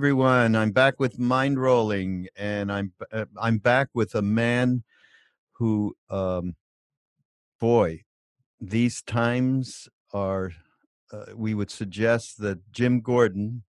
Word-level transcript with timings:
Everyone, 0.00 0.56
I'm 0.56 0.70
back 0.70 0.98
with 0.98 1.18
Mindrolling, 1.18 2.28
and 2.34 2.72
I'm 2.72 2.90
uh, 3.12 3.26
I'm 3.38 3.58
back 3.58 3.88
with 3.92 4.14
a 4.14 4.22
man 4.22 4.82
who, 5.52 5.94
um, 6.08 6.56
boy, 7.60 8.04
these 8.62 9.02
times 9.02 9.90
are. 10.14 10.52
Uh, 11.12 11.26
we 11.36 11.52
would 11.52 11.70
suggest 11.70 12.38
that 12.38 12.72
Jim 12.72 13.02
Gordon 13.02 13.62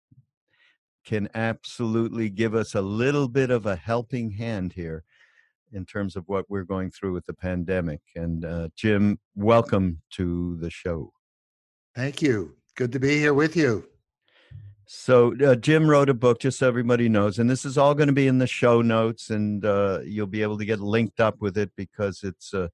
can 1.06 1.30
absolutely 1.34 2.28
give 2.28 2.54
us 2.54 2.74
a 2.74 2.82
little 2.82 3.28
bit 3.28 3.50
of 3.50 3.64
a 3.64 3.76
helping 3.76 4.32
hand 4.32 4.74
here 4.74 5.04
in 5.72 5.86
terms 5.86 6.14
of 6.14 6.24
what 6.26 6.44
we're 6.50 6.62
going 6.62 6.90
through 6.90 7.14
with 7.14 7.24
the 7.24 7.32
pandemic. 7.32 8.02
And 8.14 8.44
uh, 8.44 8.68
Jim, 8.76 9.18
welcome 9.34 10.02
to 10.10 10.58
the 10.60 10.68
show. 10.68 11.10
Thank 11.94 12.20
you. 12.20 12.54
Good 12.74 12.92
to 12.92 13.00
be 13.00 13.18
here 13.18 13.32
with 13.32 13.56
you. 13.56 13.88
So 14.90 15.34
uh, 15.44 15.54
Jim 15.54 15.86
wrote 15.86 16.08
a 16.08 16.14
book, 16.14 16.40
just 16.40 16.60
so 16.60 16.66
everybody 16.66 17.10
knows, 17.10 17.38
and 17.38 17.50
this 17.50 17.66
is 17.66 17.76
all 17.76 17.94
going 17.94 18.06
to 18.06 18.14
be 18.14 18.26
in 18.26 18.38
the 18.38 18.46
show 18.46 18.80
notes, 18.80 19.28
and 19.28 19.62
uh, 19.62 19.98
you'll 20.02 20.26
be 20.26 20.40
able 20.40 20.56
to 20.56 20.64
get 20.64 20.80
linked 20.80 21.20
up 21.20 21.42
with 21.42 21.58
it 21.58 21.70
because 21.76 22.22
it's 22.22 22.54
a, 22.54 22.70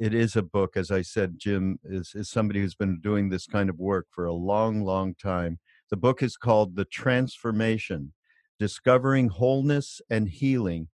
it 0.00 0.12
is 0.14 0.34
a 0.34 0.42
book. 0.42 0.76
As 0.76 0.90
I 0.90 1.02
said, 1.02 1.38
Jim 1.38 1.78
is 1.84 2.10
is 2.16 2.28
somebody 2.28 2.58
who's 2.58 2.74
been 2.74 2.98
doing 3.00 3.28
this 3.28 3.46
kind 3.46 3.70
of 3.70 3.78
work 3.78 4.08
for 4.10 4.24
a 4.24 4.32
long, 4.32 4.82
long 4.82 5.14
time. 5.14 5.60
The 5.90 5.96
book 5.96 6.24
is 6.24 6.36
called 6.36 6.74
The 6.74 6.86
Transformation: 6.86 8.14
Discovering 8.58 9.28
Wholeness 9.28 10.00
and 10.10 10.28
Healing 10.28 10.88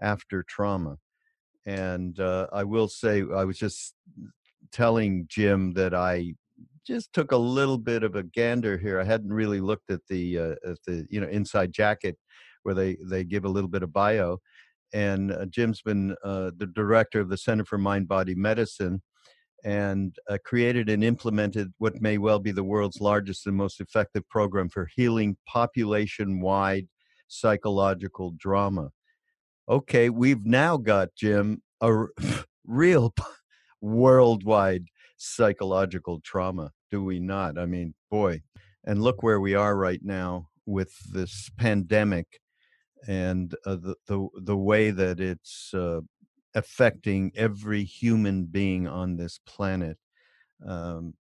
After 0.00 0.44
Trauma. 0.44 0.98
And 1.66 2.20
uh, 2.20 2.46
I 2.52 2.62
will 2.62 2.86
say, 2.86 3.24
I 3.34 3.42
was 3.42 3.58
just 3.58 3.94
telling 4.70 5.26
Jim 5.28 5.72
that 5.72 5.92
I 5.92 6.34
just 6.86 7.12
took 7.12 7.32
a 7.32 7.36
little 7.36 7.78
bit 7.78 8.02
of 8.02 8.14
a 8.14 8.22
gander 8.22 8.76
here. 8.78 9.00
I 9.00 9.04
hadn't 9.04 9.32
really 9.32 9.60
looked 9.60 9.90
at 9.90 10.00
the 10.08 10.38
uh, 10.38 10.54
at 10.70 10.78
the 10.86 11.06
you 11.10 11.20
know 11.20 11.28
inside 11.28 11.72
jacket 11.72 12.16
where 12.62 12.74
they 12.74 12.96
they 13.02 13.24
give 13.24 13.44
a 13.44 13.48
little 13.48 13.68
bit 13.68 13.82
of 13.82 13.92
bio. 13.92 14.38
And 14.92 15.32
uh, 15.32 15.46
Jim's 15.46 15.82
been 15.82 16.14
uh, 16.24 16.52
the 16.56 16.70
director 16.72 17.20
of 17.20 17.28
the 17.28 17.36
Center 17.36 17.64
for 17.64 17.78
Mind 17.78 18.06
Body 18.06 18.34
Medicine 18.34 19.02
and 19.64 20.14
uh, 20.28 20.38
created 20.44 20.88
and 20.88 21.02
implemented 21.02 21.72
what 21.78 22.00
may 22.00 22.18
well 22.18 22.38
be 22.38 22.52
the 22.52 22.62
world's 22.62 23.00
largest 23.00 23.46
and 23.46 23.56
most 23.56 23.80
effective 23.80 24.28
program 24.28 24.68
for 24.68 24.88
healing 24.94 25.36
population 25.46 26.40
wide 26.40 26.86
psychological 27.28 28.34
drama. 28.36 28.90
Okay, 29.68 30.10
we've 30.10 30.44
now 30.44 30.76
got, 30.76 31.08
Jim, 31.16 31.62
a 31.80 32.04
real 32.64 33.14
worldwide 33.80 34.84
psychological 35.24 36.20
trauma, 36.20 36.72
do 36.90 37.02
we 37.04 37.20
not? 37.20 37.58
I 37.58 37.66
mean, 37.66 37.94
boy, 38.10 38.42
and 38.84 39.02
look 39.02 39.22
where 39.22 39.40
we 39.40 39.54
are 39.54 39.76
right 39.76 40.00
now 40.02 40.48
with 40.66 40.92
this 41.12 41.50
pandemic 41.58 42.40
and 43.06 43.54
uh, 43.66 43.76
the, 43.76 43.96
the 44.06 44.28
the 44.42 44.56
way 44.56 44.90
that 44.90 45.20
it's 45.20 45.72
uh, 45.74 46.00
affecting 46.54 47.32
every 47.36 47.84
human 47.84 48.44
being 48.44 48.86
on 48.88 49.16
this 49.16 49.38
planet. 49.46 49.98
Um, 50.66 51.14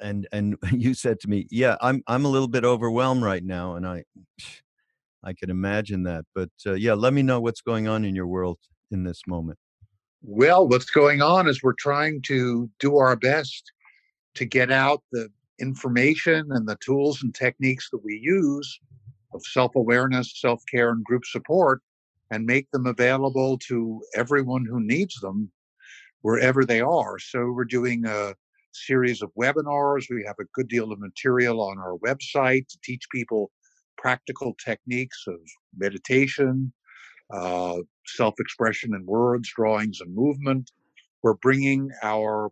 and 0.00 0.28
and 0.32 0.56
you 0.72 0.94
said 0.94 1.20
to 1.20 1.28
me, 1.28 1.46
"Yeah, 1.50 1.76
I'm 1.80 2.02
I'm 2.06 2.24
a 2.24 2.28
little 2.28 2.48
bit 2.48 2.64
overwhelmed 2.64 3.22
right 3.22 3.44
now," 3.44 3.76
and 3.76 3.86
I 3.86 4.04
I 5.22 5.32
can 5.32 5.50
imagine 5.50 6.04
that. 6.04 6.24
But 6.34 6.50
uh, 6.66 6.74
yeah, 6.74 6.94
let 6.94 7.12
me 7.12 7.22
know 7.22 7.40
what's 7.40 7.60
going 7.62 7.88
on 7.88 8.04
in 8.04 8.14
your 8.14 8.26
world 8.26 8.58
in 8.90 9.04
this 9.04 9.22
moment. 9.26 9.58
Well, 10.28 10.66
what's 10.66 10.90
going 10.90 11.22
on 11.22 11.46
is 11.46 11.62
we're 11.62 11.72
trying 11.74 12.20
to 12.22 12.68
do 12.80 12.96
our 12.96 13.14
best 13.14 13.70
to 14.34 14.44
get 14.44 14.72
out 14.72 15.04
the 15.12 15.28
information 15.60 16.48
and 16.50 16.68
the 16.68 16.76
tools 16.84 17.22
and 17.22 17.32
techniques 17.32 17.90
that 17.92 18.04
we 18.04 18.18
use 18.20 18.80
of 19.32 19.46
self 19.46 19.76
awareness, 19.76 20.32
self 20.40 20.60
care, 20.68 20.90
and 20.90 21.04
group 21.04 21.24
support 21.26 21.80
and 22.32 22.44
make 22.44 22.68
them 22.72 22.86
available 22.86 23.56
to 23.68 24.02
everyone 24.16 24.66
who 24.68 24.80
needs 24.80 25.14
them 25.20 25.48
wherever 26.22 26.64
they 26.64 26.80
are. 26.80 27.20
So 27.20 27.52
we're 27.52 27.64
doing 27.64 28.04
a 28.04 28.34
series 28.72 29.22
of 29.22 29.30
webinars. 29.40 30.06
We 30.10 30.24
have 30.26 30.40
a 30.40 30.50
good 30.54 30.66
deal 30.66 30.90
of 30.90 30.98
material 30.98 31.60
on 31.60 31.78
our 31.78 31.98
website 32.04 32.66
to 32.66 32.78
teach 32.82 33.06
people 33.12 33.52
practical 33.96 34.56
techniques 34.64 35.22
of 35.28 35.38
meditation, 35.76 36.72
uh, 37.30 37.78
self 38.06 38.34
expression 38.38 38.94
in 38.94 39.04
words, 39.06 39.50
drawings, 39.54 40.00
and 40.00 40.14
movement. 40.14 40.70
We're 41.22 41.34
bringing 41.34 41.90
our 42.02 42.50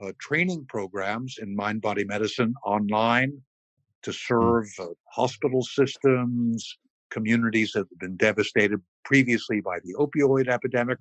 uh, 0.00 0.12
training 0.20 0.66
programs 0.68 1.36
in 1.40 1.54
mind 1.54 1.82
body 1.82 2.04
medicine 2.04 2.54
online 2.64 3.40
to 4.02 4.10
hmm. 4.10 4.16
serve 4.16 4.66
uh, 4.78 4.86
hospital 5.10 5.62
systems, 5.62 6.78
communities 7.10 7.72
that 7.72 7.80
have 7.80 7.98
been 7.98 8.16
devastated 8.16 8.80
previously 9.04 9.60
by 9.60 9.78
the 9.84 9.94
opioid 9.94 10.48
epidemic, 10.48 10.98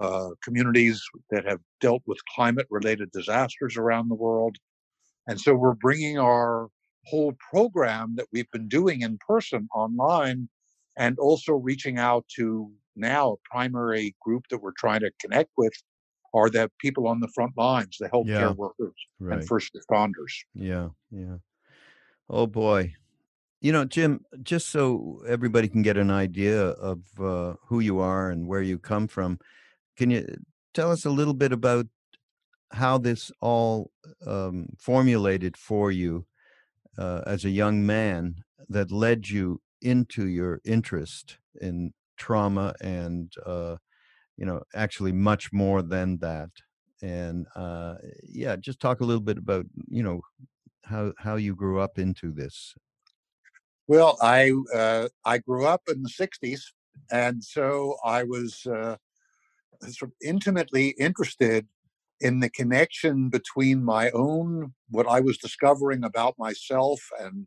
uh, 0.00 0.30
communities 0.42 1.02
that 1.30 1.44
have 1.46 1.60
dealt 1.80 2.02
with 2.06 2.18
climate 2.34 2.66
related 2.70 3.10
disasters 3.12 3.76
around 3.76 4.08
the 4.08 4.14
world. 4.14 4.56
And 5.26 5.40
so 5.40 5.54
we're 5.54 5.74
bringing 5.74 6.18
our 6.18 6.68
whole 7.06 7.34
program 7.50 8.14
that 8.16 8.26
we've 8.32 8.50
been 8.50 8.68
doing 8.68 9.02
in 9.02 9.18
person 9.26 9.68
online 9.74 10.48
and 10.96 11.18
also 11.18 11.52
reaching 11.54 11.98
out 11.98 12.24
to 12.36 12.70
now 12.96 13.32
a 13.32 13.36
primary 13.50 14.14
group 14.20 14.44
that 14.50 14.58
we're 14.58 14.72
trying 14.76 15.00
to 15.00 15.10
connect 15.20 15.50
with 15.56 15.72
are 16.32 16.50
the 16.50 16.70
people 16.78 17.06
on 17.06 17.20
the 17.20 17.28
front 17.28 17.52
lines, 17.56 17.96
the 17.98 18.08
healthcare 18.08 18.26
yeah, 18.26 18.50
workers 18.52 18.94
right. 19.20 19.38
and 19.38 19.48
first 19.48 19.72
responders. 19.74 20.32
Yeah, 20.54 20.88
yeah. 21.10 21.36
Oh 22.28 22.46
boy. 22.46 22.94
You 23.60 23.72
know, 23.72 23.84
Jim, 23.84 24.20
just 24.42 24.68
so 24.68 25.22
everybody 25.26 25.68
can 25.68 25.82
get 25.82 25.96
an 25.96 26.10
idea 26.10 26.60
of 26.60 27.00
uh, 27.18 27.54
who 27.66 27.80
you 27.80 27.98
are 27.98 28.30
and 28.30 28.46
where 28.46 28.60
you 28.60 28.78
come 28.78 29.08
from, 29.08 29.38
can 29.96 30.10
you 30.10 30.26
tell 30.74 30.90
us 30.90 31.06
a 31.06 31.10
little 31.10 31.32
bit 31.32 31.52
about 31.52 31.86
how 32.72 32.98
this 32.98 33.30
all 33.40 33.90
um, 34.26 34.66
formulated 34.78 35.56
for 35.56 35.90
you 35.90 36.26
uh, 36.98 37.22
as 37.26 37.44
a 37.44 37.50
young 37.50 37.86
man 37.86 38.34
that 38.68 38.90
led 38.90 39.28
you 39.28 39.60
into 39.84 40.26
your 40.26 40.60
interest 40.64 41.38
in 41.60 41.92
trauma 42.16 42.74
and 42.80 43.32
uh, 43.44 43.76
you 44.36 44.46
know 44.46 44.62
actually 44.74 45.12
much 45.12 45.52
more 45.52 45.82
than 45.82 46.18
that. 46.18 46.50
And 47.02 47.46
uh, 47.54 47.96
yeah 48.22 48.56
just 48.56 48.80
talk 48.80 49.00
a 49.00 49.04
little 49.04 49.22
bit 49.22 49.38
about 49.38 49.66
you 49.88 50.02
know 50.02 50.22
how 50.84 51.12
how 51.18 51.36
you 51.36 51.54
grew 51.54 51.80
up 51.80 51.98
into 51.98 52.32
this. 52.32 52.74
Well 53.86 54.16
i 54.22 54.52
uh, 54.74 55.08
i 55.24 55.38
grew 55.38 55.66
up 55.66 55.82
in 55.88 56.02
the 56.02 56.08
60s 56.08 56.62
and 57.10 57.44
so 57.44 57.96
i 58.04 58.22
was 58.22 58.66
uh, 58.66 58.96
sort 59.82 60.10
of 60.10 60.12
intimately 60.22 60.90
interested 60.98 61.66
in 62.20 62.40
the 62.40 62.48
connection 62.48 63.28
between 63.28 63.84
my 63.84 64.10
own 64.10 64.72
what 64.88 65.06
i 65.06 65.20
was 65.20 65.36
discovering 65.36 66.04
about 66.04 66.34
myself 66.38 67.00
and 67.20 67.46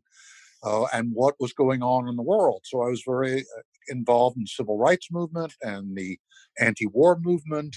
uh, 0.62 0.84
and 0.92 1.10
what 1.12 1.34
was 1.38 1.52
going 1.52 1.82
on 1.82 2.08
in 2.08 2.16
the 2.16 2.22
world. 2.22 2.62
So 2.64 2.82
I 2.82 2.88
was 2.88 3.02
very 3.06 3.40
uh, 3.40 3.62
involved 3.88 4.36
in 4.36 4.46
civil 4.46 4.78
rights 4.78 5.08
movement 5.10 5.54
and 5.62 5.96
the 5.96 6.18
anti-war 6.58 7.18
movement. 7.20 7.76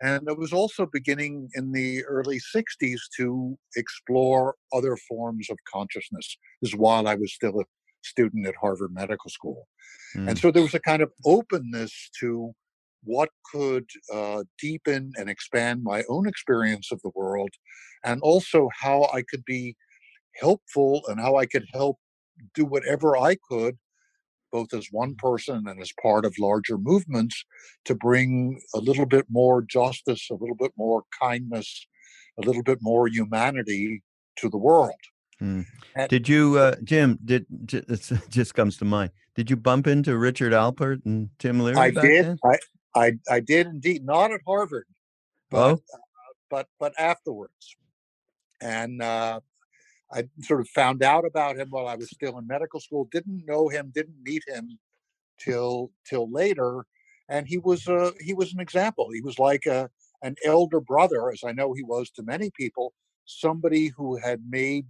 And 0.00 0.28
I 0.28 0.32
was 0.32 0.52
also 0.52 0.86
beginning 0.86 1.48
in 1.54 1.72
the 1.72 2.04
early 2.04 2.40
60s 2.54 3.00
to 3.16 3.58
explore 3.76 4.54
other 4.72 4.96
forms 5.08 5.48
of 5.50 5.58
consciousness. 5.70 6.36
This 6.62 6.72
is 6.72 6.76
while 6.76 7.08
I 7.08 7.16
was 7.16 7.34
still 7.34 7.60
a 7.60 7.64
student 8.02 8.46
at 8.46 8.54
Harvard 8.60 8.92
Medical 8.92 9.30
School. 9.30 9.66
Mm. 10.16 10.28
And 10.28 10.38
so 10.38 10.50
there 10.50 10.62
was 10.62 10.74
a 10.74 10.80
kind 10.80 11.02
of 11.02 11.10
openness 11.24 12.10
to 12.20 12.52
what 13.04 13.30
could 13.52 13.88
uh, 14.12 14.44
deepen 14.60 15.12
and 15.16 15.28
expand 15.28 15.82
my 15.82 16.02
own 16.08 16.28
experience 16.28 16.90
of 16.92 17.00
the 17.02 17.10
world, 17.14 17.50
and 18.04 18.20
also 18.22 18.68
how 18.80 19.08
I 19.12 19.22
could 19.22 19.44
be 19.44 19.76
helpful 20.36 21.02
and 21.08 21.20
how 21.20 21.36
I 21.36 21.46
could 21.46 21.64
help 21.72 21.98
do 22.54 22.64
whatever 22.64 23.16
I 23.16 23.36
could, 23.48 23.78
both 24.52 24.72
as 24.72 24.88
one 24.90 25.14
person 25.14 25.66
and 25.66 25.80
as 25.80 25.92
part 26.00 26.24
of 26.24 26.34
larger 26.38 26.78
movements, 26.78 27.44
to 27.84 27.94
bring 27.94 28.60
a 28.74 28.78
little 28.78 29.06
bit 29.06 29.26
more 29.28 29.62
justice, 29.62 30.28
a 30.30 30.34
little 30.34 30.56
bit 30.56 30.72
more 30.76 31.04
kindness, 31.20 31.86
a 32.38 32.46
little 32.46 32.62
bit 32.62 32.78
more 32.80 33.08
humanity 33.08 34.02
to 34.36 34.48
the 34.48 34.58
world. 34.58 34.94
Mm. 35.40 35.66
did 36.08 36.28
you, 36.28 36.58
uh, 36.58 36.74
Jim? 36.82 37.18
Did 37.24 37.46
it 37.72 38.12
just 38.28 38.54
comes 38.54 38.76
to 38.78 38.84
mind? 38.84 39.12
Did 39.36 39.50
you 39.50 39.56
bump 39.56 39.86
into 39.86 40.18
Richard 40.18 40.52
Alpert 40.52 41.04
and 41.06 41.30
Tim 41.38 41.60
Leary? 41.60 41.76
I 41.76 41.90
did. 41.90 42.38
I, 42.44 42.58
I 42.94 43.12
I 43.30 43.38
did 43.38 43.68
indeed. 43.68 44.04
Not 44.04 44.32
at 44.32 44.40
Harvard, 44.44 44.86
but 45.48 45.58
oh? 45.58 45.72
uh, 45.74 45.98
but 46.50 46.66
but 46.80 46.92
afterwards, 46.98 47.76
and 48.60 49.00
uh, 49.00 49.38
I 50.12 50.24
sort 50.40 50.60
of 50.60 50.68
found 50.68 51.02
out 51.02 51.26
about 51.26 51.58
him 51.58 51.68
while 51.70 51.86
I 51.86 51.96
was 51.96 52.10
still 52.10 52.38
in 52.38 52.46
medical 52.46 52.80
school. 52.80 53.08
Didn't 53.10 53.44
know 53.46 53.68
him, 53.68 53.92
didn't 53.94 54.22
meet 54.22 54.42
him 54.46 54.78
till 55.38 55.90
till 56.08 56.30
later, 56.30 56.86
and 57.28 57.46
he 57.46 57.58
was 57.58 57.86
a 57.88 58.12
he 58.20 58.34
was 58.34 58.52
an 58.52 58.60
example. 58.60 59.08
He 59.12 59.20
was 59.20 59.38
like 59.38 59.66
a 59.66 59.90
an 60.22 60.34
elder 60.44 60.80
brother, 60.80 61.30
as 61.30 61.40
I 61.44 61.52
know 61.52 61.72
he 61.72 61.82
was 61.82 62.10
to 62.12 62.22
many 62.22 62.50
people. 62.56 62.92
Somebody 63.26 63.88
who 63.88 64.16
had 64.16 64.40
made 64.48 64.86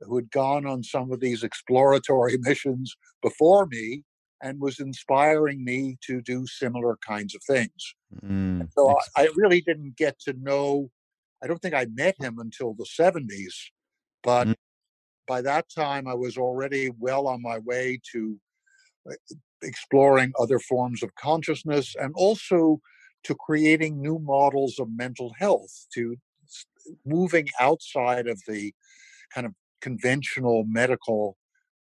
who 0.00 0.16
had 0.16 0.30
gone 0.30 0.66
on 0.66 0.82
some 0.82 1.12
of 1.12 1.20
these 1.20 1.42
exploratory 1.42 2.36
missions 2.40 2.96
before 3.22 3.66
me 3.66 4.04
and 4.42 4.60
was 4.60 4.80
inspiring 4.80 5.64
me 5.64 5.96
to 6.04 6.20
do 6.20 6.46
similar 6.46 6.98
kinds 7.06 7.34
of 7.34 7.42
things. 7.44 7.94
Mm. 8.24 8.68
So 8.72 8.90
I, 9.16 9.22
I 9.22 9.28
really 9.36 9.60
didn't 9.60 9.96
get 9.96 10.18
to 10.20 10.34
know, 10.40 10.90
I 11.42 11.46
don't 11.46 11.62
think 11.62 11.74
I 11.74 11.86
met 11.94 12.16
him 12.18 12.38
until 12.40 12.74
the 12.74 12.84
70s, 12.84 13.54
but 14.22 14.48
Mm. 14.48 14.54
by 15.26 15.42
that 15.42 15.66
time 15.70 16.06
I 16.08 16.14
was 16.14 16.36
already 16.36 16.90
well 16.98 17.26
on 17.26 17.42
my 17.42 17.58
way 17.58 18.00
to 18.12 18.40
exploring 19.62 20.32
other 20.38 20.58
forms 20.58 21.02
of 21.02 21.14
consciousness 21.14 21.94
and 21.98 22.12
also 22.16 22.80
to 23.24 23.34
creating 23.34 24.00
new 24.00 24.18
models 24.18 24.78
of 24.78 24.88
mental 24.90 25.32
health, 25.38 25.86
to 25.94 26.16
moving 27.04 27.48
outside 27.60 28.26
of 28.26 28.40
the 28.48 28.72
kind 29.34 29.46
of 29.46 29.54
conventional 29.80 30.64
medical 30.66 31.36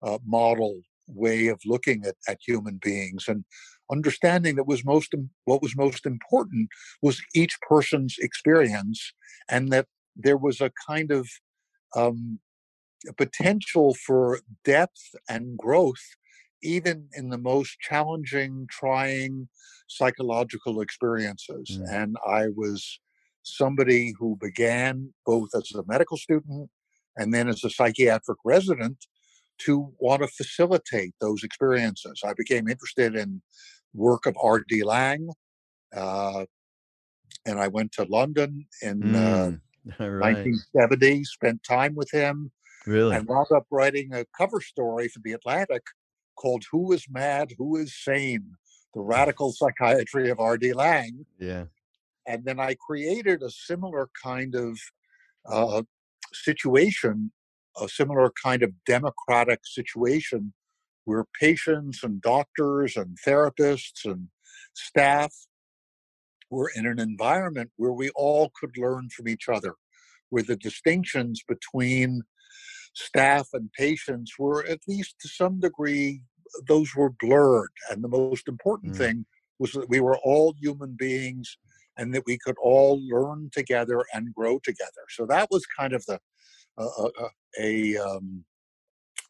uh, 0.03 0.19
model 0.25 0.81
way 1.07 1.47
of 1.47 1.59
looking 1.65 2.05
at, 2.05 2.15
at 2.27 2.37
human 2.45 2.79
beings 2.81 3.27
and 3.27 3.43
understanding 3.91 4.55
that 4.55 4.67
was 4.67 4.85
most 4.85 5.13
what 5.45 5.61
was 5.61 5.75
most 5.75 6.05
important 6.05 6.69
was 7.01 7.21
each 7.33 7.57
person's 7.67 8.17
experience 8.19 9.13
and 9.49 9.69
that 9.71 9.87
there 10.15 10.37
was 10.37 10.61
a 10.61 10.71
kind 10.87 11.11
of 11.11 11.27
um, 11.95 12.39
a 13.07 13.13
potential 13.13 13.95
for 13.95 14.39
depth 14.65 15.15
and 15.29 15.57
growth 15.57 16.15
even 16.61 17.07
in 17.13 17.29
the 17.29 17.37
most 17.37 17.79
challenging 17.79 18.67
trying 18.69 19.47
psychological 19.87 20.81
experiences 20.81 21.67
Mm. 21.71 21.85
and 22.01 22.17
i 22.27 22.47
was 22.49 22.99
somebody 23.43 24.13
who 24.19 24.35
began 24.41 25.13
both 25.25 25.49
as 25.55 25.71
a 25.73 25.83
medical 25.87 26.17
student 26.17 26.69
and 27.17 27.33
then 27.33 27.47
as 27.47 27.63
a 27.63 27.69
psychiatric 27.69 28.37
resident 28.43 29.07
to 29.65 29.93
want 29.99 30.21
to 30.21 30.27
facilitate 30.27 31.13
those 31.21 31.43
experiences 31.43 32.21
i 32.25 32.33
became 32.33 32.67
interested 32.67 33.15
in 33.15 33.41
work 33.93 34.25
of 34.27 34.35
R.D. 34.43 34.83
Laing, 34.83 35.29
uh, 35.95 36.45
and 37.45 37.59
I 37.59 37.67
went 37.67 37.91
to 37.93 38.03
London 38.03 38.67
in 38.81 39.15
uh, 39.15 39.19
Mm. 39.19 39.61
All 39.99 40.09
right. 40.09 40.35
1970, 40.35 41.23
spent 41.25 41.63
time 41.63 41.95
with 41.95 42.11
him, 42.11 42.51
Really? 42.85 43.15
and 43.15 43.27
wound 43.27 43.47
up 43.55 43.65
writing 43.71 44.13
a 44.13 44.25
cover 44.37 44.61
story 44.61 45.07
for 45.07 45.19
The 45.23 45.33
Atlantic 45.33 45.83
called 46.35 46.63
Who 46.71 46.91
is 46.91 47.05
Mad, 47.09 47.53
Who 47.57 47.75
is 47.75 47.95
Sane? 47.95 48.55
The 48.93 49.01
Radical 49.01 49.51
Psychiatry 49.51 50.29
of 50.29 50.39
R.D. 50.39 50.73
Laing. 50.73 51.25
Yeah. 51.39 51.65
And 52.27 52.43
then 52.45 52.59
I 52.59 52.75
created 52.75 53.43
a 53.43 53.49
similar 53.49 54.09
kind 54.21 54.55
of 54.55 54.79
uh, 55.47 55.83
situation, 56.33 57.31
a 57.79 57.87
similar 57.87 58.31
kind 58.43 58.63
of 58.63 58.71
democratic 58.85 59.59
situation 59.63 60.53
where 61.05 61.25
patients 61.39 62.03
and 62.03 62.21
doctors 62.21 62.95
and 62.95 63.17
therapists 63.25 64.05
and 64.05 64.27
staff 64.73 65.33
were 66.49 66.71
in 66.75 66.85
an 66.85 66.99
environment 66.99 67.71
where 67.77 67.93
we 67.93 68.09
all 68.11 68.51
could 68.59 68.77
learn 68.77 69.09
from 69.09 69.27
each 69.27 69.49
other, 69.49 69.75
where 70.29 70.43
the 70.43 70.55
distinctions 70.55 71.43
between 71.47 72.23
staff 72.93 73.47
and 73.53 73.71
patients 73.73 74.33
were, 74.39 74.65
at 74.65 74.79
least 74.87 75.15
to 75.21 75.27
some 75.27 75.59
degree, 75.59 76.21
those 76.67 76.95
were 76.95 77.11
blurred. 77.11 77.69
And 77.89 78.03
the 78.03 78.07
most 78.09 78.47
important 78.47 78.93
Mm. 78.93 78.97
thing 78.97 79.25
was 79.59 79.71
that 79.73 79.89
we 79.89 79.99
were 79.99 80.17
all 80.17 80.53
human 80.59 80.95
beings 80.97 81.57
and 81.97 82.13
that 82.13 82.23
we 82.25 82.37
could 82.37 82.55
all 82.61 82.99
learn 83.07 83.49
together 83.53 84.03
and 84.13 84.33
grow 84.33 84.59
together. 84.59 85.03
So 85.09 85.25
that 85.27 85.49
was 85.51 85.65
kind 85.65 85.93
of 85.93 86.05
the 86.05 86.19
uh, 86.77 86.87
uh, 86.87 87.29
a, 87.59 87.97
um, 87.97 88.45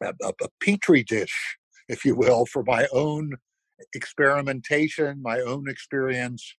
a 0.02 0.12
a 0.22 0.28
a 0.28 0.48
petri 0.60 1.02
dish, 1.02 1.56
if 1.88 2.04
you 2.04 2.14
will, 2.14 2.46
for 2.46 2.62
my 2.62 2.86
own 2.92 3.32
experimentation, 3.94 5.20
my 5.20 5.40
own 5.40 5.68
experience, 5.68 6.56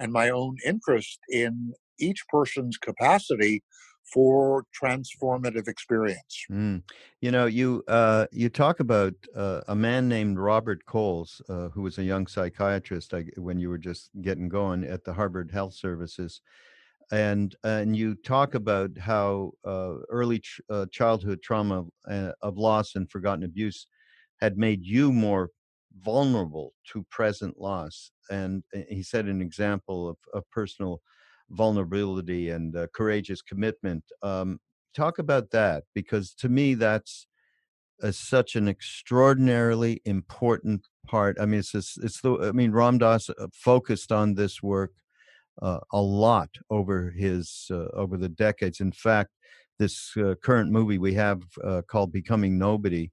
and 0.00 0.12
my 0.12 0.30
own 0.30 0.56
interest 0.66 1.20
in 1.28 1.74
each 2.00 2.26
person's 2.28 2.78
capacity 2.78 3.62
for 4.12 4.64
transformative 4.82 5.68
experience. 5.68 6.46
Mm. 6.50 6.82
You 7.20 7.30
know, 7.30 7.46
you 7.46 7.84
uh, 7.86 8.26
you 8.32 8.48
talk 8.48 8.80
about 8.80 9.14
uh, 9.36 9.60
a 9.68 9.76
man 9.76 10.08
named 10.08 10.38
Robert 10.38 10.84
Coles, 10.86 11.40
uh, 11.48 11.68
who 11.68 11.82
was 11.82 11.98
a 11.98 12.02
young 12.02 12.26
psychiatrist 12.26 13.14
I, 13.14 13.26
when 13.36 13.60
you 13.60 13.68
were 13.68 13.78
just 13.78 14.10
getting 14.20 14.48
going 14.48 14.82
at 14.84 15.04
the 15.04 15.12
Harvard 15.12 15.52
Health 15.52 15.74
Services, 15.74 16.40
and 17.12 17.54
and 17.62 17.96
you 17.96 18.16
talk 18.16 18.54
about 18.54 18.98
how 18.98 19.52
uh, 19.64 19.96
early 20.08 20.40
ch- 20.40 20.60
uh, 20.68 20.86
childhood 20.90 21.40
trauma 21.42 21.84
uh, 22.08 22.32
of 22.42 22.56
loss 22.56 22.96
and 22.96 23.08
forgotten 23.10 23.44
abuse 23.44 23.86
had 24.40 24.58
made 24.58 24.84
you 24.84 25.12
more 25.12 25.50
vulnerable 25.98 26.74
to 26.92 27.04
present 27.10 27.60
loss. 27.60 28.10
And 28.30 28.62
uh, 28.74 28.80
he 28.88 29.02
said 29.02 29.26
an 29.26 29.40
example 29.40 30.08
of, 30.08 30.16
of 30.32 30.48
personal 30.50 31.00
vulnerability 31.50 32.50
and 32.50 32.76
uh, 32.76 32.86
courageous 32.94 33.42
commitment. 33.42 34.04
Um, 34.22 34.60
talk 34.94 35.18
about 35.18 35.50
that 35.50 35.84
because 35.94 36.34
to 36.34 36.48
me 36.48 36.74
that's 36.74 37.26
uh, 38.02 38.12
such 38.12 38.56
an 38.56 38.68
extraordinarily 38.68 40.00
important 40.04 40.86
part. 41.06 41.36
I 41.40 41.46
mean, 41.46 41.60
it's 41.60 41.72
this, 41.72 41.98
it's 42.02 42.20
the. 42.20 42.38
I 42.48 42.52
mean, 42.52 42.72
Ram 42.72 42.98
Dass 42.98 43.28
uh, 43.28 43.48
focused 43.52 44.12
on 44.12 44.34
this 44.34 44.62
work 44.62 44.92
uh, 45.60 45.80
a 45.92 46.00
lot 46.00 46.50
over 46.70 47.10
his 47.10 47.66
uh, 47.70 47.88
over 47.94 48.16
the 48.16 48.28
decades. 48.28 48.80
In 48.80 48.92
fact, 48.92 49.30
this 49.78 50.12
uh, 50.16 50.34
current 50.42 50.70
movie 50.70 50.98
we 50.98 51.14
have 51.14 51.42
uh, 51.62 51.82
called 51.86 52.12
"Becoming 52.12 52.58
Nobody," 52.58 53.10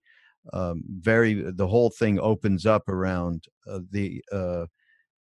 um, 0.53 0.83
very 0.89 1.33
the 1.51 1.67
whole 1.67 1.89
thing 1.89 2.19
opens 2.19 2.65
up 2.65 2.88
around 2.89 3.45
uh, 3.69 3.79
the 3.91 4.23
uh, 4.31 4.65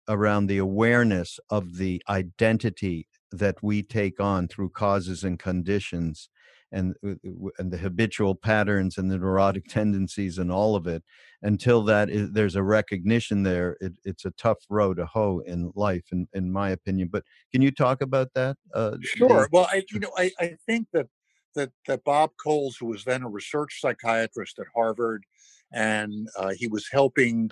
around 0.09 0.47
the 0.47 0.59
awareness 0.59 1.39
of 1.51 1.77
the 1.77 2.03
identity 2.09 3.07
that 3.33 3.57
we 3.63 3.83
take 3.83 4.21
on 4.21 4.49
through 4.49 4.71
causes 4.71 5.23
and 5.25 5.39
conditions 5.39 6.29
and 6.73 6.95
uh, 7.07 7.15
and 7.59 7.73
the 7.73 7.79
habitual 7.79 8.35
patterns 8.35 8.99
and 8.99 9.11
the 9.11 9.19
neurotic 9.19 9.65
tendencies 9.69 10.39
and 10.39 10.51
all 10.51 10.75
of 10.75 10.87
it 10.87 11.03
until 11.43 11.83
that 11.83 12.11
is, 12.11 12.31
there's 12.33 12.57
a 12.57 12.63
recognition 12.63 13.43
there 13.43 13.77
it, 13.81 13.93
it's 14.05 14.25
a 14.25 14.33
tough 14.33 14.59
row 14.69 14.95
to 14.95 15.07
hoe 15.07 15.41
in 15.47 15.73
life 15.75 16.05
in, 16.13 16.27
in 16.33 16.51
my 16.51 16.71
opinion 16.71 17.09
but 17.11 17.25
can 17.53 17.63
you 17.63 17.71
talk 17.71 18.01
about 18.01 18.29
that 18.35 18.57
uh, 18.75 18.97
Sure. 19.03 19.49
Well, 19.53 19.69
I, 19.71 19.85
you 19.91 20.01
know, 20.01 20.11
I, 20.17 20.31
I 20.39 20.57
think 20.67 20.89
that 20.93 21.07
that 21.55 21.71
that 21.87 22.05
Bob 22.05 22.31
Coles, 22.43 22.77
who 22.79 22.87
was 22.87 23.05
then 23.05 23.23
a 23.23 23.29
research 23.29 23.81
psychiatrist 23.81 24.59
at 24.59 24.67
Harvard, 24.75 25.25
and 25.73 26.29
uh, 26.39 26.51
he 26.57 26.67
was 26.67 26.89
helping 26.91 27.51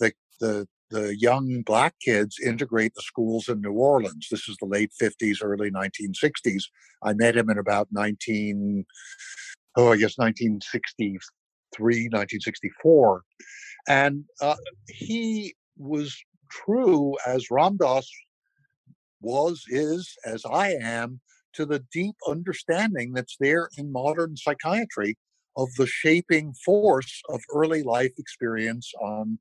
the 0.00 0.12
the 0.40 0.66
the 0.92 1.16
young 1.16 1.62
black 1.62 1.94
kids 2.00 2.38
integrate 2.38 2.94
the 2.94 3.02
schools 3.02 3.48
in 3.48 3.60
New 3.62 3.72
Orleans. 3.72 4.28
This 4.30 4.48
is 4.48 4.56
the 4.60 4.66
late 4.66 4.92
50s, 5.00 5.38
early 5.42 5.70
1960s. 5.70 6.64
I 7.02 7.14
met 7.14 7.36
him 7.36 7.48
in 7.48 7.58
about 7.58 7.88
19, 7.92 8.84
oh, 9.76 9.92
I 9.92 9.96
guess 9.96 10.18
1963, 10.18 11.94
1964. 12.10 13.22
And 13.88 14.24
uh, 14.42 14.54
he 14.88 15.54
was 15.78 16.14
true 16.50 17.16
as 17.26 17.50
Ram 17.50 17.78
Dass 17.78 18.08
was, 19.22 19.64
is, 19.68 20.14
as 20.26 20.44
I 20.44 20.74
am, 20.74 21.20
to 21.54 21.66
the 21.66 21.84
deep 21.92 22.16
understanding 22.26 23.12
that's 23.12 23.36
there 23.40 23.68
in 23.78 23.92
modern 23.92 24.36
psychiatry 24.36 25.16
of 25.56 25.68
the 25.76 25.86
shaping 25.86 26.54
force 26.64 27.22
of 27.28 27.40
early 27.54 27.82
life 27.82 28.12
experience 28.18 28.90
on 29.00 29.38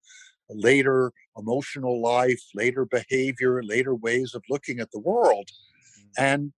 later 0.50 1.12
emotional 1.38 2.02
life, 2.02 2.42
later 2.54 2.86
behavior, 2.86 3.64
later 3.64 3.96
ways 3.96 4.34
of 4.36 4.44
looking 4.50 4.80
at 4.80 4.92
the 4.92 5.00
world. 5.00 5.48
Mm. 5.98 6.04
And 6.18 6.54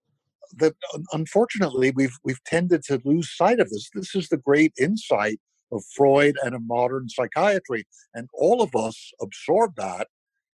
that 0.57 0.75
unfortunately 1.11 1.91
we've 1.95 2.17
we've 2.23 2.43
tended 2.45 2.83
to 2.83 3.01
lose 3.05 3.35
sight 3.35 3.59
of 3.59 3.69
this. 3.69 3.89
This 3.93 4.15
is 4.15 4.29
the 4.29 4.37
great 4.37 4.73
insight 4.79 5.39
of 5.71 5.83
Freud 5.95 6.35
and 6.43 6.53
of 6.53 6.61
modern 6.65 7.09
psychiatry, 7.09 7.85
and 8.13 8.27
all 8.33 8.61
of 8.61 8.75
us 8.75 9.11
absorbed 9.21 9.77
that, 9.77 10.07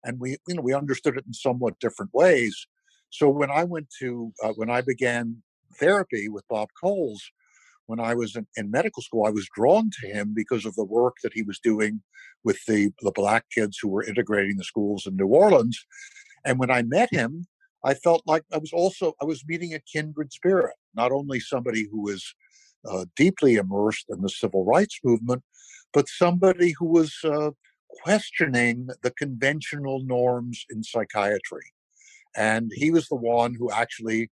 and 0.04 0.20
we 0.20 0.36
you 0.46 0.54
know 0.54 0.62
we 0.62 0.74
understood 0.74 1.16
it 1.16 1.24
in 1.26 1.32
somewhat 1.32 1.80
different 1.80 2.12
ways. 2.14 2.66
So 3.10 3.28
when 3.28 3.50
I 3.50 3.64
went 3.64 3.88
to 4.00 4.32
uh, 4.42 4.52
when 4.56 4.70
I 4.70 4.80
began 4.80 5.42
therapy 5.78 6.28
with 6.28 6.44
Bob 6.48 6.68
Coles, 6.80 7.22
when 7.86 8.00
I 8.00 8.14
was 8.14 8.36
in, 8.36 8.46
in 8.56 8.70
medical 8.70 9.02
school, 9.02 9.24
I 9.24 9.30
was 9.30 9.48
drawn 9.54 9.90
to 10.00 10.08
him 10.08 10.32
because 10.34 10.66
of 10.66 10.74
the 10.74 10.84
work 10.84 11.16
that 11.22 11.32
he 11.34 11.42
was 11.42 11.58
doing 11.58 12.02
with 12.44 12.58
the 12.66 12.92
the 13.00 13.12
black 13.12 13.44
kids 13.54 13.78
who 13.80 13.88
were 13.88 14.04
integrating 14.04 14.56
the 14.56 14.64
schools 14.64 15.06
in 15.06 15.16
New 15.16 15.26
Orleans. 15.26 15.84
And 16.44 16.58
when 16.58 16.70
I 16.70 16.82
met 16.82 17.12
him, 17.12 17.46
I 17.84 17.94
felt 17.94 18.22
like 18.26 18.42
I 18.52 18.58
was 18.58 18.72
also 18.72 19.14
I 19.20 19.24
was 19.24 19.44
meeting 19.46 19.74
a 19.74 19.80
kindred 19.80 20.32
spirit, 20.32 20.74
not 20.94 21.12
only 21.12 21.40
somebody 21.40 21.86
who 21.90 22.02
was 22.02 22.34
uh, 22.88 23.06
deeply 23.16 23.56
immersed 23.56 24.06
in 24.08 24.20
the 24.20 24.28
civil 24.28 24.64
rights 24.64 25.00
movement, 25.02 25.42
but 25.92 26.08
somebody 26.08 26.74
who 26.78 26.86
was 26.86 27.16
uh, 27.24 27.50
questioning 28.02 28.88
the 29.02 29.10
conventional 29.10 30.00
norms 30.04 30.64
in 30.70 30.82
psychiatry. 30.82 31.72
And 32.36 32.70
he 32.74 32.90
was 32.90 33.08
the 33.08 33.16
one 33.16 33.54
who 33.54 33.70
actually 33.70 34.30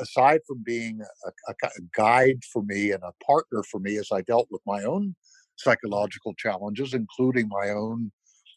aside 0.00 0.40
from 0.46 0.62
being 0.64 1.00
a, 1.26 1.52
a, 1.52 1.70
guide 1.94 2.42
for 2.50 2.62
me 2.62 2.92
and 2.92 3.02
a 3.02 3.12
partner 3.22 3.62
for 3.70 3.78
me 3.78 3.98
as 3.98 4.08
I 4.10 4.22
dealt 4.22 4.48
with 4.50 4.62
my 4.66 4.82
own 4.84 5.14
psychological 5.56 6.32
challenges, 6.34 6.94
including 6.94 7.48
my 7.48 7.70
own 7.70 8.10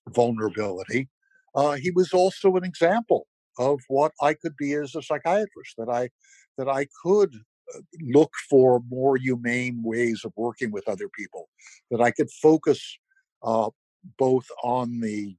vulnerability, 0.09 1.09
uh, 1.55 1.74
he 1.74 1.91
was 1.91 2.13
also 2.13 2.55
an 2.55 2.63
example 2.63 3.27
of 3.57 3.79
what 3.88 4.12
I 4.21 4.33
could 4.33 4.55
be 4.57 4.74
as 4.74 4.95
a 4.95 5.01
psychiatrist. 5.01 5.75
That 5.77 5.89
I 5.89 6.09
that 6.57 6.69
I 6.69 6.88
could 7.03 7.33
uh, 7.75 7.79
look 8.01 8.31
for 8.50 8.81
more 8.89 9.17
humane 9.17 9.81
ways 9.83 10.21
of 10.24 10.33
working 10.36 10.71
with 10.71 10.88
other 10.88 11.09
people. 11.09 11.50
That 11.91 12.01
I 12.01 12.12
could 12.12 12.29
focus 12.41 12.98
uh, 13.43 13.69
both 14.17 14.45
on 14.63 15.00
the 15.00 15.36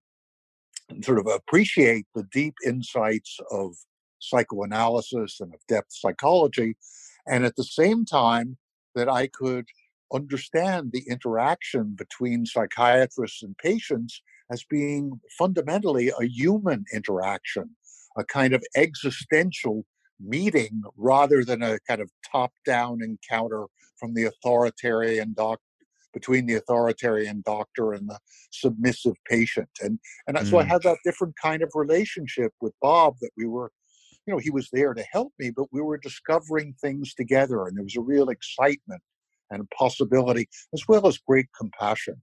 sort 1.03 1.19
of 1.19 1.27
appreciate 1.27 2.07
the 2.15 2.25
deep 2.33 2.55
insights 2.65 3.39
of 3.51 3.75
psychoanalysis 4.19 5.41
and 5.41 5.55
of 5.55 5.61
depth 5.69 5.93
psychology, 5.93 6.77
and 7.27 7.45
at 7.45 7.57
the 7.57 7.65
same 7.65 8.05
time 8.05 8.57
that 8.95 9.09
I 9.09 9.29
could 9.29 9.67
understand 10.13 10.91
the 10.93 11.05
interaction 11.09 11.95
between 11.97 12.45
psychiatrists 12.45 13.43
and 13.43 13.57
patients 13.59 14.23
as 14.51 14.65
being 14.69 15.21
fundamentally 15.39 16.11
a 16.21 16.27
human 16.27 16.85
interaction, 16.93 17.71
a 18.17 18.25
kind 18.25 18.53
of 18.53 18.65
existential 18.77 19.85
meeting 20.19 20.83
rather 20.97 21.45
than 21.45 21.63
a 21.63 21.79
kind 21.89 22.01
of 22.01 22.11
top 22.31 22.53
down 22.67 22.99
encounter 23.03 23.67
from 23.97 24.15
the 24.15 24.25
authoritarian 24.25 25.33
doc 25.35 25.61
between 26.13 26.47
the 26.47 26.55
authoritarian 26.55 27.43
doctor 27.45 27.93
and 27.93 28.09
the 28.09 28.19
submissive 28.51 29.15
patient 29.29 29.69
and 29.83 29.99
and 30.27 30.37
mm. 30.37 30.51
so 30.51 30.59
i 30.59 30.65
mm. 30.65 30.69
had 30.69 30.83
that 30.83 30.99
different 31.05 31.35
kind 31.41 31.63
of 31.63 31.71
relationship 31.75 32.53
with 32.61 32.73
bob 32.81 33.15
that 33.21 33.31
we 33.37 33.47
were 33.47 33.71
you 34.27 34.33
know 34.33 34.39
he 34.39 34.51
was 34.51 34.69
there 34.73 34.95
to 34.95 35.05
help 35.13 35.33
me 35.39 35.51
but 35.51 35.67
we 35.73 35.81
were 35.81 35.99
discovering 35.99 36.75
things 36.81 37.15
together 37.15 37.67
and 37.67 37.77
there 37.77 37.85
was 37.85 37.97
a 37.97 38.01
real 38.01 38.29
excitement 38.29 39.03
and 39.51 39.69
possibility 39.71 40.49
as 40.73 40.83
well 40.89 41.07
as 41.07 41.19
great 41.19 41.47
compassion 41.59 42.21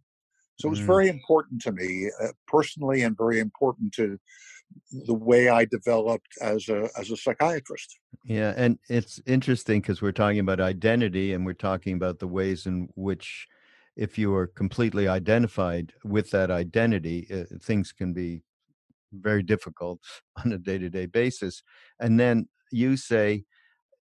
so 0.60 0.67
it 0.67 0.72
was 0.72 0.79
mm. 0.79 0.88
very 0.88 1.08
important 1.08 1.62
to 1.62 1.72
me 1.72 2.10
uh, 2.22 2.27
personally 2.48 3.03
and 3.03 3.15
very 3.17 3.39
important 3.39 3.94
to 3.94 4.17
the 5.06 5.13
way 5.13 5.50
I 5.50 5.65
developed 5.65 6.27
as 6.41 6.70
a 6.70 6.89
as 6.98 7.12
a 7.12 7.17
psychiatrist. 7.17 8.00
Yeah, 8.24 8.53
and 8.56 8.79
it's 8.89 9.22
interesting 9.25 9.82
because 9.82 10.01
we're 10.01 10.12
talking 10.12 10.39
about 10.39 10.60
identity 10.60 11.34
and 11.34 11.46
we're 11.46 11.53
talking 11.53 11.96
about 11.96 12.20
the 12.20 12.27
ways 12.27 12.65
in 12.65 12.89
which 12.96 13.48
if 13.98 14.18
you 14.18 14.34
are 14.36 14.48
completely 14.48 15.08
identified 15.08 15.92
with 16.04 16.30
that 16.30 16.51
identity, 16.51 17.27
uh, 17.34 17.44
things 17.62 17.92
can 17.92 18.13
be 18.13 18.42
very 19.12 19.44
difficult 19.44 20.00
on 20.46 20.54
a 20.54 20.58
day-to-day 20.58 21.08
basis. 21.08 21.63
And 22.00 22.20
then 22.20 22.48
you 22.72 22.96
say 22.96 23.44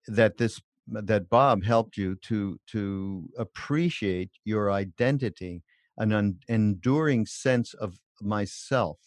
that 0.08 0.38
this 0.38 0.62
that 0.88 1.30
Bob 1.30 1.64
helped 1.64 1.98
you 1.98 2.16
to 2.24 2.60
to 2.68 3.28
appreciate 3.40 4.30
your 4.44 4.72
identity, 4.72 5.64
an 5.98 6.12
un, 6.12 6.38
enduring 6.48 7.26
sense 7.26 7.74
of 7.74 7.98
myself 8.22 8.98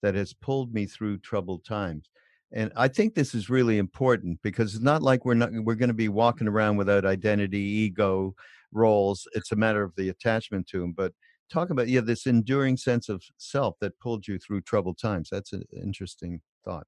that 0.00 0.14
has 0.14 0.32
pulled 0.32 0.72
me 0.72 0.86
through 0.86 1.18
troubled 1.18 1.64
times. 1.66 2.08
And 2.50 2.72
I 2.76 2.88
think 2.88 3.14
this 3.14 3.34
is 3.34 3.50
really 3.50 3.76
important 3.76 4.40
because 4.42 4.74
it's 4.74 4.82
not 4.82 5.02
like 5.02 5.26
we're 5.26 5.34
not 5.34 5.50
we're 5.52 5.74
going 5.74 5.88
to 5.90 5.94
be 5.94 6.08
walking 6.08 6.48
around 6.48 6.78
without 6.78 7.04
identity, 7.04 7.58
ego, 7.58 8.34
roles. 8.72 9.26
It's 9.34 9.52
a 9.52 9.56
matter 9.56 9.82
of 9.82 9.94
the 9.96 10.08
attachment 10.08 10.66
to 10.68 10.80
them. 10.80 10.92
But 10.92 11.12
talk 11.50 11.70
about 11.70 11.88
yeah, 11.88 12.00
this 12.00 12.26
enduring 12.26 12.76
sense 12.76 13.08
of 13.08 13.22
self 13.38 13.76
that 13.80 13.98
pulled 14.00 14.26
you 14.26 14.38
through 14.38 14.62
troubled 14.62 14.98
times. 14.98 15.28
That's 15.30 15.52
an 15.52 15.64
interesting 15.72 16.40
thought. 16.64 16.86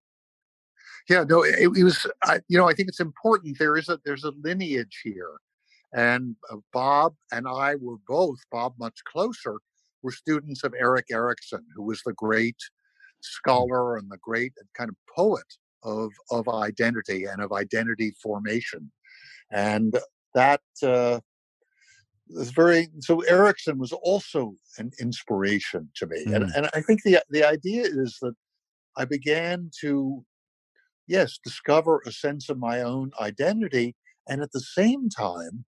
Yeah, 1.08 1.24
no, 1.28 1.42
it, 1.42 1.70
it 1.76 1.84
was. 1.84 2.06
I, 2.24 2.40
you 2.48 2.58
know, 2.58 2.68
I 2.68 2.74
think 2.74 2.88
it's 2.88 3.00
important. 3.00 3.58
There 3.58 3.76
is 3.76 3.88
a 3.88 3.98
there's 4.04 4.24
a 4.24 4.32
lineage 4.42 5.00
here, 5.02 5.32
and 5.92 6.36
uh, 6.50 6.56
Bob 6.72 7.14
and 7.32 7.46
I 7.48 7.76
were 7.76 7.96
both 8.06 8.38
Bob 8.52 8.74
much 8.78 8.98
closer. 9.10 9.56
Were 10.02 10.12
students 10.12 10.64
of 10.64 10.74
Erik 10.78 11.06
Erikson, 11.10 11.64
who 11.74 11.82
was 11.82 12.00
the 12.04 12.14
great 12.14 12.56
mm. 12.56 13.22
scholar 13.22 13.96
and 13.96 14.10
the 14.10 14.18
great 14.22 14.52
kind 14.76 14.90
of 14.90 14.96
poet 15.14 15.44
of 15.82 16.10
of 16.30 16.48
identity 16.48 17.24
and 17.24 17.42
of 17.42 17.52
identity 17.52 18.14
formation, 18.22 18.90
and 19.50 19.98
that 20.34 20.62
uh, 20.82 21.20
was 22.34 22.50
very 22.50 22.88
so 23.00 23.20
Erikson 23.20 23.78
was 23.78 23.92
also 23.92 24.54
an 24.78 24.90
inspiration 25.00 25.90
to 25.96 26.06
me. 26.06 26.24
Mm. 26.26 26.36
And 26.36 26.50
and 26.54 26.70
I 26.74 26.80
think 26.80 27.02
the 27.02 27.22
the 27.30 27.44
idea 27.44 27.84
is 27.84 28.18
that 28.22 28.34
I 28.96 29.04
began 29.04 29.70
to 29.80 30.24
yes, 31.10 31.40
discover 31.42 32.00
a 32.06 32.12
sense 32.12 32.48
of 32.48 32.58
my 32.58 32.80
own 32.80 33.10
identity 33.20 33.96
and 34.28 34.42
at 34.42 34.52
the 34.52 34.60
same 34.60 35.08
time 35.10 35.64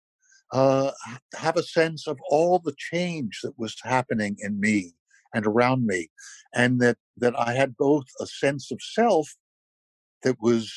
uh, 0.52 0.92
have 1.36 1.58
a 1.58 1.64
sense 1.64 2.08
of 2.08 2.18
all 2.30 2.58
the 2.58 2.74
change 2.76 3.40
that 3.44 3.58
was 3.58 3.76
happening 3.84 4.36
in 4.40 4.60
me 4.60 4.94
and 5.36 5.46
around 5.46 5.86
me 5.86 6.10
and 6.56 6.80
that 6.80 6.98
that 7.18 7.38
I 7.38 7.54
had 7.54 7.78
both 7.78 8.06
a 8.20 8.26
sense 8.26 8.72
of 8.72 8.80
self 8.82 9.30
that 10.24 10.38
was 10.42 10.74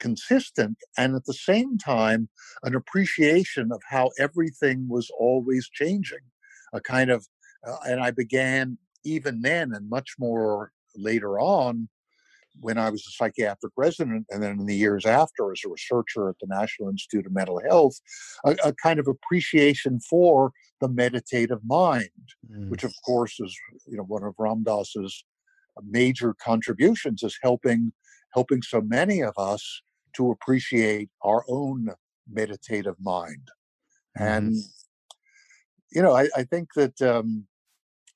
consistent 0.00 0.76
and 0.98 1.14
at 1.14 1.24
the 1.24 1.34
same 1.34 1.78
time 1.78 2.28
an 2.62 2.74
appreciation 2.74 3.70
of 3.72 3.80
how 3.88 4.10
everything 4.18 4.86
was 4.88 5.10
always 5.18 5.68
changing 5.72 6.18
a 6.72 6.80
kind 6.80 7.10
of 7.10 7.26
uh, 7.66 7.76
and 7.86 8.00
i 8.00 8.10
began 8.10 8.76
even 9.04 9.40
then 9.42 9.72
and 9.74 9.88
much 9.88 10.14
more 10.18 10.72
later 10.96 11.38
on 11.38 11.88
when 12.60 12.78
i 12.78 12.90
was 12.90 13.06
a 13.06 13.10
psychiatric 13.10 13.72
resident 13.76 14.26
and 14.30 14.42
then 14.42 14.58
in 14.58 14.66
the 14.66 14.76
years 14.76 15.06
after 15.06 15.52
as 15.52 15.60
a 15.64 15.68
researcher 15.68 16.28
at 16.28 16.36
the 16.40 16.46
national 16.48 16.88
institute 16.88 17.26
of 17.26 17.32
mental 17.32 17.60
health 17.68 18.00
a, 18.44 18.56
a 18.64 18.72
kind 18.74 18.98
of 18.98 19.08
appreciation 19.08 20.00
for 20.00 20.52
the 20.80 20.88
meditative 20.88 21.60
mind 21.64 22.08
mm. 22.50 22.68
which 22.68 22.84
of 22.84 22.92
course 23.04 23.38
is 23.40 23.56
you 23.86 23.96
know 23.96 24.04
one 24.04 24.24
of 24.24 24.34
ram 24.38 24.62
dass's 24.64 25.24
major 25.82 26.34
contributions 26.34 27.22
is 27.22 27.38
helping 27.42 27.92
helping 28.34 28.62
so 28.62 28.80
many 28.80 29.22
of 29.22 29.32
us 29.38 29.82
to 30.16 30.30
appreciate 30.30 31.08
our 31.22 31.44
own 31.48 31.88
meditative 32.28 32.96
mind. 33.00 33.48
And 34.16 34.54
you 35.92 36.02
know, 36.02 36.14
I, 36.16 36.28
I 36.36 36.42
think 36.42 36.68
that 36.74 37.00
um, 37.02 37.46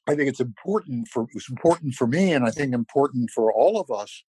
I 0.08 0.14
think 0.14 0.28
it's 0.28 0.40
important 0.40 1.08
for 1.08 1.26
it's 1.32 1.50
important 1.50 1.94
for 1.94 2.06
me, 2.06 2.32
and 2.32 2.44
I 2.44 2.50
think 2.50 2.75
important 2.75 3.30
for 3.34 3.52
all 3.52 3.80
of 3.80 3.90
us 3.90 4.25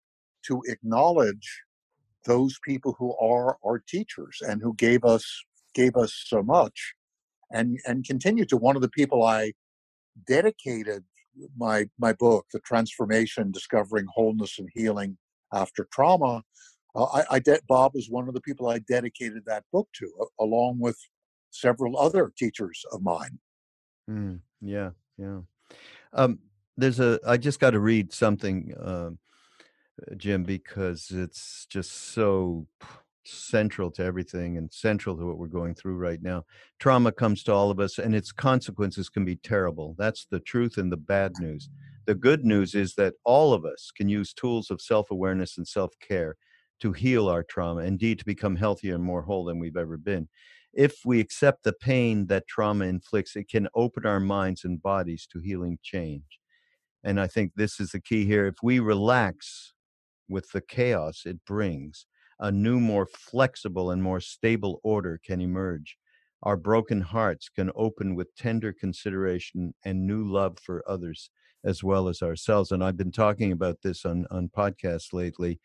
to 0.46 0.62
acknowledge 0.66 1.62
those 2.24 2.58
people 2.64 2.96
who 2.98 3.16
are 3.18 3.56
our 3.64 3.78
teachers 3.78 4.38
and 4.40 4.60
who 4.62 4.74
gave 4.74 5.04
us 5.04 5.44
gave 5.74 5.96
us 5.96 6.24
so 6.26 6.42
much, 6.42 6.94
and 7.52 7.78
and 7.86 8.04
continue 8.04 8.44
to. 8.46 8.56
One 8.56 8.76
of 8.76 8.82
the 8.82 8.88
people 8.88 9.22
I 9.24 9.52
dedicated 10.26 11.04
my 11.56 11.88
my 11.98 12.12
book, 12.12 12.46
The 12.52 12.60
Transformation: 12.60 13.52
Discovering 13.52 14.06
Wholeness 14.14 14.58
and 14.58 14.68
Healing 14.74 15.18
After 15.52 15.86
Trauma, 15.92 16.42
uh, 16.94 17.04
I, 17.04 17.24
I 17.32 17.38
de- 17.38 17.60
Bob 17.68 17.92
was 17.94 18.08
one 18.10 18.28
of 18.28 18.34
the 18.34 18.40
people 18.40 18.68
I 18.68 18.78
dedicated 18.78 19.44
that 19.46 19.64
book 19.72 19.88
to, 19.94 20.10
uh, 20.20 20.44
along 20.44 20.78
with 20.80 20.98
several 21.50 21.98
other 21.98 22.32
teachers 22.36 22.84
of 22.92 23.02
mine. 23.02 23.38
Mm, 24.10 24.40
yeah, 24.60 24.90
yeah. 25.18 25.40
Um, 26.12 26.38
there's 26.76 27.00
a. 27.00 27.20
I 27.26 27.36
just 27.36 27.60
got 27.60 27.70
to 27.70 27.80
read 27.80 28.12
something, 28.12 28.74
uh, 28.80 29.10
Jim, 30.16 30.44
because 30.44 31.10
it's 31.10 31.66
just 31.68 31.92
so 32.12 32.66
central 33.24 33.90
to 33.90 34.02
everything 34.02 34.56
and 34.56 34.72
central 34.72 35.16
to 35.16 35.26
what 35.26 35.38
we're 35.38 35.48
going 35.48 35.74
through 35.74 35.96
right 35.96 36.22
now. 36.22 36.44
Trauma 36.78 37.10
comes 37.12 37.42
to 37.44 37.52
all 37.52 37.70
of 37.70 37.80
us, 37.80 37.98
and 37.98 38.14
its 38.14 38.32
consequences 38.32 39.08
can 39.08 39.24
be 39.24 39.36
terrible. 39.36 39.94
That's 39.98 40.26
the 40.30 40.40
truth 40.40 40.78
and 40.78 40.92
the 40.92 40.96
bad 40.96 41.32
news. 41.40 41.68
The 42.06 42.14
good 42.14 42.44
news 42.44 42.75
is 42.76 42.94
that 42.94 43.14
all 43.25 43.52
of 43.52 43.64
us 43.64 43.90
can 43.94 44.08
use 44.08 44.32
tools 44.32 44.70
of 44.70 44.80
self 44.80 45.10
awareness 45.10 45.58
and 45.58 45.66
self 45.66 45.92
care 46.00 46.36
to 46.80 46.92
heal 46.92 47.28
our 47.28 47.42
trauma, 47.42 47.82
indeed, 47.82 48.20
to 48.20 48.25
become 48.25 48.56
healthier 48.56 48.94
and 48.94 49.02
more 49.02 49.22
whole 49.22 49.44
than 49.44 49.58
we've 49.58 49.76
ever 49.76 49.96
been. 49.96 50.28
If 50.72 51.00
we 51.04 51.20
accept 51.20 51.64
the 51.64 51.72
pain 51.72 52.26
that 52.26 52.46
trauma 52.46 52.84
inflicts, 52.84 53.34
it 53.34 53.48
can 53.48 53.68
open 53.75 54.06
our 54.06 54.20
minds 54.20 54.64
and 54.64 54.80
bodies 54.80 55.26
to 55.32 55.40
healing 55.40 55.78
change. 55.82 56.38
And 57.02 57.20
I 57.20 57.26
think 57.26 57.52
this 57.56 57.80
is 57.80 57.90
the 57.90 58.00
key 58.00 58.25
here. 58.25 58.46
If 58.46 58.56
we 58.62 58.78
relax 58.78 59.72
with 60.28 60.50
the 60.52 60.60
chaos 60.60 61.22
it 61.25 61.44
brings, 61.44 62.06
a 62.38 62.52
new, 62.52 62.78
more 62.78 63.06
flexible, 63.06 63.90
and 63.90 64.02
more 64.02 64.20
stable 64.20 64.80
order 64.84 65.18
can 65.25 65.40
emerge. 65.40 65.96
Our 66.42 66.56
broken 66.56 67.00
hearts 67.00 67.48
can 67.48 67.70
open 67.75 68.14
with 68.14 68.36
tender 68.36 68.72
consideration 68.72 69.75
and 69.84 70.06
new 70.06 70.30
love 70.30 70.58
for 70.62 70.84
others 70.86 71.30
as 71.66 71.82
well 71.82 72.08
as 72.08 72.23
ourselves. 72.23 72.70
And 72.70 72.82
I've 72.82 72.96
been 72.96 73.12
talking 73.12 73.52
about 73.52 73.82
this 73.82 74.04
on, 74.04 74.26
on 74.30 74.49
podcasts 74.49 75.12
lately 75.12 75.61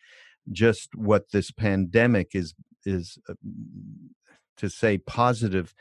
just 0.51 0.89
what 0.96 1.31
this 1.31 1.51
pandemic 1.51 2.31
is 2.34 2.55
is 2.84 3.20
uh, 3.29 3.36
to 4.58 4.70
say 4.70 4.98
positive 4.98 5.74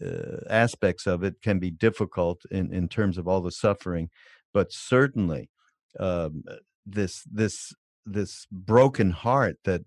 uh, 0.00 0.38
aspects 0.48 1.06
of 1.06 1.24
it 1.24 1.42
can 1.42 1.58
be 1.58 1.70
difficult 1.70 2.42
in 2.50 2.72
in 2.72 2.88
terms 2.88 3.18
of 3.18 3.26
all 3.26 3.40
the 3.40 3.50
suffering 3.50 4.08
but 4.52 4.72
certainly 4.72 5.50
um, 5.98 6.44
this 6.86 7.24
this 7.30 7.74
this 8.06 8.46
broken 8.50 9.10
heart 9.10 9.56
that 9.64 9.82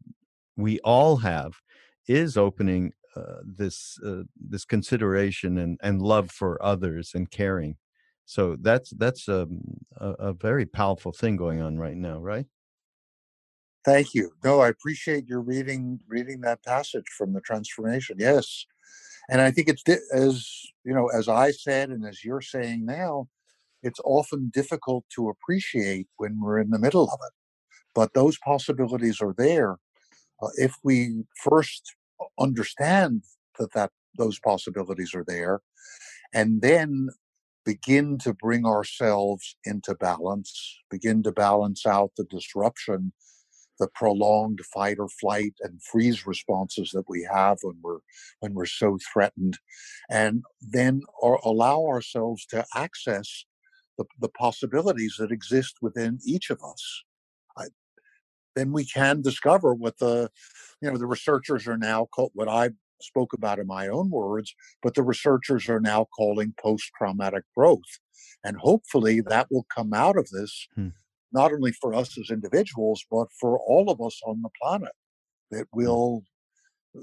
we 0.56 0.80
all 0.80 1.18
have 1.18 1.54
is 2.08 2.36
opening 2.38 2.92
uh, 3.16 3.42
this 3.46 3.98
uh, 4.06 4.24
this 4.36 4.66
consideration 4.66 5.58
and 5.58 5.80
and 5.82 6.02
love 6.02 6.32
for 6.32 6.62
others 6.64 7.12
and 7.14 7.32
caring. 7.32 7.78
So 8.28 8.58
that's 8.60 8.90
that's 8.90 9.30
um, 9.30 9.62
a, 9.96 10.10
a 10.10 10.34
very 10.34 10.66
powerful 10.66 11.14
thing 11.14 11.38
going 11.38 11.62
on 11.62 11.78
right 11.78 11.96
now, 11.96 12.20
right? 12.20 12.46
Thank 13.86 14.14
you. 14.14 14.34
No, 14.44 14.60
I 14.60 14.68
appreciate 14.68 15.28
your 15.28 15.40
reading 15.40 16.02
reading 16.10 16.42
that 16.42 16.62
passage 16.62 17.06
from 17.18 17.32
the 17.32 17.40
transformation. 17.40 18.18
Yes, 18.20 18.66
and 19.30 19.40
I 19.40 19.50
think 19.52 19.70
it's 19.70 19.84
as 20.14 20.46
you 20.84 20.94
know, 20.94 21.08
as 21.08 21.30
I 21.30 21.52
said, 21.52 21.90
and 21.90 22.06
as 22.06 22.26
you're 22.26 22.42
saying 22.42 22.86
now, 22.86 23.30
it's 23.82 24.02
often 24.04 24.52
difficult 24.54 25.06
to 25.16 25.30
appreciate 25.30 26.10
when 26.18 26.42
we're 26.42 26.60
in 26.60 26.72
the 26.72 26.80
middle 26.80 27.06
of 27.06 27.20
it. 27.26 27.34
But 27.96 28.14
those 28.14 28.38
possibilities 28.40 29.22
are 29.22 29.36
there 29.38 29.78
uh, 30.42 30.50
if 30.56 30.76
we 30.84 31.24
first 31.42 31.96
understand 32.38 33.24
that 33.58 33.72
that 33.72 33.92
those 34.18 34.38
possibilities 34.38 35.16
are 35.16 35.24
there, 35.26 35.62
and 36.34 36.62
then 36.62 37.08
begin 37.68 38.18
to 38.18 38.34
bring 38.34 38.66
ourselves 38.66 39.58
into 39.66 39.94
balance, 39.94 40.80
begin 40.90 41.22
to 41.22 41.34
balance 41.34 41.86
out 41.86 42.12
the 42.16 42.24
disruption 42.24 43.12
the 43.80 43.88
prolonged 43.94 44.60
fight 44.74 44.98
or 45.00 45.08
flight 45.08 45.54
and 45.62 45.84
freeze 45.84 46.26
responses 46.26 46.90
that 46.94 47.04
we 47.08 47.28
have 47.32 47.58
when 47.62 47.76
we're 47.84 48.00
when 48.40 48.56
we're 48.56 48.66
so 48.66 48.98
threatened 49.14 49.60
and 50.10 50.44
then 50.60 51.02
or 51.22 51.40
allow 51.44 51.86
ourselves 51.86 52.44
to 52.48 52.66
access 52.76 53.46
the, 53.98 54.06
the 54.20 54.30
possibilities 54.30 55.18
that 55.20 55.32
exist 55.32 55.76
within 55.82 56.20
each 56.26 56.50
of 56.50 56.60
us. 56.64 57.04
I, 57.56 57.66
then 58.56 58.72
we 58.72 58.86
can 58.86 59.22
discover 59.22 59.74
what 59.74 60.00
the 60.00 60.32
you 60.82 60.90
know 60.90 60.98
the 60.98 61.06
researchers 61.06 61.68
are 61.68 61.78
now 61.78 62.08
called 62.14 62.32
what 62.34 62.48
i 62.48 62.70
spoke 63.02 63.34
about 63.34 63.60
in 63.60 63.68
my 63.68 63.88
own 63.88 64.10
words 64.10 64.54
but 64.82 64.96
the 64.96 65.04
researchers 65.04 65.70
are 65.70 65.80
now 65.80 66.06
calling 66.16 66.54
post-traumatic 66.60 67.44
growth. 67.56 67.82
And 68.44 68.58
hopefully 68.58 69.22
that 69.22 69.48
will 69.52 69.66
come 69.76 69.94
out 69.94 70.18
of 70.18 70.30
this 70.30 70.68
hmm. 70.76 70.90
not 71.32 71.52
only 71.52 71.72
for 71.72 71.94
us 71.94 72.18
as 72.18 72.30
individuals, 72.30 73.06
but 73.10 73.28
for 73.40 73.60
all 73.60 73.90
of 73.90 74.02
us 74.02 74.20
on 74.26 74.42
the 74.42 74.50
planet 74.62 74.94
that 75.52 75.66
mm. 75.66 75.74
will 75.74 76.24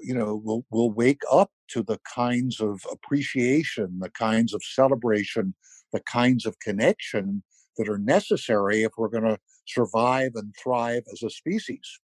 you 0.03 0.15
know 0.15 0.41
will 0.45 0.65
will 0.71 0.91
wake 0.91 1.23
up 1.31 1.51
to 1.69 1.81
the 1.83 2.01
kinds 2.13 2.61
of 2.61 2.85
appreciation 2.91 4.01
the 4.01 4.11
kinds 4.11 4.53
of 4.53 4.61
celebration 4.65 5.55
the 5.93 6.01
kinds 6.01 6.45
of 6.45 6.59
connection 6.59 7.45
that 7.77 7.89
are 7.89 7.99
necessary 7.99 8.83
if 8.83 8.93
we're 8.97 9.09
going 9.09 9.25
to 9.25 9.39
survive 9.67 10.33
and 10.35 10.55
thrive 10.63 11.03
as 11.13 11.23
a 11.23 11.31
species. 11.31 12.01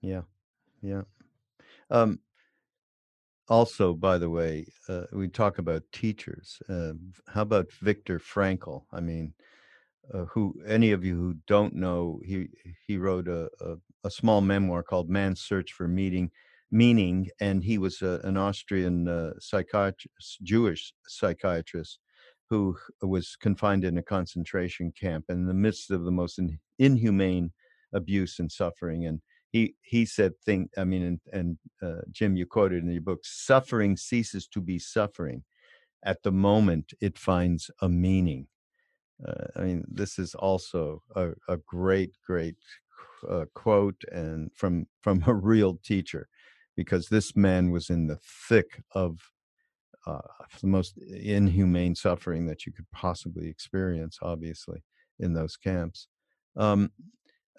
Yeah. 0.00 0.22
Yeah. 0.82 1.02
Um 1.90 2.20
also 3.48 3.92
by 3.92 4.18
the 4.18 4.30
way 4.30 4.66
uh, 4.88 5.04
we 5.12 5.28
talk 5.28 5.58
about 5.58 5.82
teachers 5.92 6.60
uh, 6.68 6.92
how 7.28 7.42
about 7.42 7.70
viktor 7.72 8.18
frankl 8.18 8.84
i 8.92 9.00
mean 9.00 9.34
uh, 10.12 10.24
who 10.26 10.54
any 10.66 10.92
of 10.92 11.04
you 11.04 11.16
who 11.16 11.34
don't 11.46 11.74
know, 11.74 12.20
he 12.24 12.48
he 12.86 12.98
wrote 12.98 13.28
a, 13.28 13.48
a, 13.60 13.76
a 14.04 14.10
small 14.10 14.40
memoir 14.40 14.82
called 14.82 15.08
Man's 15.08 15.40
Search 15.40 15.72
for 15.72 15.86
Meaning, 15.86 16.30
Meaning, 16.70 17.28
and 17.40 17.62
he 17.62 17.78
was 17.78 18.02
a, 18.02 18.20
an 18.24 18.36
Austrian 18.36 19.08
uh, 19.08 19.32
psychiatrist, 19.38 20.38
Jewish 20.42 20.92
psychiatrist, 21.06 21.98
who 22.50 22.76
was 23.00 23.36
confined 23.36 23.84
in 23.84 23.98
a 23.98 24.02
concentration 24.02 24.92
camp 24.92 25.26
in 25.28 25.46
the 25.46 25.54
midst 25.54 25.90
of 25.90 26.04
the 26.04 26.10
most 26.10 26.38
in, 26.38 26.58
inhumane 26.78 27.52
abuse 27.92 28.38
and 28.38 28.50
suffering. 28.50 29.06
And 29.06 29.20
he 29.52 29.74
he 29.82 30.04
said, 30.04 30.32
"Thing." 30.44 30.68
I 30.76 30.84
mean, 30.84 31.02
and, 31.02 31.20
and 31.32 31.58
uh, 31.82 32.02
Jim, 32.10 32.36
you 32.36 32.46
quoted 32.46 32.82
in 32.82 32.90
your 32.90 33.02
book, 33.02 33.20
"Suffering 33.22 33.96
ceases 33.96 34.48
to 34.48 34.60
be 34.60 34.78
suffering." 34.78 35.44
At 36.04 36.24
the 36.24 36.32
moment, 36.32 36.92
it 37.00 37.16
finds 37.16 37.70
a 37.80 37.88
meaning 37.88 38.48
uh, 39.26 39.46
I 39.56 39.60
mean, 39.60 39.84
this 39.88 40.18
is 40.18 40.34
also 40.34 41.02
a, 41.14 41.30
a 41.48 41.56
great, 41.58 42.12
great 42.26 42.56
uh, 43.28 43.44
quote 43.54 44.02
and 44.10 44.50
from 44.54 44.86
from 45.00 45.22
a 45.26 45.34
real 45.34 45.78
teacher, 45.84 46.28
because 46.76 47.08
this 47.08 47.36
man 47.36 47.70
was 47.70 47.90
in 47.90 48.06
the 48.06 48.18
thick 48.48 48.82
of 48.92 49.18
uh, 50.06 50.20
the 50.60 50.66
most 50.66 50.98
inhumane 50.98 51.94
suffering 51.94 52.46
that 52.46 52.66
you 52.66 52.72
could 52.72 52.90
possibly 52.92 53.48
experience, 53.48 54.18
obviously, 54.22 54.82
in 55.20 55.34
those 55.34 55.56
camps. 55.56 56.08
Um, 56.56 56.90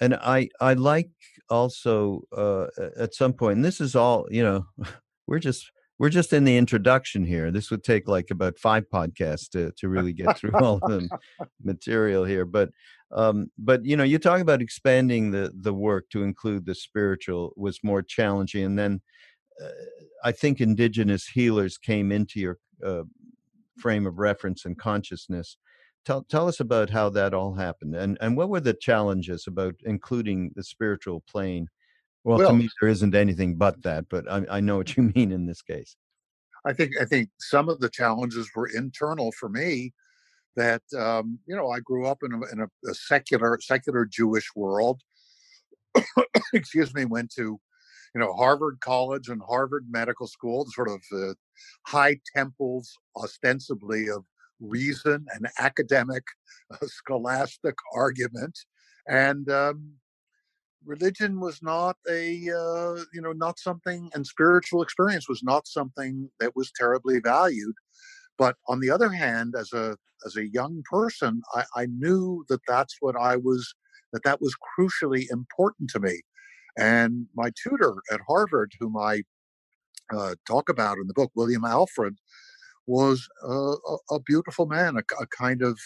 and 0.02 0.16
I 0.16 0.50
I 0.60 0.74
like 0.74 1.10
also 1.50 2.22
uh, 2.36 2.68
at 2.98 3.14
some 3.14 3.34
point, 3.34 3.58
and 3.58 3.66
this 3.66 3.82
is 3.82 3.96
all 3.96 4.26
you 4.30 4.44
know, 4.44 4.66
we're 5.28 5.40
just 5.40 5.72
we're 6.00 6.10
just 6.10 6.34
in 6.34 6.44
the 6.44 6.58
introduction 6.58 7.26
here. 7.26 7.52
This 7.52 7.72
would 7.72 7.84
take 7.84 8.08
like 8.08 8.32
about 8.32 8.58
five 8.58 8.86
podcasts 8.94 9.50
to 9.52 9.72
to 9.78 9.90
really 9.90 10.14
get 10.14 10.38
through 10.38 10.54
all 10.62 10.80
the 10.80 11.08
material 11.64 12.26
here. 12.26 12.46
But 12.46 12.70
um, 13.12 13.52
but 13.58 13.86
you 13.86 13.96
know, 13.96 14.04
you 14.04 14.20
talk 14.20 14.42
about 14.42 14.62
expanding 14.62 15.32
the 15.32 15.52
the 15.56 15.74
work 15.74 16.10
to 16.12 16.24
include 16.24 16.66
the 16.66 16.76
spiritual 16.76 17.54
was 17.56 17.80
more 17.84 18.02
challenging, 18.02 18.66
and 18.66 18.80
then 18.80 19.02
uh, 19.64 19.70
I 20.24 20.32
think 20.32 20.60
indigenous 20.60 21.28
healers 21.28 21.78
came 21.78 22.12
into 22.12 22.40
your 22.40 22.58
uh, 22.84 23.04
frame 23.78 24.08
of 24.08 24.18
reference 24.18 24.66
and 24.66 24.78
consciousness. 24.78 25.58
Tell 26.06 26.24
tell 26.24 26.48
us 26.48 26.60
about 26.60 26.89
how 26.89 27.10
that 27.12 27.34
all 27.34 27.54
happened, 27.54 27.96
and 27.96 28.18
and 28.20 28.36
what 28.36 28.50
were 28.50 28.60
the 28.60 28.74
challenges 28.74 29.48
about 29.48 29.76
including 29.86 30.52
the 30.56 30.63
spiritual 30.63 31.22
plane 31.22 31.70
well, 32.24 32.38
well, 32.38 32.50
to 32.50 32.56
me, 32.56 32.70
there 32.80 32.89
isn't 32.89 33.16
anything 33.16 33.56
but 33.56 33.84
that, 33.84 34.06
but 34.10 34.32
I, 34.32 34.46
I 34.50 34.60
know 34.62 34.78
what 34.78 34.96
you 34.98 35.12
mean 35.16 35.32
in 35.32 35.46
this 35.46 35.62
case. 35.62 35.96
I 36.66 36.72
think 36.74 36.92
I 37.02 37.06
think 37.06 37.30
some 37.39 37.68
of 37.68 37.80
the 37.80 37.89
challenges 37.89 38.50
were 38.56 38.68
internal 38.68 39.32
for 39.34 39.50
me. 39.50 39.94
That 40.56 40.84
um, 40.98 41.39
you 41.46 41.56
know, 41.56 41.70
I 41.72 41.80
grew 41.80 42.08
up 42.08 42.20
in 42.24 42.32
a, 42.34 42.38
in 42.52 42.60
a, 42.62 42.89
a 42.89 42.94
secular 42.94 43.60
secular 43.62 44.06
Jewish 44.06 44.50
world. 44.56 45.02
Excuse 46.54 46.94
me. 46.94 47.06
Went 47.06 47.32
to 47.34 47.60
you 48.16 48.22
know 48.22 48.32
Harvard 48.34 48.78
College 48.80 49.28
and 49.28 49.42
Harvard 49.46 49.88
Medical 49.89 50.28
School, 50.28 50.66
sort 50.70 50.89
of 50.89 51.02
uh, 51.12 51.34
high 51.88 52.18
temples, 52.34 52.98
ostensibly 53.18 54.10
of 54.10 54.24
reason 54.63 55.26
and 55.34 55.47
academic, 55.60 56.23
uh, 56.71 56.78
scholastic 56.88 57.76
argument, 57.93 58.58
and 59.08 59.49
um, 59.52 59.93
religion 60.86 61.39
was 61.39 61.62
not 61.62 61.95
a 62.10 62.49
uh, 62.49 63.04
you 63.13 63.21
know 63.21 63.34
not 63.34 63.60
something 63.60 64.10
and 64.13 64.26
spiritual 64.26 64.82
experience 64.82 65.30
was 65.30 65.43
not 65.43 65.67
something 65.67 66.30
that 66.39 66.56
was 66.56 66.71
terribly 66.76 67.19
valued. 67.19 67.76
But 68.38 68.56
on 68.67 68.80
the 68.80 68.89
other 68.89 69.10
hand 69.10 69.56
as 69.58 69.73
a 69.73 69.97
as 70.26 70.36
a 70.38 70.49
young 70.49 70.84
person 70.89 71.41
i, 71.54 71.63
I 71.76 71.86
knew 71.86 72.45
that 72.49 72.62
that's 72.67 72.95
what 73.02 73.15
i 73.15 73.36
was 73.36 73.73
that 74.13 74.23
that 74.23 74.41
was 74.41 74.56
crucially 74.78 75.26
important 75.32 75.89
to 75.91 75.99
me. 75.99 76.21
And 76.78 77.28
my 77.36 77.52
tutor 77.62 77.95
at 78.12 78.21
harvard 78.28 78.71
whom 78.80 78.97
i 78.97 79.23
uh, 80.13 80.36
talk 80.47 80.69
about 80.69 80.97
in 80.97 81.08
the 81.08 81.13
book 81.13 81.32
william 81.36 81.65
alfred 81.65 82.15
was 82.88 83.28
a, 83.43 83.74
a 84.15 84.19
beautiful 84.26 84.65
man 84.65 84.96
a, 84.98 85.24
a 85.24 85.28
kind 85.28 85.62
of 85.62 85.80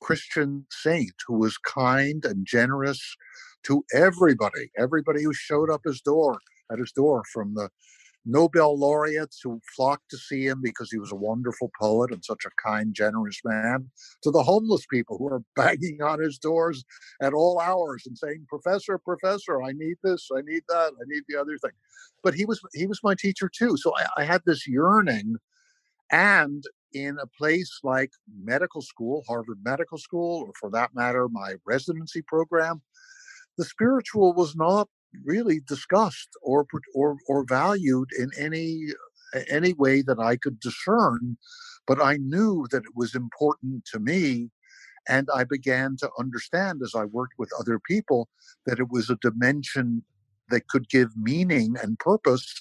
christian 0.00 0.66
saint 0.70 1.14
who 1.26 1.38
was 1.38 1.58
kind 1.58 2.24
and 2.24 2.46
generous 2.46 3.16
to 3.64 3.84
everybody, 3.94 4.70
everybody 4.78 5.22
who 5.22 5.32
showed 5.34 5.70
up 5.70 5.82
his 5.84 6.00
door 6.00 6.38
at 6.72 6.78
his 6.78 6.92
door, 6.92 7.22
from 7.32 7.54
the 7.54 7.68
Nobel 8.24 8.78
laureates 8.78 9.40
who 9.42 9.60
flocked 9.76 10.10
to 10.10 10.16
see 10.16 10.46
him 10.46 10.60
because 10.62 10.90
he 10.92 10.98
was 10.98 11.12
a 11.12 11.16
wonderful 11.16 11.70
poet 11.80 12.12
and 12.12 12.24
such 12.24 12.44
a 12.46 12.68
kind, 12.68 12.94
generous 12.94 13.40
man, 13.44 13.90
to 14.22 14.30
the 14.30 14.44
homeless 14.44 14.86
people 14.92 15.18
who 15.18 15.28
are 15.28 15.42
banging 15.56 16.02
on 16.02 16.20
his 16.20 16.38
doors 16.38 16.84
at 17.22 17.34
all 17.34 17.60
hours 17.60 18.04
and 18.06 18.16
saying, 18.18 18.46
"Professor, 18.48 18.98
Professor, 18.98 19.62
I 19.62 19.72
need 19.72 19.96
this, 20.04 20.28
I 20.36 20.42
need 20.42 20.62
that, 20.68 20.92
I 20.94 21.04
need 21.08 21.24
the 21.28 21.40
other 21.40 21.58
thing." 21.58 21.72
But 22.22 22.34
he 22.34 22.44
was 22.44 22.60
he 22.74 22.86
was 22.86 23.00
my 23.02 23.16
teacher 23.16 23.50
too, 23.52 23.76
so 23.76 23.92
I, 23.96 24.22
I 24.22 24.24
had 24.24 24.42
this 24.46 24.68
yearning, 24.68 25.36
and 26.10 26.64
in 26.92 27.18
a 27.20 27.26
place 27.26 27.80
like 27.82 28.10
medical 28.42 28.80
school, 28.80 29.22
Harvard 29.28 29.58
Medical 29.64 29.98
School, 29.98 30.44
or 30.46 30.52
for 30.58 30.70
that 30.70 30.94
matter, 30.94 31.28
my 31.28 31.54
residency 31.66 32.22
program, 32.22 32.80
the 33.58 33.64
spiritual 33.64 34.32
was 34.32 34.56
not 34.56 34.88
really 35.24 35.60
discussed 35.66 36.28
or 36.42 36.66
or 36.94 37.16
or 37.28 37.44
valued 37.48 38.08
in 38.18 38.30
any 38.38 38.86
any 39.48 39.72
way 39.72 40.02
that 40.02 40.18
I 40.18 40.36
could 40.36 40.60
discern 40.60 41.36
but 41.86 42.02
I 42.02 42.16
knew 42.16 42.66
that 42.70 42.84
it 42.84 42.96
was 42.96 43.14
important 43.14 43.84
to 43.92 43.98
me 43.98 44.50
and 45.08 45.28
I 45.34 45.44
began 45.44 45.96
to 45.98 46.10
understand 46.18 46.80
as 46.82 46.94
I 46.96 47.04
worked 47.04 47.34
with 47.38 47.50
other 47.58 47.78
people 47.78 48.28
that 48.66 48.80
it 48.80 48.88
was 48.90 49.08
a 49.08 49.18
dimension 49.22 50.02
that 50.50 50.68
could 50.68 50.88
give 50.88 51.16
meaning 51.16 51.76
and 51.82 51.98
purpose 51.98 52.54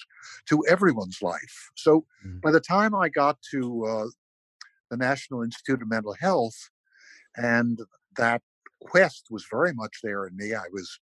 to 0.48 0.64
everyone's 0.68 1.22
life. 1.22 1.72
So 1.76 2.06
mm-hmm. 2.26 2.40
by 2.40 2.52
the 2.52 2.60
time 2.60 2.96
I 2.96 3.10
got 3.10 3.38
to 3.52 3.86
uh, 3.86 4.06
the 4.90 4.98
National 4.98 5.44
Institute 5.44 5.82
of 5.82 5.90
Mental 5.90 6.16
Health 6.20 6.70
and 7.36 7.80
that 8.18 8.42
quest 8.82 9.28
was 9.30 9.46
very 9.52 9.74
much 9.74 10.00
there 10.04 10.26
in 10.26 10.36
me. 10.36 10.54
I 10.54 10.66
was, 10.72 11.00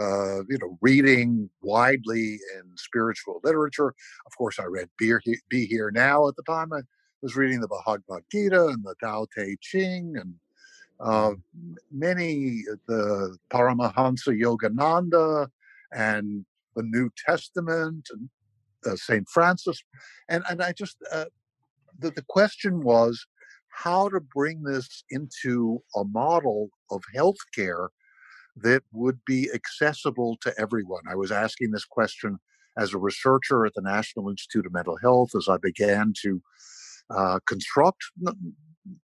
uh, 0.00 0.44
you 0.48 0.58
know, 0.60 0.78
reading 0.80 1.50
widely 1.62 2.38
in 2.56 2.76
spiritual 2.76 3.40
literature. 3.42 3.88
Of 4.26 4.36
course, 4.36 4.58
I 4.58 4.64
read 4.64 4.88
Be, 4.98 5.12
Be 5.48 5.66
Here 5.66 5.90
Now 5.90 6.28
at 6.28 6.36
the 6.36 6.42
time. 6.44 6.72
I 6.72 6.80
was 7.22 7.36
reading 7.36 7.60
the 7.60 7.68
Bhagavad 7.68 8.22
Gita 8.30 8.66
and 8.66 8.84
the 8.84 8.94
Tao 9.02 9.26
Te 9.34 9.56
Ching 9.60 10.14
and 10.16 10.34
uh, 11.00 11.32
many, 11.90 12.62
the 12.86 13.36
Paramahansa 13.50 14.40
Yogananda 14.40 15.48
and 15.94 16.44
the 16.76 16.82
New 16.82 17.10
Testament 17.26 18.08
and 18.10 18.28
uh, 18.86 18.96
St. 18.96 19.26
Francis. 19.28 19.82
And, 20.28 20.42
and 20.48 20.62
I 20.62 20.72
just, 20.72 20.96
uh, 21.12 21.26
the, 21.98 22.10
the 22.10 22.24
question 22.28 22.82
was 22.82 23.24
how 23.68 24.08
to 24.08 24.20
bring 24.20 24.62
this 24.62 25.04
into 25.10 25.82
a 25.96 26.04
model 26.04 26.68
of 26.90 27.02
healthcare 27.14 27.88
that 28.56 28.82
would 28.92 29.18
be 29.26 29.50
accessible 29.52 30.36
to 30.42 30.54
everyone. 30.58 31.02
I 31.10 31.16
was 31.16 31.32
asking 31.32 31.72
this 31.72 31.84
question 31.84 32.38
as 32.78 32.92
a 32.92 32.98
researcher 32.98 33.66
at 33.66 33.74
the 33.74 33.82
National 33.82 34.28
Institute 34.30 34.66
of 34.66 34.72
Mental 34.72 34.96
Health 35.02 35.30
as 35.36 35.48
I 35.48 35.56
began 35.58 36.12
to 36.22 36.40
uh, 37.10 37.38
construct 37.46 38.02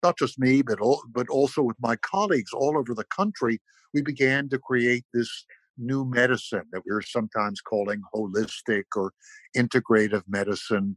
not 0.02 0.18
just 0.18 0.38
me, 0.38 0.62
but 0.62 0.80
all, 0.80 1.02
but 1.12 1.28
also 1.28 1.62
with 1.62 1.76
my 1.80 1.96
colleagues 1.96 2.52
all 2.52 2.78
over 2.78 2.94
the 2.94 3.04
country. 3.04 3.60
We 3.92 4.02
began 4.02 4.48
to 4.50 4.58
create 4.58 5.04
this 5.12 5.30
new 5.78 6.04
medicine 6.04 6.64
that 6.72 6.82
we 6.86 6.92
are 6.92 7.02
sometimes 7.02 7.60
calling 7.60 8.02
holistic 8.14 8.84
or 8.94 9.12
integrative 9.56 10.22
medicine. 10.28 10.96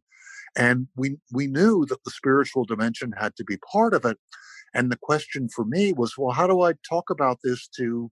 And 0.57 0.87
we, 0.95 1.17
we 1.31 1.47
knew 1.47 1.85
that 1.85 2.03
the 2.03 2.11
spiritual 2.11 2.65
dimension 2.65 3.13
had 3.17 3.35
to 3.35 3.43
be 3.43 3.57
part 3.71 3.93
of 3.93 4.05
it. 4.05 4.17
And 4.73 4.91
the 4.91 4.97
question 4.97 5.49
for 5.49 5.65
me 5.65 5.93
was, 5.93 6.15
well, 6.17 6.31
how 6.31 6.47
do 6.47 6.61
I 6.61 6.73
talk 6.87 7.09
about 7.09 7.39
this 7.43 7.67
to 7.77 8.09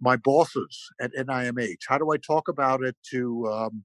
my 0.00 0.16
bosses 0.16 0.88
at 1.00 1.12
NIMH? 1.14 1.78
How 1.88 1.98
do 1.98 2.12
I 2.12 2.16
talk 2.16 2.48
about 2.48 2.82
it 2.82 2.96
to 3.10 3.46
um, 3.48 3.84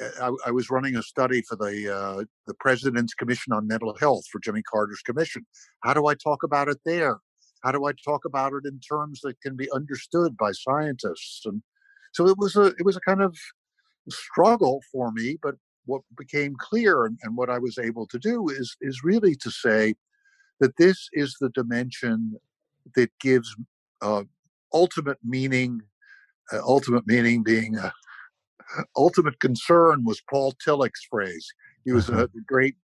I, 0.00 0.30
I, 0.46 0.50
was 0.50 0.70
running 0.70 0.96
a 0.96 1.02
study 1.02 1.42
for 1.42 1.56
the 1.56 1.94
uh, 1.94 2.24
the 2.46 2.54
President's 2.54 3.14
Commission 3.14 3.52
on 3.52 3.68
Mental 3.68 3.96
Health 3.98 4.24
for 4.30 4.40
Jimmy 4.40 4.62
Carter's 4.62 5.02
commission. 5.02 5.46
How 5.84 5.94
do 5.94 6.06
I 6.06 6.14
talk 6.14 6.42
about 6.42 6.68
it 6.68 6.78
there? 6.84 7.18
How 7.64 7.72
do 7.72 7.86
I 7.86 7.92
talk 7.92 8.26
about 8.26 8.52
it 8.52 8.66
in 8.66 8.78
terms 8.78 9.20
that 9.22 9.40
can 9.40 9.56
be 9.56 9.70
understood 9.72 10.36
by 10.36 10.52
scientists? 10.52 11.42
And 11.46 11.62
so 12.12 12.28
it 12.28 12.36
was 12.36 12.56
a 12.56 12.66
it 12.78 12.84
was 12.84 12.96
a 12.96 13.00
kind 13.00 13.22
of 13.22 13.36
struggle 14.10 14.82
for 14.92 15.10
me. 15.10 15.38
But 15.42 15.54
what 15.86 16.02
became 16.16 16.56
clear 16.58 17.04
and, 17.06 17.18
and 17.22 17.36
what 17.36 17.50
I 17.50 17.58
was 17.58 17.78
able 17.78 18.06
to 18.08 18.18
do 18.18 18.48
is 18.50 18.76
is 18.82 19.02
really 19.02 19.34
to 19.36 19.50
say 19.50 19.94
that 20.60 20.76
this 20.76 21.08
is 21.14 21.36
the 21.40 21.48
dimension 21.50 22.36
that 22.94 23.10
gives 23.20 23.56
uh, 24.02 24.24
ultimate 24.72 25.18
meaning. 25.24 25.80
Uh, 26.52 26.60
ultimate 26.62 27.06
meaning 27.06 27.42
being 27.42 27.74
a, 27.78 27.90
ultimate 28.96 29.40
concern 29.40 30.04
was 30.04 30.20
Paul 30.28 30.52
Tillich's 30.62 31.06
phrase. 31.10 31.46
He 31.86 31.92
was 31.92 32.10
uh-huh. 32.10 32.24
a 32.24 32.40
great 32.46 32.76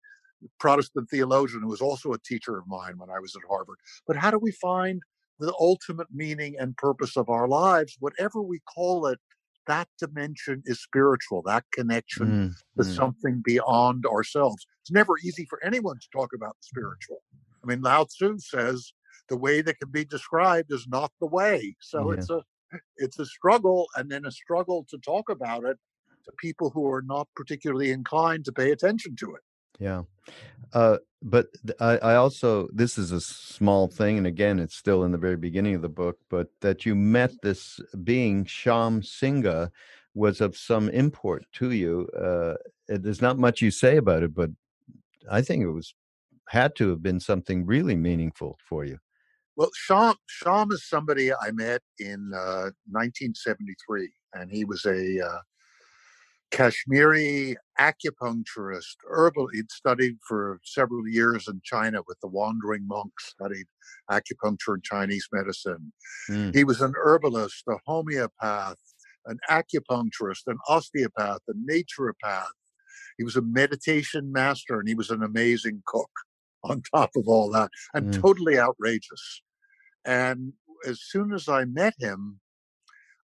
Protestant 0.61 1.09
theologian 1.11 1.62
who 1.62 1.68
was 1.68 1.81
also 1.81 2.12
a 2.12 2.18
teacher 2.18 2.59
of 2.59 2.66
mine 2.66 2.98
when 2.98 3.11
I 3.11 3.18
was 3.18 3.35
at 3.37 3.42
Harvard. 3.48 3.79
But 4.07 4.16
how 4.16 4.31
do 4.31 4.38
we 4.38 4.53
find 4.53 5.03
the 5.38 5.55
ultimate 5.61 6.09
meaning 6.12 6.57
and 6.59 6.77
purpose 6.77 7.16
of 7.16 7.29
our 7.29 7.48
lives, 7.48 7.96
whatever 8.01 8.42
we 8.42 8.61
call 8.61 9.07
it? 9.07 9.18
That 9.66 9.88
dimension 9.98 10.62
is 10.64 10.81
spiritual, 10.81 11.42
that 11.42 11.64
connection 11.72 12.27
mm, 12.27 12.83
to 12.83 12.88
mm. 12.88 12.96
something 12.96 13.42
beyond 13.44 14.07
ourselves. 14.07 14.66
It's 14.81 14.90
never 14.90 15.12
easy 15.22 15.46
for 15.51 15.62
anyone 15.62 15.98
to 15.98 16.09
talk 16.11 16.31
about 16.35 16.57
the 16.61 16.64
spiritual. 16.64 17.18
I 17.62 17.66
mean, 17.66 17.83
Lao 17.83 18.05
Tzu 18.05 18.38
says 18.38 18.94
the 19.29 19.37
way 19.37 19.61
that 19.61 19.79
can 19.79 19.90
be 19.90 20.07
described 20.07 20.72
is 20.72 20.87
not 20.88 21.12
the 21.20 21.27
way. 21.27 21.77
So 21.81 22.11
yeah. 22.11 22.18
it's 22.18 22.31
a 22.31 22.42
it's 22.96 23.18
a 23.18 23.27
struggle 23.27 23.88
and 23.96 24.11
then 24.11 24.24
a 24.24 24.31
struggle 24.31 24.87
to 24.90 24.98
talk 24.98 25.29
about 25.29 25.64
it 25.64 25.77
to 26.24 26.33
people 26.38 26.70
who 26.70 26.90
are 26.90 27.03
not 27.03 27.29
particularly 27.37 27.90
inclined 27.90 28.44
to 28.46 28.53
pay 28.53 28.70
attention 28.70 29.16
to 29.16 29.35
it 29.35 29.42
yeah. 29.78 30.02
Uh, 30.72 30.98
but 31.22 31.46
I, 31.80 31.98
I, 31.98 32.14
also 32.14 32.68
this 32.72 32.98
is 32.98 33.10
a 33.10 33.20
small 33.20 33.88
thing 33.88 34.18
and 34.18 34.26
again 34.26 34.60
it's 34.60 34.76
still 34.76 35.02
in 35.04 35.10
the 35.10 35.18
very 35.18 35.36
beginning 35.36 35.74
of 35.74 35.82
the 35.82 35.88
book 35.88 36.18
but 36.28 36.48
that 36.60 36.86
you 36.86 36.94
met 36.94 37.32
this 37.42 37.80
being 38.04 38.44
shyam 38.44 39.04
singha 39.04 39.72
was 40.14 40.40
of 40.40 40.56
some 40.56 40.88
import 40.90 41.44
to 41.54 41.72
you 41.72 42.06
uh, 42.16 42.54
there's 42.86 43.22
not 43.22 43.38
much 43.38 43.62
you 43.62 43.70
say 43.72 43.96
about 43.96 44.22
it 44.22 44.32
but 44.32 44.50
i 45.28 45.42
think 45.42 45.62
it 45.62 45.70
was 45.70 45.94
had 46.48 46.74
to 46.76 46.88
have 46.90 47.02
been 47.02 47.20
something 47.20 47.66
really 47.66 47.96
meaningful 47.96 48.58
for 48.68 48.84
you. 48.84 48.98
Well, 49.56 49.70
Shyam, 49.88 50.14
Shyam 50.42 50.72
is 50.72 50.88
somebody 50.88 51.32
I 51.32 51.50
met 51.52 51.82
in 51.98 52.30
uh, 52.34 52.70
1973, 52.90 54.10
and 54.34 54.50
he 54.50 54.64
was 54.64 54.84
a 54.84 55.20
uh, 55.20 55.38
Kashmiri 56.50 57.56
acupuncturist, 57.78 58.96
herbal. 59.08 59.48
He'd 59.52 59.70
studied 59.70 60.16
for 60.26 60.61
several 60.64 61.06
years 61.06 61.46
in 61.48 61.61
China 61.64 62.00
with 62.06 62.18
the 62.20 62.28
wandering 62.28 62.87
monks, 62.87 63.30
studied 63.30 63.66
acupuncture 64.11 64.74
and 64.74 64.82
Chinese 64.82 65.28
medicine. 65.32 65.92
Mm. 66.30 66.54
He 66.54 66.64
was 66.64 66.80
an 66.80 66.94
herbalist, 66.96 67.64
a 67.68 67.76
homeopath, 67.87 68.78
an 69.26 69.38
acupuncturist, 69.50 70.42
an 70.46 70.58
osteopath, 70.68 71.40
a 71.48 71.52
naturopath. 71.70 72.46
He 73.18 73.24
was 73.24 73.37
a 73.37 73.42
meditation 73.42 74.32
master, 74.32 74.78
and 74.78 74.88
he 74.88 74.94
was 74.94 75.11
an 75.11 75.22
amazing 75.22 75.82
cook 75.87 76.11
on 76.64 76.82
top 76.94 77.11
of 77.16 77.28
all 77.28 77.50
that, 77.50 77.70
and 77.94 78.12
mm. 78.12 78.20
totally 78.20 78.58
outrageous. 78.58 79.42
And 80.04 80.54
as 80.87 81.00
soon 81.02 81.32
as 81.32 81.48
I 81.48 81.64
met 81.66 81.94
him, 81.98 82.40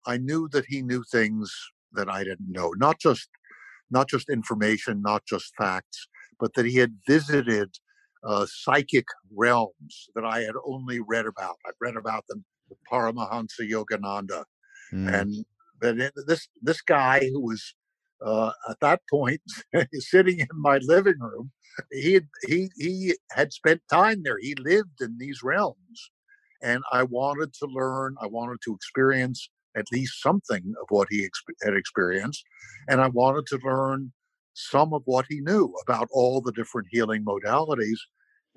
I 0.07 0.19
knew 0.19 0.49
that 0.53 0.67
he 0.67 0.83
knew 0.83 1.03
things 1.11 1.55
that 1.95 2.09
I 2.09 2.25
didn't 2.25 2.51
know. 2.51 2.73
Not 2.77 2.99
just 2.99 3.29
not 3.91 4.09
just 4.09 4.29
information, 4.29 5.03
not 5.03 5.25
just 5.27 5.53
facts, 5.57 6.09
but 6.41 6.55
that 6.55 6.67
he 6.67 6.77
had 6.77 6.97
visited 7.07 7.71
uh, 8.25 8.47
psychic 8.49 9.07
realms 9.35 10.09
that 10.15 10.25
I 10.25 10.41
had 10.41 10.55
only 10.67 11.01
read 11.01 11.27
about. 11.27 11.57
I've 11.67 11.75
read 11.81 11.97
about 11.97 12.27
them 12.29 12.45
with 12.69 12.79
Paramahansa 12.91 13.71
Yogananda, 13.71 14.45
mm. 14.93 15.13
and 15.13 15.45
that 15.81 16.13
this 16.27 16.49
this 16.63 16.81
guy 16.81 17.21
who 17.21 17.41
was 17.41 17.75
uh, 18.25 18.53
at 18.69 18.81
that 18.81 19.01
point 19.11 19.43
sitting 19.95 20.41
in 20.41 20.49
my 20.55 20.79
living 20.79 21.19
room, 21.21 21.51
he 21.93 22.15
had, 22.15 22.29
he 22.47 22.71
he 22.77 23.15
had 23.33 23.53
spent 23.53 23.83
time 23.91 24.23
there. 24.25 24.39
He 24.41 24.55
lived 24.59 25.01
in 25.01 25.19
these 25.19 25.43
realms, 25.43 26.11
and 26.63 26.83
I 26.93 27.03
wanted 27.03 27.53
to 27.55 27.67
learn, 27.67 28.17
I 28.21 28.27
wanted 28.27 28.59
to 28.65 28.75
experience 28.75 29.51
at 29.77 29.87
least 29.93 30.23
something 30.23 30.75
of 30.81 30.87
what 30.91 31.09
he 31.11 31.23
exp- 31.23 31.55
had 31.63 31.75
experienced, 31.75 32.45
and 32.89 33.01
I 33.01 33.09
wanted 33.09 33.47
to 33.47 33.59
learn 33.65 34.13
some 34.55 34.93
of 34.93 35.03
what 35.05 35.27
he 35.29 35.41
knew 35.41 35.75
about 35.83 36.09
all 36.13 36.41
the 36.41 36.53
different 36.53 36.89
healing 36.91 37.25
modalities, 37.25 37.99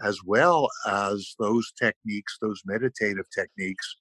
as 0.04 0.20
well 0.24 0.70
as 0.88 1.36
those 1.40 1.72
techniques, 1.82 2.38
those 2.40 2.62
meditative 2.66 3.26
techniques 3.34 3.98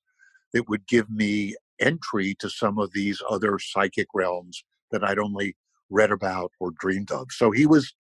that 0.53 0.69
would 0.69 0.87
give 0.87 1.11
me 1.11 1.57
entry 1.81 2.35
to 2.39 2.49
some 2.49 2.79
of 2.79 2.93
these 2.93 3.21
other 3.29 3.59
psychic 3.59 4.07
realms 4.15 4.63
that 4.91 5.05
I'd 5.05 5.19
only 5.19 5.57
read 5.91 6.11
about 6.11 6.51
or 6.61 6.73
dreamed 6.79 7.11
of. 7.11 7.29
So 7.31 7.51
he 7.51 7.67
was, 7.67 7.93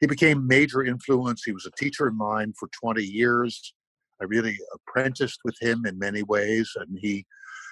he 0.00 0.06
became 0.06 0.46
major 0.46 0.84
influence. 0.84 1.42
He 1.44 1.52
was 1.52 1.66
a 1.66 1.70
teacher 1.82 2.06
of 2.06 2.14
mine 2.14 2.52
for 2.58 2.68
20 2.80 3.02
years. 3.02 3.74
I 4.20 4.24
really 4.24 4.58
apprenticed 4.74 5.40
with 5.44 5.56
him 5.60 5.86
in 5.86 5.98
many 5.98 6.22
ways, 6.22 6.70
and 6.76 6.98
he 7.00 7.24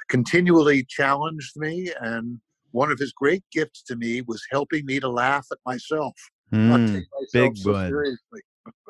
continually 0.08 0.84
challenged 0.84 1.56
me. 1.56 1.90
And 2.00 2.38
one 2.72 2.90
of 2.90 2.98
his 2.98 3.12
great 3.12 3.44
gifts 3.52 3.82
to 3.84 3.96
me 3.96 4.22
was 4.22 4.42
helping 4.50 4.84
me 4.86 5.00
to 5.00 5.08
laugh 5.08 5.46
at 5.52 5.58
myself. 5.66 6.14
Mm, 6.52 7.02
big 7.32 7.56
so 7.56 7.72
one. 7.72 8.16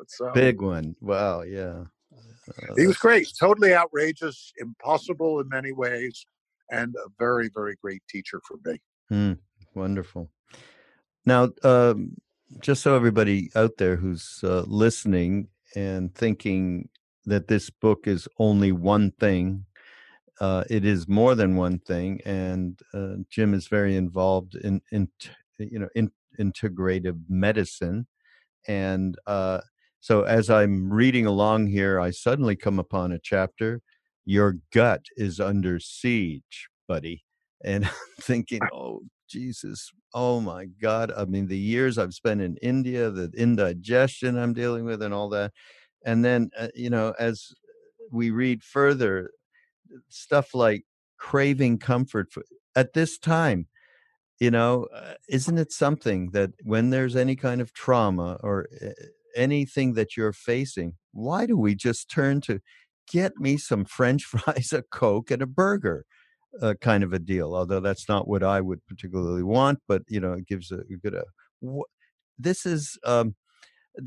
So, 0.07 0.31
big 0.33 0.61
one. 0.61 0.95
Wow. 0.99 1.43
Yeah. 1.43 1.85
Uh, 2.13 2.73
he 2.75 2.87
was 2.87 2.97
great. 2.97 3.27
Totally 3.39 3.73
outrageous, 3.73 4.51
impossible 4.57 5.39
in 5.39 5.47
many 5.49 5.71
ways, 5.71 6.25
and 6.69 6.93
a 6.95 7.09
very, 7.17 7.49
very 7.53 7.75
great 7.81 8.01
teacher 8.09 8.41
for 8.47 8.57
me. 8.65 8.79
Mm, 9.11 9.37
wonderful. 9.75 10.29
Now, 11.25 11.49
um, 11.63 12.17
just 12.59 12.81
so 12.81 12.95
everybody 12.95 13.51
out 13.55 13.77
there 13.77 13.95
who's 13.95 14.39
uh, 14.43 14.63
listening 14.67 15.47
and 15.75 16.13
thinking 16.13 16.89
that 17.25 17.47
this 17.47 17.69
book 17.69 18.07
is 18.07 18.27
only 18.37 18.71
one 18.71 19.11
thing. 19.11 19.65
Uh, 20.39 20.63
it 20.69 20.85
is 20.85 21.07
more 21.07 21.35
than 21.35 21.55
one 21.55 21.79
thing, 21.79 22.21
and 22.25 22.79
uh, 22.93 23.15
Jim 23.29 23.53
is 23.53 23.67
very 23.67 23.95
involved 23.95 24.55
in, 24.55 24.81
in 24.91 25.09
you 25.57 25.79
know, 25.79 25.89
in, 25.95 26.11
integrative 26.39 27.19
medicine, 27.27 28.07
and 28.67 29.17
uh, 29.27 29.59
so 29.99 30.23
as 30.23 30.49
I'm 30.49 30.91
reading 30.91 31.25
along 31.25 31.67
here, 31.67 31.99
I 31.99 32.11
suddenly 32.11 32.55
come 32.55 32.79
upon 32.79 33.11
a 33.11 33.19
chapter. 33.19 33.81
Your 34.25 34.57
gut 34.71 35.05
is 35.17 35.39
under 35.41 35.79
siege, 35.79 36.69
buddy, 36.87 37.23
and 37.63 37.85
I'm 37.85 37.91
thinking, 38.21 38.61
oh 38.73 39.01
Jesus, 39.29 39.91
oh 40.13 40.39
my 40.39 40.65
God! 40.81 41.11
I 41.15 41.25
mean, 41.25 41.47
the 41.47 41.57
years 41.57 41.97
I've 41.97 42.13
spent 42.13 42.41
in 42.41 42.55
India, 42.61 43.09
the 43.09 43.29
indigestion 43.35 44.37
I'm 44.37 44.53
dealing 44.53 44.85
with, 44.85 45.01
and 45.01 45.13
all 45.13 45.29
that 45.29 45.51
and 46.05 46.23
then 46.23 46.49
uh, 46.57 46.67
you 46.75 46.89
know 46.89 47.13
as 47.19 47.53
we 48.11 48.31
read 48.31 48.63
further 48.63 49.31
stuff 50.09 50.53
like 50.53 50.83
craving 51.17 51.77
comfort 51.77 52.31
for, 52.31 52.43
at 52.75 52.93
this 52.93 53.17
time 53.17 53.67
you 54.39 54.49
know 54.51 54.87
uh, 54.95 55.13
isn't 55.27 55.57
it 55.57 55.71
something 55.71 56.29
that 56.31 56.51
when 56.63 56.89
there's 56.89 57.15
any 57.15 57.35
kind 57.35 57.61
of 57.61 57.73
trauma 57.73 58.37
or 58.41 58.67
uh, 58.81 58.89
anything 59.35 59.93
that 59.93 60.15
you're 60.15 60.33
facing 60.33 60.93
why 61.11 61.45
do 61.45 61.57
we 61.57 61.75
just 61.75 62.09
turn 62.09 62.41
to 62.41 62.59
get 63.11 63.33
me 63.37 63.57
some 63.57 63.85
french 63.85 64.23
fries 64.25 64.71
a 64.73 64.81
coke 64.81 65.31
and 65.31 65.41
a 65.41 65.47
burger 65.47 66.05
uh, 66.61 66.73
kind 66.81 67.03
of 67.03 67.13
a 67.13 67.19
deal 67.19 67.53
although 67.53 67.79
that's 67.79 68.07
not 68.09 68.27
what 68.27 68.43
i 68.43 68.61
would 68.61 68.85
particularly 68.87 69.43
want 69.43 69.79
but 69.87 70.01
you 70.07 70.19
know 70.19 70.33
it 70.33 70.47
gives 70.47 70.71
a, 70.71 70.79
a 70.79 70.97
good 71.01 71.15
uh, 71.15 71.21
wh- 71.63 71.89
this 72.39 72.65
is 72.65 72.97
um, 73.05 73.35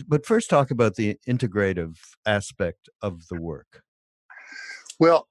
but 0.06 0.26
first 0.26 0.48
talk 0.50 0.70
about 0.70 0.94
the 0.94 1.18
integrative 1.28 1.96
aspect 2.24 2.88
of 3.00 3.28
the 3.28 3.40
work. 3.40 3.82
Well 4.98 5.28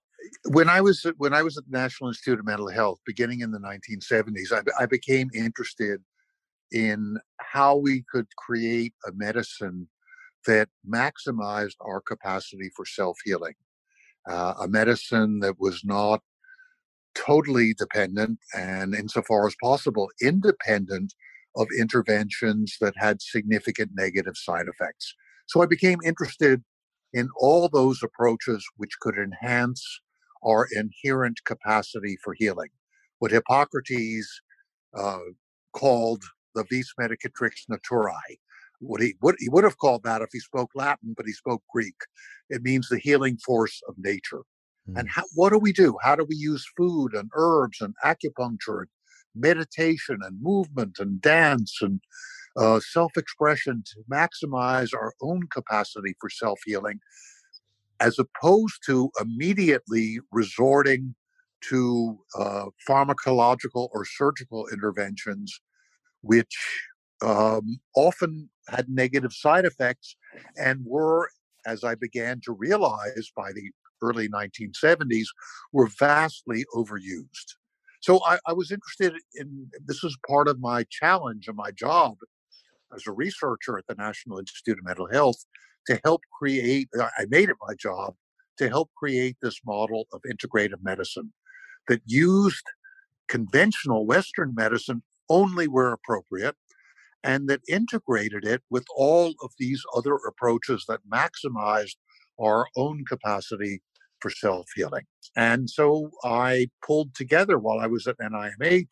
when 0.50 0.70
I 0.70 0.82
was 0.82 1.06
when 1.18 1.34
I 1.34 1.44
was 1.44 1.58
at 1.58 1.66
the 1.70 1.78
National 1.78 2.10
Institute 2.10 2.40
of 2.40 2.46
Mental 2.46 2.70
Health, 2.70 3.00
beginning 3.06 3.42
in 3.42 3.52
the 3.52 3.60
1970s, 3.60 4.52
I, 4.52 4.84
I 4.84 4.86
became 4.86 5.30
interested 5.34 6.02
in 6.72 7.18
how 7.40 7.76
we 7.76 8.04
could 8.10 8.28
create 8.38 8.94
a 9.08 9.12
medicine 9.14 9.88
that 10.48 10.70
maximized 10.90 11.76
our 11.82 12.02
capacity 12.02 12.72
for 12.76 12.86
self 12.86 13.18
healing, 13.24 13.54
uh, 14.30 14.54
a 14.62 14.68
medicine 14.68 15.40
that 15.40 15.60
was 15.60 15.84
not 15.84 16.22
totally 17.16 17.74
dependent 17.74 18.40
and, 18.56 18.96
insofar 18.96 19.48
as 19.48 19.56
possible, 19.62 20.10
independent 20.22 21.14
of 21.56 21.68
interventions 21.78 22.78
that 22.80 22.94
had 22.98 23.22
significant 23.22 23.92
negative 23.94 24.38
side 24.38 24.68
effects. 24.68 25.14
So 25.48 25.62
I 25.62 25.66
became 25.66 26.00
interested 26.06 26.64
in 27.14 27.28
all 27.38 27.68
those 27.68 28.02
approaches 28.02 28.66
which 28.78 28.98
could 29.02 29.18
enhance 29.18 30.02
our 30.44 30.68
inherent 30.76 31.40
capacity 31.46 32.18
for 32.24 32.34
healing. 32.34 32.70
What 33.20 33.32
Hippocrates 33.32 34.42
uh, 34.98 35.20
called 35.74 36.24
the 36.56 36.66
vis 36.70 36.94
medicatrix 37.00 37.52
naturae. 37.70 38.38
What 38.80 39.02
he, 39.02 39.16
would 39.22 39.36
he 39.40 39.50
would 39.50 39.64
have 39.64 39.78
called 39.78 40.04
that 40.04 40.22
if 40.22 40.30
he 40.32 40.40
spoke 40.40 40.72
Latin, 40.74 41.14
but 41.16 41.26
he 41.26 41.34
spoke 41.34 41.62
Greek. 41.72 41.96
It 42.50 42.64
means 42.64 42.90
the 42.90 42.98
healing 42.98 43.38
force 43.38 43.80
of 43.88 43.96
nature. 43.98 44.42
Mm. 44.90 45.00
And 45.00 45.10
how, 45.10 45.24
what 45.36 45.52
do 45.52 45.60
we 45.60 45.72
do? 45.72 45.98
How 46.02 46.16
do 46.16 46.26
we 46.28 46.36
use 46.36 46.66
food 46.76 47.14
and 47.14 47.30
herbs 47.36 47.80
and 47.80 47.94
acupuncture 48.04 48.80
and 48.80 48.88
meditation 49.36 50.18
and 50.24 50.42
movement 50.42 50.98
and 51.00 51.22
dance 51.22 51.78
and 51.82 52.02
uh, 52.58 52.80
self 52.80 53.12
expression 53.18 53.84
to 53.86 54.02
maximize 54.12 54.90
our 54.94 55.14
own 55.22 55.44
capacity 55.54 56.16
for 56.20 56.30
self 56.30 56.60
healing 56.66 57.00
as 58.02 58.18
opposed 58.18 58.80
to 58.88 59.12
immediately 59.22 60.20
resorting 60.32 61.16
to 61.70 62.18
uh, 62.38 62.66
pharmacological 62.90 63.90
or 63.94 64.04
surgical 64.04 64.68
interventions, 64.74 65.62
which 66.22 66.58
um, 67.24 67.80
often 67.96 68.50
had 68.68 68.90
negative 68.90 69.32
side 69.32 69.66
effects 69.66 70.16
and 70.58 70.84
were, 70.84 71.30
as 71.68 71.84
I 71.84 71.94
began 71.94 72.42
to 72.46 72.54
realize 72.54 73.32
by 73.36 73.52
the 73.54 73.70
early 74.02 74.28
1970s, 74.28 75.28
were 75.72 75.90
vastly 76.00 76.66
overused. 76.76 77.56
So 78.02 78.20
I, 78.26 78.40
I 78.48 78.54
was 78.54 78.72
interested 78.72 79.14
in 79.36 79.70
this 79.86 80.02
was 80.02 80.18
part 80.28 80.48
of 80.48 80.60
my 80.60 80.86
challenge 80.90 81.48
and 81.48 81.56
my 81.56 81.70
job 81.70 82.16
as 82.96 83.06
a 83.06 83.12
researcher 83.12 83.78
at 83.78 83.86
the 83.88 83.94
National 83.94 84.40
Institute 84.40 84.80
of 84.80 84.86
Mental 84.86 85.08
Health 85.12 85.46
to 85.88 86.00
help 86.04 86.22
create, 86.38 86.88
uh, 87.00 87.10
I 87.18 87.26
made 87.30 87.50
it 87.50 87.58
my 87.68 87.74
job 87.76 88.14
to 88.58 88.70
help 88.70 88.90
create 88.96 89.38
this 89.42 89.60
model 89.66 90.08
of 90.14 90.22
integrative 90.24 90.84
medicine 90.84 91.34
that 91.88 92.02
used 92.06 92.64
conventional 93.28 94.06
Western 94.06 94.54
medicine 94.56 95.04
only 95.30 95.68
where 95.68 95.92
appropriate 95.94 96.56
and 97.24 97.48
that 97.50 97.62
integrated 97.68 98.46
it 98.46 98.62
with 98.70 98.86
all 98.96 99.34
of 99.44 99.52
these 99.58 99.82
other 99.96 100.16
approaches 100.16 100.86
that 100.88 101.00
maximized 101.12 101.96
our 102.40 102.68
own 102.76 103.06
capacity 103.06 103.82
for 104.20 104.30
self 104.30 104.68
healing. 104.76 105.04
And 105.36 105.70
so 105.70 106.12
I 106.24 106.68
pulled 106.86 107.16
together 107.16 107.58
while 107.58 107.80
I 107.80 107.88
was 107.88 108.08
at 108.08 108.18
NIMH, 108.20 108.88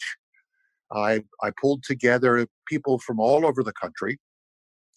I, 0.92 1.22
I 1.44 1.52
pulled 1.62 1.84
together 1.84 2.48
people 2.68 3.00
from 3.00 3.20
all 3.20 3.46
over 3.46 3.64
the 3.64 3.74
country. 3.74 4.18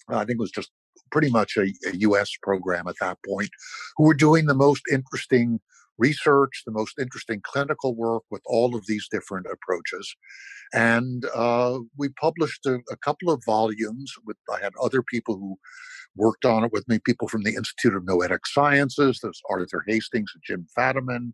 I 0.08 0.24
think 0.24 0.38
it 0.38 0.38
was 0.38 0.50
just 0.50 0.70
pretty 1.12 1.30
much 1.30 1.56
a, 1.56 1.72
a 1.88 1.96
US 1.98 2.30
program 2.42 2.88
at 2.88 2.96
that 3.00 3.18
point, 3.26 3.50
who 3.96 4.04
were 4.04 4.14
doing 4.14 4.46
the 4.46 4.54
most 4.54 4.82
interesting 4.90 5.60
research, 5.98 6.62
the 6.66 6.72
most 6.72 6.98
interesting 6.98 7.40
clinical 7.44 7.94
work 7.94 8.22
with 8.30 8.42
all 8.46 8.74
of 8.74 8.86
these 8.86 9.06
different 9.10 9.46
approaches. 9.46 10.14
And 10.72 11.24
uh, 11.34 11.78
we 11.96 12.08
published 12.08 12.64
a, 12.66 12.78
a, 12.90 12.96
couple 12.96 13.30
of 13.30 13.42
volumes. 13.44 14.12
With 14.26 14.38
I 14.52 14.58
had 14.60 14.72
other 14.82 15.02
people 15.02 15.36
who 15.36 15.58
worked 16.16 16.44
on 16.44 16.64
it 16.64 16.72
with 16.72 16.88
me, 16.88 16.98
people 16.98 17.28
from 17.28 17.42
the 17.42 17.54
Institute 17.54 17.94
of 17.94 18.04
Noetic 18.04 18.46
Sciences. 18.46 19.20
There's 19.22 19.40
Arthur 19.50 19.84
Hastings 19.86 20.32
and 20.34 20.42
Jim 20.44 20.66
Fadiman, 20.76 21.32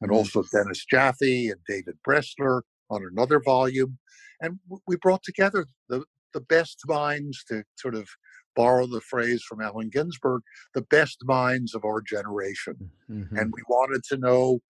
and 0.00 0.10
mm-hmm. 0.10 0.12
also 0.12 0.42
Dennis 0.52 0.84
Jaffe 0.84 1.50
and 1.50 1.60
David 1.68 1.96
Bressler 2.06 2.62
on 2.90 3.06
another 3.10 3.40
volume. 3.40 3.98
And 4.40 4.58
we 4.86 4.96
brought 4.96 5.22
together 5.22 5.66
the, 5.88 6.04
the 6.34 6.40
best 6.40 6.80
minds 6.86 7.44
to 7.48 7.62
sort 7.76 7.94
of 7.94 8.08
borrow 8.54 8.86
the 8.86 9.00
phrase 9.00 9.42
from 9.42 9.60
Allen 9.60 9.90
Ginsberg, 9.90 10.42
the 10.74 10.82
best 10.82 11.18
minds 11.24 11.74
of 11.74 11.84
our 11.84 12.00
generation. 12.00 12.90
Mm-hmm. 13.10 13.36
And 13.36 13.52
we 13.54 13.62
wanted 13.68 14.02
to 14.04 14.16
know 14.16 14.60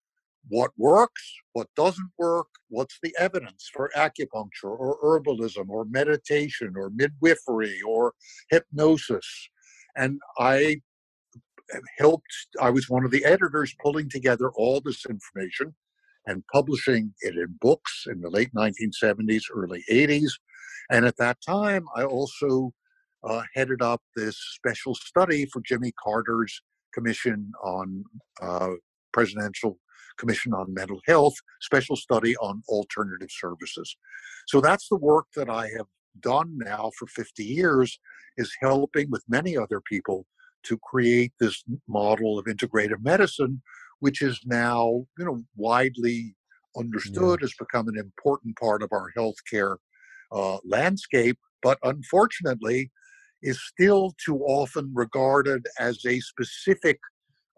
what 0.49 0.71
works, 0.77 1.23
what 1.53 1.69
doesn't 1.77 2.11
work, 2.19 2.49
what's 2.69 2.99
the 3.03 3.15
evidence 3.19 3.71
for 3.73 3.91
acupuncture 3.97 4.65
or 4.65 4.99
herbalism 5.03 5.69
or 5.69 5.85
meditation 5.85 6.75
or 6.77 6.91
midwifery 6.91 7.81
or 7.87 8.15
hypnosis. 8.51 9.49
And 9.97 10.21
I 10.39 10.81
helped, 11.99 12.33
I 12.61 12.71
was 12.71 12.89
one 12.89 13.05
of 13.05 13.11
the 13.11 13.25
editors 13.25 13.75
pulling 13.83 14.09
together 14.09 14.51
all 14.57 14.81
this 14.81 15.07
information 15.07 15.75
and 16.27 16.45
publishing 16.53 17.15
it 17.21 17.37
in 17.37 17.59
books 17.61 18.05
in 18.07 18.21
the 18.21 18.31
late 18.31 18.53
1970s, 18.55 19.43
early 19.55 19.83
80s. 19.91 20.31
And 20.91 21.05
at 21.05 21.17
that 21.19 21.39
time, 21.47 21.87
I 21.97 22.05
also 22.05 22.73
uh, 23.25 23.43
headed 23.55 23.83
up 23.83 24.03
this 24.17 24.37
special 24.55 24.95
study 24.95 25.47
for 25.47 25.61
Jimmy 25.65 25.93
Carter's 26.03 26.61
Commission 26.95 27.53
on 27.63 28.05
uh, 28.41 28.71
Presidential 29.13 29.79
Commission 30.19 30.53
on 30.53 30.75
Mental 30.75 31.01
Health, 31.07 31.35
special 31.61 31.97
study 31.97 32.37
on 32.37 32.63
alternative 32.69 33.31
services. 33.31 33.97
So 34.47 34.61
that's 34.61 34.89
the 34.89 34.97
work 34.97 35.27
that 35.37 35.49
I 35.49 35.69
have 35.77 35.87
done 36.21 36.59
now 36.59 36.91
for 36.99 37.07
50 37.07 37.43
years 37.43 37.99
is 38.37 38.55
helping 38.61 39.11
with 39.11 39.23
many 39.29 39.57
other 39.57 39.81
people 39.81 40.27
to 40.65 40.79
create 40.79 41.33
this 41.41 41.65
model 41.89 42.39
of 42.39 42.45
integrative 42.47 43.03
medicine 43.03 43.63
which 44.03 44.21
is 44.21 44.41
now 44.45 45.05
you 45.19 45.25
know 45.25 45.43
widely 45.57 46.35
understood 46.77 47.39
yeah. 47.41 47.45
has 47.45 47.55
become 47.59 47.89
an 47.89 47.97
important 47.97 48.57
part 48.59 48.83
of 48.83 48.91
our 48.93 49.11
healthcare 49.17 49.77
uh, 50.33 50.59
landscape 50.65 51.39
but 51.63 51.79
unfortunately 51.85 52.91
is 53.43 53.61
still 53.63 54.15
too 54.25 54.39
often 54.39 54.91
regarded 54.95 55.67
as 55.79 56.05
a 56.07 56.21
specific 56.21 56.99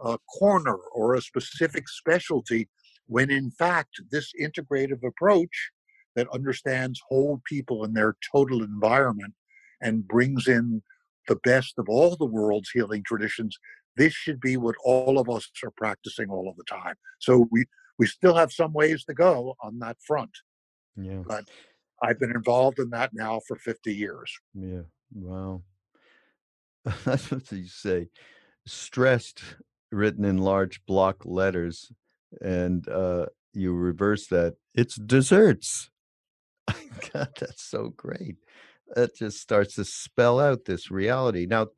uh, 0.02 0.16
corner 0.38 0.76
or 0.94 1.14
a 1.14 1.22
specific 1.22 1.88
specialty, 1.88 2.68
when 3.06 3.30
in 3.30 3.50
fact, 3.50 4.00
this 4.10 4.32
integrative 4.40 5.02
approach 5.06 5.70
that 6.16 6.28
understands 6.32 7.00
whole 7.08 7.40
people 7.46 7.84
in 7.84 7.92
their 7.92 8.16
total 8.32 8.62
environment 8.62 9.34
and 9.80 10.08
brings 10.08 10.48
in 10.48 10.82
the 11.28 11.36
best 11.44 11.74
of 11.78 11.88
all 11.88 12.16
the 12.16 12.24
world's 12.24 12.70
healing 12.70 13.02
traditions, 13.06 13.58
this 13.96 14.12
should 14.12 14.40
be 14.40 14.56
what 14.56 14.74
all 14.84 15.18
of 15.18 15.28
us 15.28 15.50
are 15.64 15.72
practicing 15.76 16.28
all 16.30 16.48
of 16.48 16.56
the 16.56 16.64
time. 16.64 16.94
So 17.18 17.48
we 17.50 17.64
we 17.98 18.06
still 18.06 18.34
have 18.34 18.52
some 18.52 18.72
ways 18.72 19.04
to 19.04 19.14
go 19.14 19.54
on 19.62 19.78
that 19.78 19.96
front. 20.04 20.30
Yeah. 20.96 21.22
But 21.26 21.44
I've 22.02 22.18
been 22.18 22.32
involved 22.32 22.80
in 22.80 22.90
that 22.90 23.10
now 23.14 23.40
for 23.46 23.56
50 23.56 23.94
years. 23.94 24.32
Yeah. 24.52 24.82
Wow. 25.14 25.62
That's 27.04 27.30
what 27.30 27.50
you 27.50 27.66
say. 27.66 28.08
Stressed, 28.66 29.42
written 29.90 30.24
in 30.24 30.38
large 30.38 30.84
block 30.86 31.24
letters, 31.24 31.92
and 32.40 32.86
uh, 32.88 33.26
you 33.52 33.72
reverse 33.74 34.26
that. 34.28 34.56
It's 34.74 34.96
desserts. 34.96 35.90
God, 37.12 37.28
that's 37.38 37.62
so 37.62 37.92
great. 37.96 38.36
That 38.94 39.16
just 39.16 39.40
starts 39.40 39.74
to 39.76 39.84
spell 39.84 40.40
out 40.40 40.64
this 40.64 40.90
reality. 40.90 41.46
Now, 41.46 41.68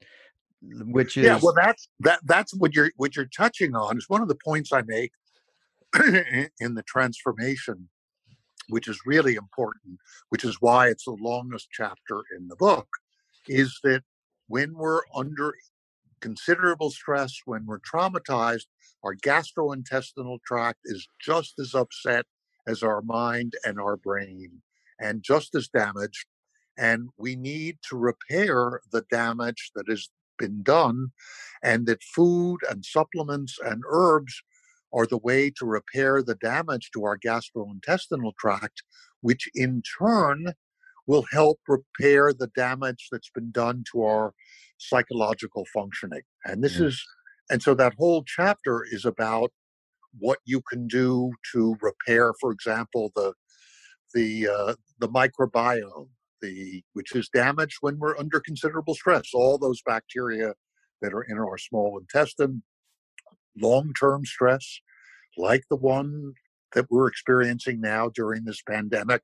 which 0.62 1.16
is 1.16 1.24
yeah, 1.24 1.38
well, 1.42 1.54
that's 1.54 1.88
that 2.00 2.20
that's 2.24 2.54
what 2.54 2.74
you're 2.74 2.90
what 2.96 3.16
you're 3.16 3.26
touching 3.26 3.74
on 3.74 3.96
is 3.96 4.08
one 4.08 4.22
of 4.22 4.28
the 4.28 4.38
points 4.44 4.72
I 4.72 4.82
make 4.82 5.12
in 6.60 6.74
the 6.74 6.82
transformation, 6.86 7.88
which 8.68 8.88
is 8.88 8.98
really 9.06 9.34
important, 9.34 9.98
which 10.30 10.44
is 10.44 10.56
why 10.60 10.88
it's 10.88 11.04
the 11.04 11.16
longest 11.20 11.68
chapter 11.70 12.22
in 12.36 12.48
the 12.48 12.56
book, 12.56 12.88
is 13.48 13.78
that 13.84 14.02
when 14.48 14.74
we're 14.74 15.02
under 15.14 15.54
considerable 16.20 16.90
stress, 16.90 17.40
when 17.44 17.66
we're 17.66 17.80
traumatized, 17.80 18.66
our 19.02 19.14
gastrointestinal 19.14 20.38
tract 20.46 20.80
is 20.84 21.08
just 21.20 21.58
as 21.58 21.74
upset 21.74 22.24
as 22.66 22.82
our 22.82 23.02
mind 23.02 23.54
and 23.64 23.80
our 23.80 23.96
brain 23.96 24.62
and 25.00 25.22
just 25.22 25.54
as 25.54 25.68
damaged. 25.68 26.26
And 26.78 27.08
we 27.16 27.36
need 27.36 27.78
to 27.88 27.96
repair 27.96 28.80
the 28.92 29.04
damage 29.10 29.70
that 29.74 29.88
has 29.88 30.08
been 30.38 30.62
done, 30.62 31.12
and 31.62 31.86
that 31.86 32.02
food 32.02 32.58
and 32.68 32.84
supplements 32.84 33.56
and 33.64 33.82
herbs 33.88 34.42
are 34.92 35.06
the 35.06 35.18
way 35.18 35.50
to 35.50 35.64
repair 35.64 36.22
the 36.22 36.34
damage 36.34 36.90
to 36.92 37.04
our 37.04 37.18
gastrointestinal 37.18 38.36
tract, 38.38 38.82
which 39.20 39.48
in 39.54 39.82
turn 39.98 40.52
will 41.06 41.24
help 41.32 41.58
repair 41.68 42.32
the 42.32 42.50
damage 42.56 43.08
that's 43.10 43.30
been 43.30 43.50
done 43.50 43.84
to 43.92 44.02
our 44.02 44.32
psychological 44.78 45.64
functioning. 45.72 46.22
And 46.44 46.62
this 46.62 46.78
is, 46.80 47.04
and 47.50 47.62
so 47.62 47.74
that 47.74 47.94
whole 47.98 48.24
chapter 48.24 48.84
is 48.90 49.04
about 49.04 49.50
what 50.18 50.38
you 50.44 50.60
can 50.62 50.86
do 50.86 51.32
to 51.52 51.76
repair, 51.80 52.32
for 52.40 52.50
example, 52.50 53.12
the 53.14 53.32
the 54.14 54.48
uh, 54.48 54.74
the 54.98 55.08
microbiome, 55.08 56.08
the 56.40 56.82
which 56.94 57.14
is 57.14 57.28
damaged 57.28 57.78
when 57.80 57.98
we're 57.98 58.18
under 58.18 58.40
considerable 58.40 58.94
stress. 58.94 59.30
All 59.34 59.58
those 59.58 59.82
bacteria 59.82 60.54
that 61.02 61.12
are 61.12 61.22
in 61.22 61.38
our 61.38 61.58
small 61.58 61.98
intestine, 61.98 62.62
long-term 63.60 64.24
stress, 64.24 64.80
like 65.36 65.64
the 65.68 65.76
one 65.76 66.32
that 66.74 66.86
we're 66.90 67.08
experiencing 67.08 67.80
now 67.80 68.08
during 68.08 68.44
this 68.44 68.62
pandemic, 68.62 69.22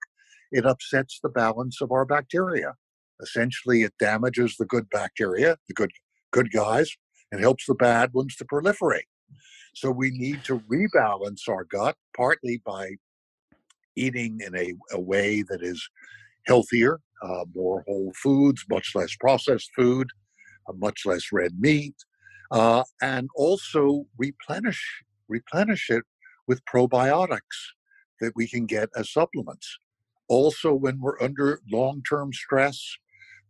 it 0.52 0.66
upsets 0.66 1.18
the 1.22 1.28
balance 1.28 1.80
of 1.80 1.90
our 1.90 2.04
bacteria. 2.04 2.74
Essentially, 3.20 3.82
it 3.82 3.94
damages 3.98 4.56
the 4.58 4.66
good 4.66 4.88
bacteria, 4.90 5.56
the 5.68 5.74
good 5.74 5.90
good 6.30 6.50
guys, 6.52 6.90
and 7.30 7.40
helps 7.40 7.66
the 7.66 7.74
bad 7.74 8.12
ones 8.12 8.36
to 8.36 8.44
proliferate. 8.44 9.08
So 9.74 9.90
we 9.90 10.10
need 10.10 10.44
to 10.44 10.60
rebalance 10.60 11.48
our 11.48 11.64
gut, 11.64 11.96
partly 12.16 12.62
by 12.64 12.96
eating 13.96 14.40
in 14.46 14.56
a, 14.56 14.74
a 14.92 15.00
way 15.00 15.42
that 15.42 15.62
is 15.62 15.86
healthier, 16.46 17.00
uh, 17.22 17.44
more 17.54 17.84
whole 17.86 18.12
foods, 18.14 18.64
much 18.70 18.92
less 18.94 19.14
processed 19.16 19.70
food, 19.76 20.08
uh, 20.68 20.72
much 20.74 21.06
less 21.06 21.32
red 21.32 21.52
meat, 21.58 21.94
uh, 22.50 22.82
and 23.00 23.28
also 23.36 24.06
replenish 24.18 25.02
replenish 25.28 25.88
it 25.88 26.04
with 26.46 26.60
probiotics 26.64 27.58
that 28.20 28.32
we 28.36 28.46
can 28.46 28.66
get 28.66 28.90
as 28.96 29.10
supplements. 29.10 29.78
Also, 30.32 30.72
when 30.72 30.98
we're 30.98 31.20
under 31.20 31.60
long-term 31.70 32.32
stress, 32.32 32.96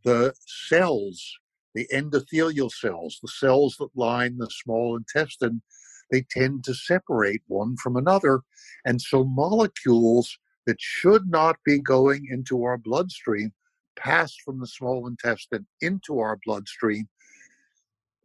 the 0.04 0.34
cells, 0.68 1.38
the 1.76 1.86
endothelial 1.94 2.72
cells, 2.72 3.20
the 3.22 3.28
cells 3.28 3.76
that 3.78 3.94
line 3.94 4.36
the 4.38 4.50
small 4.50 4.96
intestine, 4.96 5.62
they 6.10 6.26
tend 6.28 6.64
to 6.64 6.74
separate 6.74 7.42
one 7.46 7.76
from 7.76 7.94
another. 7.94 8.40
And 8.84 9.00
so 9.00 9.22
molecules 9.22 10.36
that 10.66 10.80
should 10.80 11.30
not 11.30 11.54
be 11.64 11.78
going 11.78 12.26
into 12.28 12.64
our 12.64 12.78
bloodstream 12.78 13.52
pass 13.96 14.34
from 14.44 14.58
the 14.58 14.66
small 14.66 15.06
intestine 15.06 15.68
into 15.82 16.18
our 16.18 16.36
bloodstream. 16.44 17.08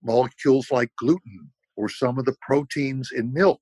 Molecules 0.03 0.71
like 0.71 0.89
gluten 0.97 1.51
or 1.75 1.89
some 1.89 2.17
of 2.17 2.25
the 2.25 2.35
proteins 2.41 3.11
in 3.11 3.31
milk. 3.31 3.61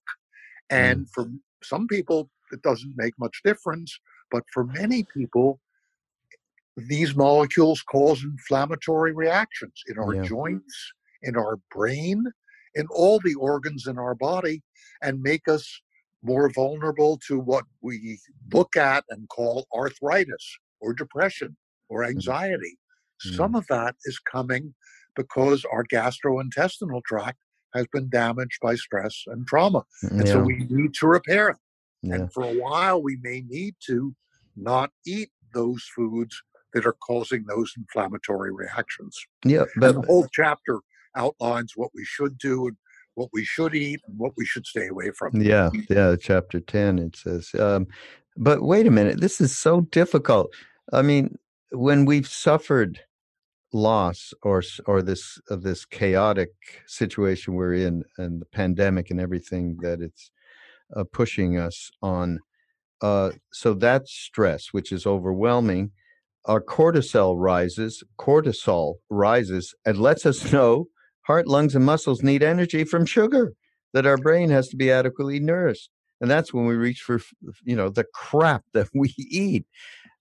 And 0.70 1.02
mm. 1.02 1.10
for 1.14 1.30
some 1.62 1.86
people, 1.88 2.30
it 2.54 2.62
doesn't 2.62 2.94
make 2.96 3.14
much 3.20 3.42
difference. 3.44 4.00
But 4.32 4.44
for 4.54 4.66
many 4.66 5.06
people, 5.14 5.60
these 6.78 7.16
molecules 7.16 7.82
cause 7.82 8.24
inflammatory 8.24 9.14
reactions 9.14 9.82
in 9.88 9.98
our 9.98 10.16
yeah. 10.16 10.24
joints, 10.24 10.94
in 11.22 11.38
our 11.38 11.58
brain, 11.74 12.26
in 12.76 12.88
all 12.88 13.20
the 13.24 13.36
organs 13.36 13.88
in 13.88 13.98
our 13.98 14.16
body, 14.16 14.62
and 15.02 15.22
make 15.22 15.48
us 15.48 15.82
more 16.22 16.50
vulnerable 16.50 17.20
to 17.28 17.40
what 17.40 17.66
we 17.82 18.20
look 18.54 18.76
at 18.76 19.06
and 19.10 19.30
call 19.30 19.68
arthritis 19.74 20.58
or 20.82 20.94
depression 20.94 21.56
or 21.88 22.02
mm. 22.04 22.10
anxiety. 22.10 22.78
Mm-hmm. 23.26 23.36
Some 23.36 23.56
of 23.56 23.66
that 23.68 23.96
is 24.06 24.20
coming 24.20 24.74
because 25.16 25.64
our 25.72 25.86
gastrointestinal 25.86 27.02
tract 27.06 27.38
has 27.74 27.88
been 27.94 28.10
damaged 28.10 28.60
by 28.62 28.76
stress 28.76 29.24
and 29.28 29.46
trauma. 29.48 29.84
And 30.02 30.26
yeah. 30.26 30.34
so 30.34 30.40
we 30.42 30.66
need 30.70 30.94
to 30.96 31.08
repair 31.08 31.50
it. 31.50 31.58
Yeah. 32.06 32.16
And 32.16 32.34
for 32.34 32.44
a 32.44 32.54
while, 32.54 33.02
we 33.02 33.18
may 33.22 33.42
need 33.48 33.76
to 33.88 34.16
not 34.56 34.92
eat 35.06 35.30
those 35.54 35.84
foods 35.96 36.42
that 36.74 36.86
are 36.86 36.96
causing 37.06 37.46
those 37.46 37.74
inflammatory 37.78 38.54
reactions. 38.54 39.18
Yeah, 39.44 39.64
but 39.78 39.96
and 39.96 40.04
the 40.04 40.08
whole 40.08 40.28
chapter 40.32 40.82
outlines 41.16 41.74
what 41.76 41.92
we 41.96 42.04
should 42.04 42.38
do 42.38 42.68
and 42.68 42.78
what 43.16 43.30
we 43.34 43.46
should 43.46 43.74
eat 43.74 44.02
and 44.08 44.18
what 44.18 44.34
we 44.38 44.46
should 44.46 44.66
stay 44.66 44.88
away 44.88 45.12
from. 45.12 45.42
Yeah, 45.42 45.70
yeah, 45.90 46.16
chapter 46.20 46.60
10 46.60 47.00
it 47.00 47.16
says. 47.16 47.56
Um, 47.58 47.88
but 48.38 48.62
wait 48.62 48.88
a 48.88 48.92
minute, 48.92 49.22
this 49.22 49.40
is 49.40 49.58
so 49.58 49.82
difficult. 49.82 50.54
I 50.92 51.02
mean, 51.02 51.38
when 51.72 52.06
we've 52.06 52.28
suffered 52.28 53.00
loss 53.74 54.34
or 54.44 54.64
or 54.86 55.02
this 55.02 55.40
of 55.50 55.62
this 55.62 55.84
chaotic 55.84 56.52
situation 56.88 57.56
we're 57.56 57.74
in 57.74 58.06
and 58.18 58.42
the 58.42 58.46
pandemic 58.46 59.12
and 59.12 59.20
everything 59.20 59.76
that 59.82 60.02
it's 60.02 60.32
uh, 60.96 61.04
pushing 61.12 61.58
us 61.58 61.92
on 62.02 62.40
uh, 63.02 63.32
so 63.52 63.74
that's 63.74 64.12
stress 64.12 64.68
which 64.72 64.92
is 64.92 65.06
overwhelming. 65.06 65.92
Our 66.46 66.62
cortisol 66.62 67.36
rises 67.38 68.04
cortisol 68.20 68.96
rises 69.10 69.74
and 69.86 69.98
lets 69.98 70.26
us 70.26 70.52
know 70.52 70.88
heart 71.24 71.48
lungs 71.48 71.76
and 71.76 71.86
muscles 71.86 72.24
need 72.24 72.44
energy 72.44 72.84
from 72.84 73.06
sugar 73.06 73.54
that 73.94 74.06
our 74.06 74.18
brain 74.18 74.50
has 74.50 74.68
to 74.70 74.76
be 74.76 74.92
adequately 74.92 75.40
nourished. 75.40 75.90
And 76.22 76.32
that's 76.32 76.54
when 76.54 76.66
we 76.66 76.76
reach 76.76 77.02
for 77.02 77.20
you 77.64 77.76
know 77.76 77.90
the 77.90 78.06
crap 78.14 78.64
that 78.74 78.88
we 78.94 79.14
eat. 79.18 79.66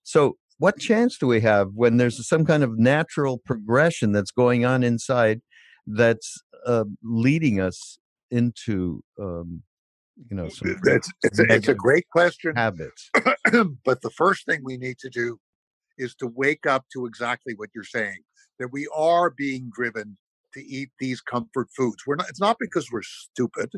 So 0.03 0.37
what 0.57 0.79
chance 0.79 1.17
do 1.17 1.27
we 1.27 1.41
have 1.41 1.69
when 1.73 1.97
there's 1.97 2.27
some 2.27 2.45
kind 2.45 2.63
of 2.63 2.77
natural 2.77 3.39
progression 3.39 4.11
that's 4.11 4.31
going 4.31 4.65
on 4.65 4.83
inside 4.83 5.41
that's 5.87 6.41
uh, 6.65 6.85
leading 7.03 7.59
us 7.59 7.99
into 8.31 9.03
um, 9.19 9.63
you 10.29 10.35
know 10.35 10.45
it's, 10.45 10.61
it's, 11.23 11.39
it's 11.39 11.67
a 11.67 11.73
great 11.73 12.07
question 12.09 12.55
habits 12.55 13.09
but 13.85 14.01
the 14.01 14.09
first 14.15 14.45
thing 14.45 14.61
we 14.63 14.77
need 14.77 14.97
to 14.97 15.09
do 15.09 15.37
is 15.97 16.15
to 16.15 16.27
wake 16.35 16.65
up 16.65 16.85
to 16.91 17.05
exactly 17.05 17.53
what 17.55 17.69
you're 17.75 17.83
saying 17.83 18.19
that 18.59 18.69
we 18.71 18.87
are 18.95 19.29
being 19.29 19.69
driven 19.73 20.17
to 20.53 20.61
eat 20.65 20.89
these 20.99 21.21
comfort 21.21 21.67
foods 21.75 22.03
we're 22.07 22.15
not 22.15 22.29
it's 22.29 22.39
not 22.39 22.57
because 22.59 22.89
we're 22.91 23.01
stupid 23.01 23.69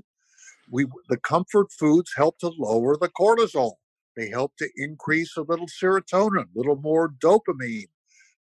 we 0.71 0.85
the 1.09 1.17
comfort 1.17 1.67
foods 1.71 2.11
help 2.15 2.37
to 2.37 2.51
lower 2.57 2.95
the 2.97 3.09
cortisol 3.09 3.73
they 4.17 4.29
help 4.29 4.57
to 4.57 4.67
increase 4.75 5.37
a 5.37 5.43
little 5.43 5.67
serotonin, 5.67 6.45
a 6.45 6.57
little 6.57 6.75
more 6.75 7.13
dopamine 7.23 7.89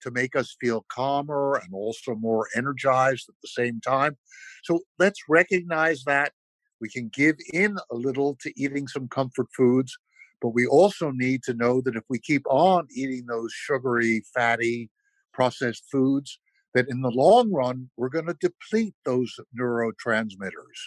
to 0.02 0.10
make 0.12 0.36
us 0.36 0.56
feel 0.60 0.86
calmer 0.88 1.60
and 1.62 1.74
also 1.74 2.14
more 2.14 2.46
energized 2.56 3.28
at 3.28 3.34
the 3.42 3.48
same 3.48 3.80
time. 3.80 4.16
So 4.62 4.80
let's 4.98 5.20
recognize 5.28 6.04
that. 6.04 6.32
We 6.84 6.90
can 6.90 7.08
give 7.14 7.36
in 7.54 7.78
a 7.90 7.94
little 7.94 8.36
to 8.42 8.52
eating 8.62 8.86
some 8.88 9.08
comfort 9.08 9.46
foods, 9.56 9.96
but 10.42 10.50
we 10.50 10.66
also 10.66 11.12
need 11.12 11.42
to 11.44 11.54
know 11.54 11.80
that 11.80 11.96
if 11.96 12.02
we 12.10 12.18
keep 12.18 12.42
on 12.46 12.88
eating 12.94 13.24
those 13.24 13.54
sugary, 13.54 14.22
fatty, 14.34 14.90
processed 15.32 15.84
foods, 15.90 16.38
that 16.74 16.90
in 16.90 17.00
the 17.00 17.10
long 17.10 17.50
run, 17.50 17.88
we're 17.96 18.10
going 18.10 18.26
to 18.26 18.36
deplete 18.38 18.94
those 19.06 19.34
neurotransmitters, 19.58 20.78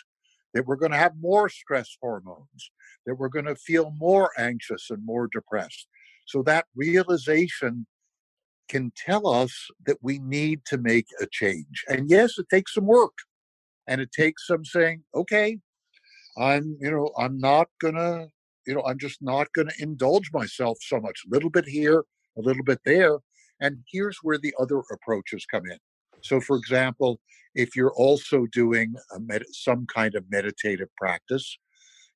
that 0.53 0.67
we're 0.67 0.75
going 0.75 0.91
to 0.91 0.99
have 0.99 1.13
more 1.19 1.49
stress 1.49 1.97
hormones, 1.99 2.69
that 3.07 3.15
we're 3.15 3.27
going 3.27 3.45
to 3.45 3.55
feel 3.55 3.91
more 3.97 4.29
anxious 4.37 4.91
and 4.91 5.03
more 5.03 5.27
depressed. 5.33 5.87
So 6.27 6.43
that 6.43 6.65
realization 6.75 7.87
can 8.69 8.91
tell 8.95 9.25
us 9.25 9.51
that 9.87 9.97
we 10.03 10.19
need 10.19 10.59
to 10.65 10.77
make 10.77 11.07
a 11.19 11.25
change. 11.25 11.83
And 11.89 12.07
yes, 12.07 12.37
it 12.37 12.49
takes 12.51 12.75
some 12.75 12.85
work. 12.85 13.17
And 13.89 14.01
it 14.01 14.11
takes 14.11 14.45
some 14.45 14.65
saying, 14.65 15.03
okay, 15.15 15.59
I'm, 16.37 16.77
you 16.79 16.91
know, 16.91 17.11
I'm 17.17 17.39
not 17.39 17.67
gonna, 17.81 18.27
you 18.65 18.75
know, 18.75 18.83
I'm 18.85 18.99
just 18.99 19.21
not 19.21 19.47
gonna 19.53 19.73
indulge 19.79 20.31
myself 20.33 20.77
so 20.81 20.99
much. 20.99 21.23
A 21.25 21.33
little 21.33 21.49
bit 21.49 21.65
here, 21.65 22.03
a 22.37 22.41
little 22.41 22.63
bit 22.63 22.79
there. 22.85 23.17
And 23.59 23.79
here's 23.91 24.19
where 24.21 24.37
the 24.37 24.53
other 24.59 24.81
approaches 24.91 25.45
come 25.45 25.63
in. 25.65 25.77
So, 26.21 26.39
for 26.39 26.57
example, 26.57 27.19
if 27.55 27.75
you're 27.75 27.93
also 27.93 28.45
doing 28.51 28.93
med- 29.19 29.45
some 29.51 29.87
kind 29.87 30.15
of 30.15 30.25
meditative 30.29 30.89
practice, 30.97 31.57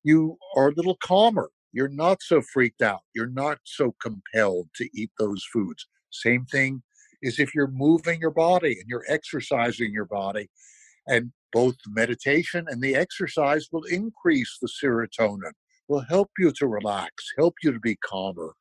you 0.04 0.36
are 0.56 0.68
a 0.68 0.74
little 0.74 0.96
calmer. 0.96 1.50
You're 1.72 1.88
not 1.88 2.22
so 2.22 2.42
freaked 2.42 2.82
out. 2.82 3.00
You're 3.14 3.30
not 3.30 3.58
so 3.64 3.94
compelled 4.02 4.68
to 4.76 4.88
eat 4.94 5.10
those 5.18 5.44
foods. 5.52 5.86
Same 6.10 6.44
thing 6.44 6.82
is 7.22 7.38
if 7.38 7.54
you're 7.54 7.68
moving 7.68 8.20
your 8.20 8.30
body 8.32 8.72
and 8.78 8.84
you're 8.88 9.04
exercising 9.08 9.92
your 9.92 10.04
body, 10.04 10.50
and 11.06 11.32
both 11.52 11.76
meditation 11.88 12.66
and 12.68 12.82
the 12.82 12.94
exercise 12.94 13.68
will 13.72 13.84
increase 13.84 14.58
the 14.60 14.68
serotonin, 14.68 15.52
will 15.88 16.04
help 16.08 16.30
you 16.38 16.52
to 16.52 16.66
relax, 16.66 17.12
help 17.38 17.54
you 17.62 17.72
to 17.72 17.80
be 17.80 17.96
calmer, 17.96 18.54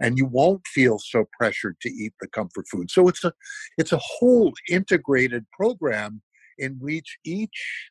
and 0.00 0.18
you 0.18 0.26
won't 0.26 0.66
feel 0.66 0.98
so 0.98 1.24
pressured 1.38 1.76
to 1.80 1.90
eat 1.90 2.12
the 2.20 2.28
comfort 2.28 2.66
food. 2.70 2.90
So 2.90 3.08
it's 3.08 3.24
a 3.24 3.32
it's 3.78 3.92
a 3.92 4.00
whole 4.02 4.52
integrated 4.68 5.44
program 5.52 6.22
in 6.58 6.78
which 6.80 7.18
each 7.24 7.90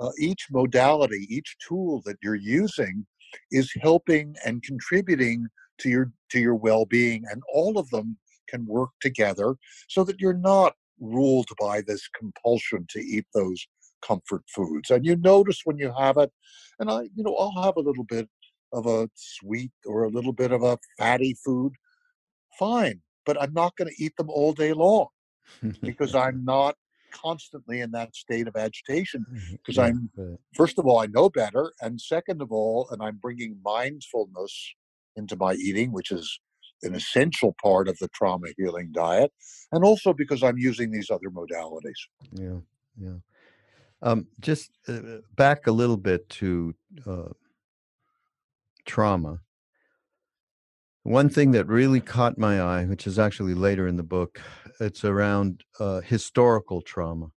uh, 0.00 0.10
each 0.18 0.46
modality, 0.50 1.26
each 1.28 1.56
tool 1.66 2.02
that 2.04 2.16
you're 2.22 2.34
using 2.34 3.06
is 3.50 3.72
helping 3.80 4.34
and 4.44 4.62
contributing 4.62 5.46
to 5.78 5.88
your 5.88 6.12
to 6.30 6.40
your 6.40 6.54
well-being 6.54 7.24
and 7.30 7.42
all 7.52 7.78
of 7.78 7.88
them 7.90 8.16
can 8.48 8.66
work 8.66 8.90
together 9.00 9.56
so 9.88 10.04
that 10.04 10.20
you're 10.20 10.32
not 10.32 10.74
ruled 11.00 11.48
by 11.60 11.80
this 11.80 12.08
compulsion 12.16 12.86
to 12.88 13.00
eat 13.00 13.24
those 13.34 13.66
comfort 14.06 14.42
foods 14.54 14.90
and 14.90 15.04
you 15.04 15.16
notice 15.16 15.60
when 15.64 15.78
you 15.78 15.92
have 15.98 16.16
it 16.16 16.30
and 16.78 16.90
i 16.90 17.02
you 17.14 17.22
know 17.24 17.34
i'll 17.36 17.62
have 17.62 17.76
a 17.76 17.80
little 17.80 18.04
bit 18.04 18.28
of 18.72 18.86
a 18.86 19.08
sweet 19.14 19.72
or 19.86 20.04
a 20.04 20.10
little 20.10 20.32
bit 20.32 20.52
of 20.52 20.62
a 20.62 20.78
fatty 20.98 21.34
food 21.44 21.72
fine 22.58 23.00
but 23.24 23.40
i'm 23.40 23.52
not 23.52 23.76
going 23.76 23.88
to 23.88 24.04
eat 24.04 24.16
them 24.16 24.30
all 24.30 24.52
day 24.52 24.72
long 24.72 25.06
because 25.82 26.14
i'm 26.24 26.44
not 26.44 26.74
constantly 27.14 27.80
in 27.80 27.90
that 27.92 28.14
state 28.14 28.48
of 28.48 28.56
agitation 28.56 29.24
mm-hmm, 29.30 29.54
because 29.54 29.76
yeah, 29.76 29.84
I'm 29.84 30.10
first 30.54 30.78
of 30.78 30.86
all 30.86 30.98
I 30.98 31.06
know 31.06 31.30
better, 31.30 31.72
and 31.80 32.00
second 32.00 32.42
of 32.42 32.52
all, 32.52 32.88
and 32.90 33.02
I'm 33.02 33.16
bringing 33.16 33.58
mindfulness 33.64 34.74
into 35.16 35.36
my 35.36 35.54
eating, 35.54 35.92
which 35.92 36.10
is 36.10 36.40
an 36.82 36.94
essential 36.94 37.54
part 37.62 37.88
of 37.88 37.96
the 37.98 38.08
trauma 38.08 38.48
healing 38.58 38.90
diet, 38.92 39.32
and 39.72 39.84
also 39.84 40.12
because 40.12 40.42
I'm 40.42 40.58
using 40.58 40.90
these 40.90 41.10
other 41.10 41.30
modalities. 41.30 42.00
Yeah, 42.32 42.58
yeah. 43.00 43.18
Um, 44.04 44.26
just 44.38 44.70
uh, 44.86 45.00
back 45.34 45.66
a 45.66 45.72
little 45.72 45.96
bit 45.96 46.28
to 46.28 46.74
uh, 47.06 47.30
trauma. 48.84 49.40
One 51.04 51.30
thing 51.30 51.52
that 51.52 51.66
really 51.66 52.00
caught 52.00 52.36
my 52.36 52.60
eye, 52.60 52.84
which 52.84 53.06
is 53.06 53.18
actually 53.18 53.54
later 53.54 53.88
in 53.88 53.96
the 53.96 54.02
book, 54.02 54.40
it's 54.78 55.04
around 55.06 55.64
uh, 55.80 56.02
historical 56.02 56.82
trauma, 56.82 57.28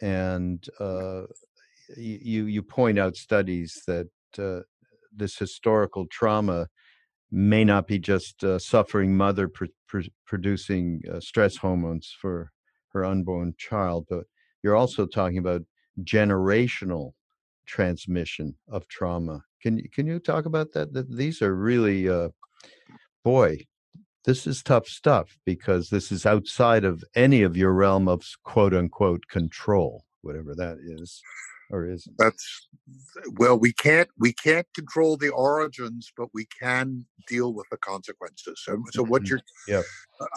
and 0.00 0.66
uh, 0.80 1.24
you 1.96 2.46
you 2.46 2.62
point 2.62 2.98
out 2.98 3.16
studies 3.16 3.82
that 3.86 4.08
uh, 4.38 4.60
this 5.14 5.36
historical 5.38 6.06
trauma 6.10 6.68
may 7.30 7.64
not 7.64 7.86
be 7.86 7.98
just 7.98 8.42
a 8.42 8.60
suffering 8.60 9.16
mother 9.16 9.48
pr- 9.48 9.66
pr- 9.88 10.12
producing 10.26 11.02
uh, 11.12 11.20
stress 11.20 11.56
hormones 11.58 12.14
for 12.20 12.50
her 12.92 13.04
unborn 13.04 13.54
child, 13.58 14.06
but 14.08 14.24
you're 14.66 14.74
also 14.74 15.06
talking 15.06 15.38
about 15.38 15.62
generational 16.02 17.12
transmission 17.66 18.52
of 18.68 18.88
trauma. 18.88 19.40
Can 19.62 19.78
you 19.78 19.88
can 19.88 20.08
you 20.08 20.18
talk 20.18 20.44
about 20.44 20.72
that? 20.72 20.92
That 20.92 21.08
these 21.16 21.40
are 21.40 21.54
really 21.54 22.08
uh, 22.08 22.30
boy, 23.22 23.58
this 24.24 24.44
is 24.44 24.64
tough 24.64 24.88
stuff 24.88 25.38
because 25.44 25.88
this 25.88 26.10
is 26.10 26.26
outside 26.26 26.82
of 26.82 27.04
any 27.14 27.42
of 27.42 27.56
your 27.56 27.72
realm 27.74 28.08
of 28.08 28.24
quote 28.42 28.74
unquote 28.74 29.22
control, 29.28 30.04
whatever 30.22 30.56
that 30.56 30.78
is 30.82 31.22
or 31.70 31.86
is 31.86 32.08
That's 32.18 32.68
well, 33.38 33.58
we 33.58 33.72
can't 33.72 34.08
we 34.18 34.32
can't 34.32 34.66
control 34.74 35.16
the 35.16 35.30
origins, 35.30 36.12
but 36.16 36.28
we 36.32 36.46
can 36.60 37.04
deal 37.26 37.52
with 37.52 37.66
the 37.70 37.76
consequences. 37.78 38.62
So, 38.64 38.82
so 38.92 39.02
what 39.02 39.22
mm-hmm. 39.22 39.36
you're, 39.36 39.40
yeah, 39.66 39.82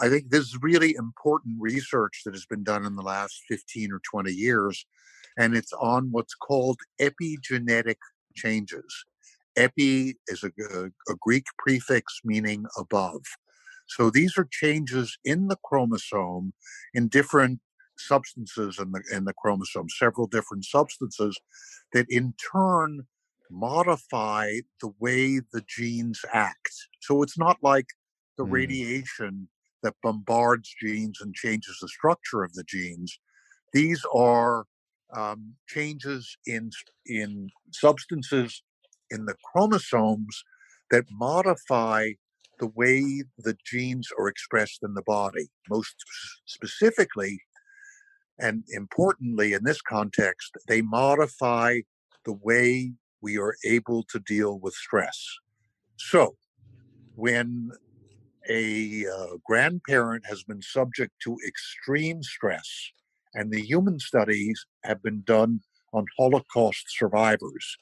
I 0.00 0.08
think 0.08 0.30
this 0.30 0.46
is 0.46 0.58
really 0.60 0.94
important 0.96 1.56
research 1.60 2.22
that 2.24 2.34
has 2.34 2.46
been 2.46 2.64
done 2.64 2.84
in 2.84 2.96
the 2.96 3.02
last 3.02 3.42
fifteen 3.48 3.92
or 3.92 4.00
twenty 4.10 4.32
years, 4.32 4.86
and 5.38 5.56
it's 5.56 5.72
on 5.74 6.08
what's 6.10 6.34
called 6.34 6.80
epigenetic 7.00 7.96
changes. 8.34 9.04
Epi 9.56 10.16
is 10.28 10.44
a, 10.44 10.50
a, 10.74 10.84
a 10.86 11.16
Greek 11.20 11.46
prefix 11.58 12.20
meaning 12.24 12.64
above. 12.76 13.22
So 13.88 14.08
these 14.08 14.38
are 14.38 14.48
changes 14.50 15.18
in 15.24 15.48
the 15.48 15.58
chromosome 15.64 16.52
in 16.94 17.08
different 17.08 17.60
substances 18.06 18.78
in 18.78 18.92
the 18.92 19.02
in 19.12 19.24
the 19.24 19.34
chromosome, 19.34 19.88
several 19.88 20.26
different 20.26 20.64
substances 20.64 21.38
that 21.92 22.06
in 22.08 22.34
turn 22.52 23.06
modify 23.50 24.52
the 24.80 24.92
way 25.00 25.40
the 25.52 25.62
genes 25.68 26.20
act. 26.32 26.72
So 27.00 27.22
it's 27.22 27.38
not 27.38 27.56
like 27.62 27.86
the 28.38 28.44
mm. 28.44 28.52
radiation 28.52 29.48
that 29.82 29.94
bombards 30.02 30.72
genes 30.80 31.20
and 31.20 31.34
changes 31.34 31.78
the 31.80 31.88
structure 31.88 32.42
of 32.42 32.52
the 32.52 32.64
genes. 32.64 33.18
These 33.72 34.04
are 34.14 34.64
um, 35.16 35.54
changes 35.68 36.36
in 36.46 36.70
in 37.06 37.48
substances 37.72 38.62
in 39.10 39.26
the 39.26 39.34
chromosomes 39.52 40.44
that 40.90 41.04
modify 41.10 42.10
the 42.58 42.70
way 42.76 43.24
the 43.38 43.56
genes 43.64 44.08
are 44.18 44.28
expressed 44.28 44.80
in 44.82 44.94
the 44.94 45.02
body. 45.02 45.48
Most 45.68 45.94
specifically, 46.44 47.40
and 48.40 48.64
importantly 48.70 49.52
in 49.52 49.64
this 49.64 49.80
context, 49.82 50.56
they 50.66 50.82
modify 50.82 51.80
the 52.24 52.32
way 52.32 52.92
we 53.22 53.38
are 53.38 53.54
able 53.64 54.02
to 54.04 54.18
deal 54.20 54.58
with 54.58 54.74
stress. 54.74 55.22
So, 55.96 56.36
when 57.14 57.70
a 58.48 59.06
uh, 59.06 59.36
grandparent 59.44 60.24
has 60.26 60.42
been 60.42 60.62
subject 60.62 61.12
to 61.24 61.36
extreme 61.46 62.22
stress, 62.22 62.68
and 63.34 63.52
the 63.52 63.60
human 63.60 63.98
studies 63.98 64.64
have 64.84 65.02
been 65.02 65.22
done 65.26 65.60
on 65.92 66.06
Holocaust 66.18 66.84
survivors, 66.88 67.76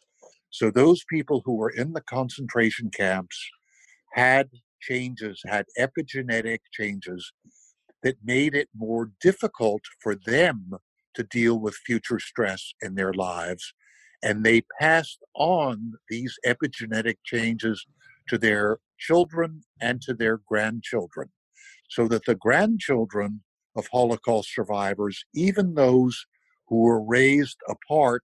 so 0.50 0.70
those 0.70 1.04
people 1.08 1.42
who 1.44 1.54
were 1.54 1.70
in 1.70 1.92
the 1.92 2.00
concentration 2.00 2.90
camps 2.90 3.38
had 4.14 4.48
changes, 4.80 5.40
had 5.46 5.66
epigenetic 5.78 6.58
changes 6.72 7.32
that 8.02 8.16
made 8.24 8.54
it 8.54 8.68
more 8.76 9.10
difficult 9.20 9.82
for 10.00 10.14
them 10.14 10.70
to 11.14 11.22
deal 11.24 11.58
with 11.58 11.74
future 11.74 12.20
stress 12.20 12.72
in 12.80 12.94
their 12.94 13.12
lives. 13.12 13.74
And 14.22 14.44
they 14.44 14.62
passed 14.80 15.22
on 15.34 15.94
these 16.08 16.38
epigenetic 16.46 17.16
changes 17.24 17.84
to 18.28 18.38
their 18.38 18.78
children 18.98 19.62
and 19.80 20.00
to 20.02 20.14
their 20.14 20.40
grandchildren. 20.48 21.30
So 21.90 22.06
that 22.08 22.26
the 22.26 22.34
grandchildren 22.34 23.42
of 23.76 23.88
Holocaust 23.90 24.54
survivors, 24.54 25.24
even 25.34 25.74
those 25.74 26.26
who 26.68 26.76
were 26.80 27.02
raised 27.02 27.58
apart 27.68 28.22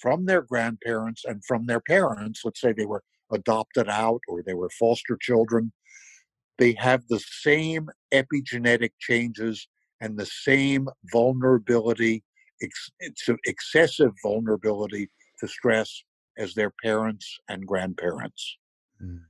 from 0.00 0.24
their 0.26 0.42
grandparents 0.42 1.24
and 1.24 1.44
from 1.44 1.66
their 1.66 1.80
parents, 1.80 2.40
let's 2.44 2.60
say 2.60 2.72
they 2.72 2.86
were 2.86 3.02
adopted 3.32 3.88
out 3.88 4.20
or 4.28 4.42
they 4.42 4.54
were 4.54 4.70
foster 4.70 5.16
children, 5.20 5.72
they 6.58 6.74
have 6.78 7.02
the 7.08 7.20
same 7.20 7.88
epigenetic 8.12 8.90
changes 8.98 9.68
and 10.00 10.18
the 10.18 10.26
same 10.26 10.88
vulnerability, 11.12 12.22
ex- 12.62 12.90
excessive 13.46 14.12
vulnerability 14.22 15.08
to 15.40 15.48
stress 15.48 16.02
as 16.38 16.54
their 16.54 16.72
parents 16.82 17.38
and 17.48 17.66
grandparents. 17.66 18.58
Mm. 19.02 19.20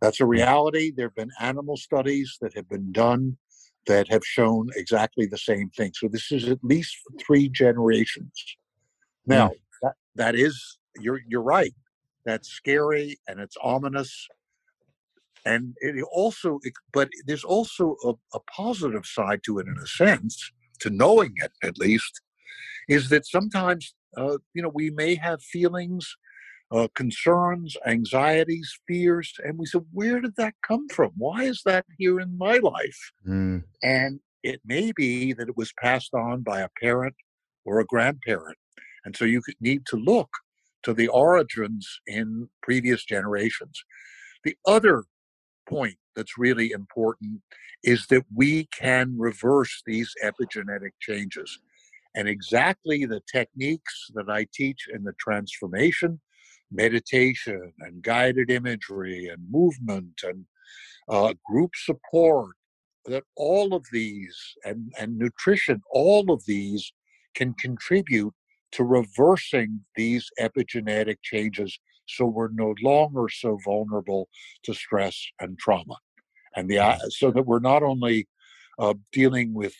That's 0.00 0.20
a 0.20 0.26
reality. 0.26 0.92
There 0.94 1.06
have 1.06 1.14
been 1.14 1.32
animal 1.40 1.76
studies 1.76 2.36
that 2.40 2.54
have 2.54 2.68
been 2.68 2.92
done 2.92 3.36
that 3.86 4.06
have 4.08 4.24
shown 4.24 4.68
exactly 4.76 5.26
the 5.26 5.38
same 5.38 5.70
thing. 5.70 5.92
So 5.94 6.08
this 6.08 6.30
is 6.30 6.48
at 6.48 6.58
least 6.62 6.96
three 7.26 7.48
generations. 7.48 8.32
Now, 9.26 9.48
mm 9.48 9.54
that, 9.80 9.94
that 10.16 10.34
is 10.34 10.78
you're 10.98 11.20
you're 11.28 11.40
right. 11.40 11.72
That's 12.26 12.48
scary 12.48 13.16
and 13.28 13.38
it's 13.38 13.56
ominous. 13.62 14.26
And 15.50 15.74
it 15.80 16.04
also, 16.12 16.58
but 16.92 17.08
there's 17.26 17.44
also 17.44 17.96
a, 18.04 18.12
a 18.34 18.40
positive 18.54 19.06
side 19.06 19.40
to 19.44 19.58
it 19.58 19.66
in 19.66 19.76
a 19.82 19.86
sense, 19.86 20.52
to 20.80 20.90
knowing 20.90 21.32
it 21.36 21.52
at 21.62 21.78
least, 21.78 22.20
is 22.88 23.08
that 23.10 23.26
sometimes, 23.26 23.94
uh, 24.16 24.38
you 24.54 24.62
know, 24.62 24.72
we 24.82 24.90
may 24.90 25.14
have 25.14 25.42
feelings, 25.42 26.04
uh, 26.70 26.88
concerns, 26.94 27.76
anxieties, 27.86 28.68
fears, 28.86 29.32
and 29.44 29.58
we 29.58 29.66
say, 29.66 29.80
where 29.92 30.20
did 30.20 30.36
that 30.36 30.54
come 30.66 30.86
from? 30.88 31.12
Why 31.16 31.44
is 31.44 31.62
that 31.64 31.84
here 31.98 32.20
in 32.20 32.36
my 32.36 32.56
life? 32.58 33.00
Mm. 33.26 33.64
And 33.82 34.20
it 34.42 34.60
may 34.64 34.92
be 34.92 35.32
that 35.32 35.48
it 35.48 35.56
was 35.56 35.72
passed 35.82 36.14
on 36.14 36.42
by 36.42 36.60
a 36.60 36.68
parent 36.82 37.14
or 37.64 37.80
a 37.80 37.86
grandparent 37.86 38.58
and 39.08 39.16
so 39.16 39.24
you 39.24 39.40
need 39.58 39.86
to 39.86 39.96
look 39.96 40.28
to 40.82 40.92
the 40.92 41.08
origins 41.08 42.00
in 42.06 42.50
previous 42.62 43.06
generations. 43.06 43.82
The 44.44 44.54
other 44.66 45.04
point 45.68 45.96
that's 46.16 46.38
really 46.38 46.70
important 46.70 47.40
is 47.84 48.06
that 48.08 48.24
we 48.34 48.66
can 48.76 49.14
reverse 49.18 49.82
these 49.86 50.12
epigenetic 50.24 50.92
changes. 51.00 51.60
And 52.14 52.28
exactly 52.28 53.04
the 53.04 53.20
techniques 53.30 54.08
that 54.14 54.28
I 54.28 54.46
teach 54.52 54.88
in 54.92 55.04
the 55.04 55.12
transformation, 55.20 56.20
meditation 56.72 57.72
and 57.80 58.02
guided 58.02 58.50
imagery 58.50 59.28
and 59.28 59.42
movement 59.50 60.20
and 60.24 60.44
uh, 61.08 61.34
group 61.46 61.70
support, 61.76 62.56
that 63.04 63.24
all 63.36 63.74
of 63.74 63.84
these 63.92 64.36
and, 64.64 64.92
and 64.98 65.16
nutrition, 65.16 65.80
all 65.90 66.30
of 66.30 66.44
these 66.46 66.92
can 67.34 67.54
contribute 67.54 68.34
to 68.72 68.84
reversing 68.84 69.80
these 69.96 70.28
epigenetic 70.40 71.16
changes 71.22 71.78
so 72.08 72.26
we're 72.26 72.48
no 72.52 72.74
longer 72.82 73.28
so 73.28 73.58
vulnerable 73.64 74.28
to 74.64 74.74
stress 74.74 75.16
and 75.40 75.58
trauma. 75.58 75.96
And 76.56 76.68
the, 76.68 76.78
uh, 76.78 76.98
so 77.10 77.30
that 77.30 77.46
we're 77.46 77.60
not 77.60 77.82
only 77.82 78.26
uh, 78.78 78.94
dealing 79.12 79.54
with 79.54 79.74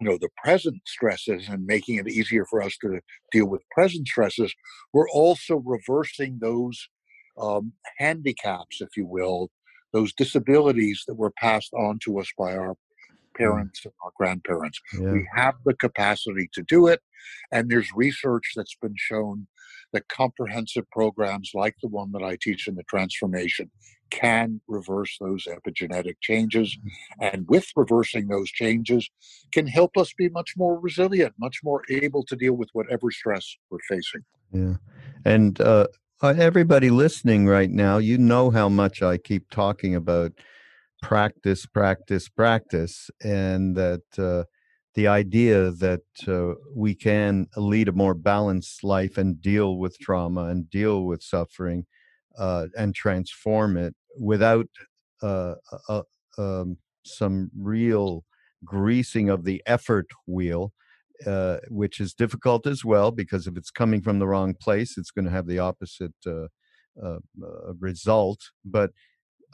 you 0.00 0.08
know 0.08 0.16
the 0.18 0.30
present 0.42 0.80
stresses 0.86 1.48
and 1.48 1.66
making 1.66 1.96
it 1.96 2.08
easier 2.08 2.46
for 2.46 2.62
us 2.62 2.74
to 2.80 3.00
deal 3.32 3.46
with 3.46 3.60
present 3.70 4.08
stresses 4.08 4.52
we're 4.94 5.10
also 5.10 5.56
reversing 5.66 6.38
those 6.40 6.88
um, 7.38 7.72
handicaps 7.98 8.80
if 8.80 8.96
you 8.96 9.04
will 9.06 9.50
those 9.92 10.12
disabilities 10.14 11.02
that 11.06 11.16
were 11.16 11.32
passed 11.32 11.72
on 11.74 11.98
to 12.04 12.18
us 12.18 12.28
by 12.38 12.56
our 12.56 12.76
parents 13.36 13.84
and 13.84 13.92
our 14.04 14.10
grandparents 14.16 14.80
Yeah. 14.98 15.12
we 15.12 15.28
have 15.34 15.54
the 15.66 15.74
capacity 15.74 16.48
to 16.54 16.62
do 16.62 16.86
it 16.86 17.00
and 17.52 17.70
there's 17.70 17.90
research 17.94 18.52
that's 18.56 18.76
been 18.80 18.94
shown 18.96 19.46
that 19.92 20.08
comprehensive 20.08 20.88
programs 20.90 21.50
like 21.54 21.76
the 21.82 21.88
one 21.88 22.12
that 22.12 22.22
i 22.22 22.36
teach 22.40 22.66
in 22.68 22.74
the 22.74 22.82
transformation 22.84 23.70
can 24.10 24.60
reverse 24.66 25.16
those 25.20 25.46
epigenetic 25.46 26.16
changes 26.20 26.76
and 27.20 27.46
with 27.48 27.66
reversing 27.76 28.26
those 28.26 28.50
changes 28.50 29.08
can 29.52 29.66
help 29.66 29.96
us 29.96 30.12
be 30.16 30.28
much 30.30 30.54
more 30.56 30.80
resilient 30.80 31.32
much 31.38 31.60
more 31.62 31.82
able 31.90 32.24
to 32.24 32.34
deal 32.36 32.54
with 32.54 32.68
whatever 32.72 33.10
stress 33.10 33.56
we're 33.70 33.78
facing 33.88 34.22
Yeah. 34.52 34.76
And 35.24 35.60
uh, 35.60 35.86
uh, 36.22 36.34
everybody 36.36 36.90
listening 36.90 37.46
right 37.46 37.70
now, 37.70 37.98
you 37.98 38.18
know 38.18 38.50
how 38.50 38.68
much 38.68 39.02
I 39.02 39.16
keep 39.16 39.50
talking 39.50 39.94
about 39.94 40.32
practice, 41.02 41.66
practice, 41.66 42.28
practice, 42.28 43.10
and 43.22 43.76
that 43.76 44.02
uh, 44.18 44.44
the 44.94 45.06
idea 45.06 45.70
that 45.70 46.02
uh, 46.26 46.54
we 46.74 46.94
can 46.94 47.46
lead 47.56 47.88
a 47.88 47.92
more 47.92 48.14
balanced 48.14 48.82
life 48.82 49.16
and 49.18 49.40
deal 49.40 49.76
with 49.78 49.98
trauma 49.98 50.46
and 50.46 50.68
deal 50.70 51.04
with 51.04 51.22
suffering 51.22 51.86
uh, 52.38 52.66
and 52.76 52.94
transform 52.94 53.76
it 53.76 53.94
without 54.18 54.66
uh, 55.22 55.54
um, 56.38 56.76
some 57.04 57.50
real 57.56 58.24
greasing 58.64 59.28
of 59.30 59.44
the 59.44 59.62
effort 59.66 60.06
wheel 60.26 60.72
uh, 61.26 61.58
which 61.68 62.00
is 62.00 62.14
difficult 62.14 62.66
as 62.66 62.84
well 62.84 63.10
because 63.10 63.46
if 63.46 63.56
it's 63.56 63.70
coming 63.70 64.00
from 64.00 64.18
the 64.18 64.26
wrong 64.26 64.54
place, 64.54 64.96
it's 64.96 65.10
going 65.10 65.24
to 65.24 65.30
have 65.30 65.46
the 65.46 65.58
opposite 65.58 66.14
uh, 66.26 66.46
uh, 67.02 67.18
result. 67.78 68.40
But 68.64 68.90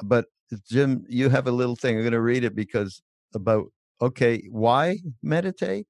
but 0.04 0.26
Jim, 0.70 1.04
you 1.08 1.28
have 1.30 1.46
a 1.46 1.52
little 1.52 1.76
thing. 1.76 1.96
I'm 1.96 2.02
going 2.02 2.12
to 2.12 2.20
read 2.20 2.44
it 2.44 2.54
because 2.54 3.02
about 3.34 3.66
okay, 4.00 4.46
why 4.50 4.98
meditate? 5.22 5.86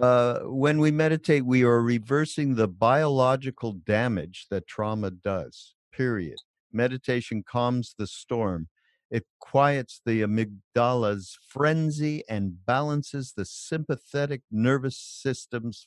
Uh, 0.00 0.40
when 0.40 0.78
we 0.78 0.90
meditate, 0.90 1.44
we 1.46 1.62
are 1.62 1.80
reversing 1.80 2.54
the 2.54 2.68
biological 2.68 3.72
damage 3.72 4.46
that 4.50 4.66
trauma 4.66 5.10
does. 5.10 5.74
Period. 5.92 6.38
Meditation 6.72 7.42
calms 7.42 7.94
the 7.98 8.06
storm. 8.06 8.68
It 9.10 9.24
quiets 9.40 10.02
the 10.04 10.20
amygdala's 10.22 11.38
frenzy 11.48 12.24
and 12.28 12.66
balances 12.66 13.32
the 13.36 13.44
sympathetic 13.44 14.42
nervous 14.50 14.98
system's 14.98 15.86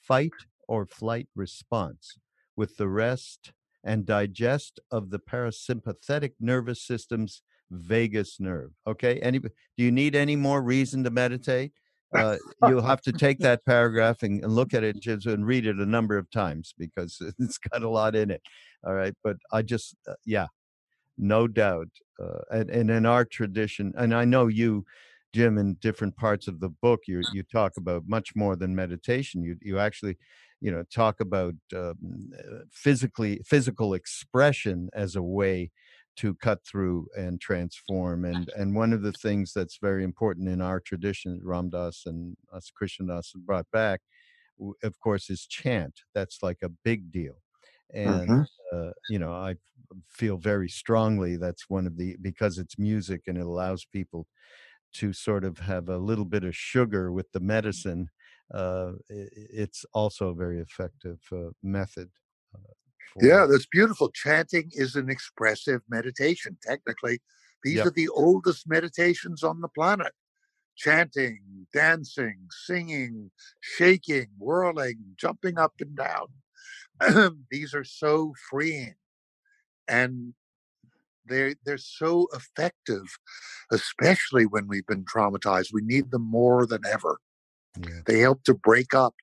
fight 0.00 0.32
or 0.68 0.86
flight 0.86 1.28
response 1.34 2.18
with 2.56 2.76
the 2.76 2.88
rest 2.88 3.52
and 3.82 4.04
digest 4.04 4.80
of 4.90 5.10
the 5.10 5.18
parasympathetic 5.18 6.32
nervous 6.38 6.82
system's 6.82 7.42
vagus 7.70 8.38
nerve. 8.40 8.70
Okay. 8.86 9.18
Any, 9.20 9.38
do 9.38 9.50
you 9.76 9.90
need 9.90 10.14
any 10.14 10.36
more 10.36 10.62
reason 10.62 11.04
to 11.04 11.10
meditate? 11.10 11.72
Uh, 12.16 12.38
you'll 12.66 12.80
have 12.80 13.02
to 13.02 13.12
take 13.12 13.38
that 13.38 13.62
paragraph 13.66 14.22
and, 14.22 14.42
and 14.42 14.54
look 14.54 14.72
at 14.72 14.82
it 14.82 14.96
and 15.06 15.46
read 15.46 15.66
it 15.66 15.76
a 15.76 15.84
number 15.84 16.16
of 16.16 16.30
times 16.30 16.72
because 16.78 17.20
it's 17.38 17.58
got 17.58 17.82
a 17.82 17.88
lot 17.88 18.16
in 18.16 18.30
it. 18.30 18.40
All 18.82 18.94
right. 18.94 19.12
But 19.22 19.36
I 19.52 19.60
just, 19.60 19.94
uh, 20.08 20.14
yeah, 20.24 20.46
no 21.18 21.46
doubt. 21.46 21.88
Uh, 22.18 22.38
and, 22.50 22.70
and 22.70 22.90
in 22.90 23.04
our 23.04 23.26
tradition, 23.26 23.92
and 23.96 24.14
I 24.14 24.24
know 24.24 24.46
you, 24.46 24.86
Jim, 25.34 25.58
in 25.58 25.74
different 25.74 26.16
parts 26.16 26.48
of 26.48 26.60
the 26.60 26.70
book, 26.70 27.00
you 27.06 27.22
you 27.32 27.42
talk 27.42 27.72
about 27.76 28.04
much 28.06 28.34
more 28.34 28.56
than 28.56 28.74
meditation. 28.74 29.42
You 29.42 29.56
you 29.60 29.78
actually, 29.78 30.16
you 30.60 30.70
know, 30.70 30.84
talk 30.92 31.20
about 31.20 31.54
um, 31.76 31.96
uh, 32.38 32.60
physically 32.72 33.42
physical 33.44 33.92
expression 33.94 34.88
as 34.94 35.16
a 35.16 35.22
way 35.22 35.70
to 36.18 36.34
cut 36.36 36.64
through 36.66 37.08
and 37.16 37.40
transform. 37.40 38.24
And 38.24 38.48
and 38.56 38.74
one 38.76 38.92
of 38.92 39.02
the 39.02 39.12
things 39.12 39.52
that's 39.54 39.78
very 39.78 40.04
important 40.04 40.48
in 40.48 40.60
our 40.62 40.80
tradition, 40.80 41.40
Ram 41.44 41.70
Dass 41.70 42.06
and 42.06 42.36
us 42.52 42.70
Krishna 42.70 43.06
Das 43.08 43.32
have 43.34 43.46
brought 43.46 43.70
back, 43.72 44.02
of 44.82 44.98
course, 45.00 45.30
is 45.30 45.46
chant. 45.46 46.00
That's 46.14 46.42
like 46.42 46.58
a 46.62 46.68
big 46.68 47.10
deal. 47.12 47.42
And 47.92 48.28
Mhm. 48.28 48.46
uh, 48.72 48.90
you 49.08 49.18
know, 49.18 49.32
I 49.32 49.56
feel 50.08 50.36
very 50.38 50.68
strongly 50.68 51.36
that's 51.36 51.70
one 51.70 51.86
of 51.86 51.96
the 51.96 52.16
because 52.20 52.58
it's 52.58 52.78
music 52.78 53.22
and 53.26 53.38
it 53.38 53.46
allows 53.46 53.84
people 53.86 54.26
to 54.94 55.12
sort 55.12 55.44
of 55.44 55.58
have 55.58 55.88
a 55.88 55.98
little 55.98 56.24
bit 56.24 56.44
of 56.44 56.56
sugar 56.56 57.12
with 57.12 57.32
the 57.32 57.40
medicine. 57.40 58.08
Uh, 58.52 58.92
it's 59.08 59.84
also 59.92 60.30
a 60.30 60.34
very 60.34 60.60
effective 60.60 61.20
uh, 61.32 61.50
method. 61.62 62.10
Yeah 63.20 63.46
that's 63.46 63.66
beautiful. 63.66 64.10
Chanting 64.10 64.70
is 64.72 64.96
an 64.96 65.08
expressive 65.10 65.82
meditation 65.88 66.56
technically. 66.62 67.20
These 67.64 67.76
Yep. 67.78 67.86
are 67.86 67.90
the 67.90 68.08
oldest 68.08 68.68
meditations 68.68 69.42
on 69.42 69.60
the 69.60 69.68
planet. 69.68 70.12
Chanting 70.76 71.66
dancing 71.72 72.46
singing 72.66 73.30
shaking 73.60 74.28
whirling 74.38 74.98
jumping 75.16 75.58
up 75.58 75.74
and 75.80 75.96
down. 75.96 76.28
These 77.50 77.74
are 77.74 77.84
so 77.84 78.34
freeing 78.50 78.94
and 79.88 80.34
they're 81.26 81.54
they're 81.64 81.78
so 81.78 82.28
effective 82.32 83.18
especially 83.72 84.46
when 84.46 84.66
we've 84.68 84.86
been 84.86 85.04
traumatized. 85.04 85.72
We 85.72 85.82
need 85.82 86.10
them 86.10 86.22
more 86.22 86.66
than 86.66 86.86
ever. 86.86 87.18
Yeah. 87.80 88.00
they 88.06 88.18
help 88.20 88.42
to 88.44 88.54
break 88.54 88.94
up 88.94 89.14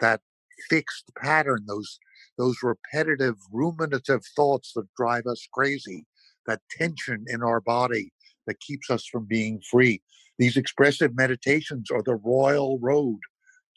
that 0.00 0.20
fixed 0.68 1.10
pattern 1.18 1.64
those 1.66 1.98
those 2.38 2.56
repetitive 2.62 3.36
ruminative 3.52 4.22
thoughts 4.34 4.72
that 4.74 4.86
drive 4.96 5.26
us 5.26 5.46
crazy 5.52 6.06
that 6.46 6.60
tension 6.70 7.24
in 7.28 7.42
our 7.42 7.60
body 7.60 8.12
that 8.46 8.60
keeps 8.60 8.90
us 8.90 9.04
from 9.06 9.24
being 9.24 9.60
free. 9.68 10.00
These 10.38 10.56
expressive 10.56 11.16
meditations 11.16 11.90
are 11.90 12.02
the 12.02 12.16
royal 12.16 12.78
road 12.80 13.18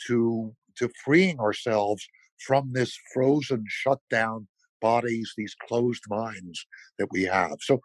to 0.07 0.53
to 0.77 0.89
freeing 1.03 1.39
ourselves 1.39 2.07
from 2.45 2.71
this 2.71 2.97
frozen 3.13 3.65
shut 3.67 3.99
down 4.09 4.47
bodies 4.81 5.33
these 5.35 5.55
closed 5.67 6.03
minds 6.07 6.65
that 6.97 7.07
we 7.11 7.23
have. 7.23 7.57
So 7.61 7.81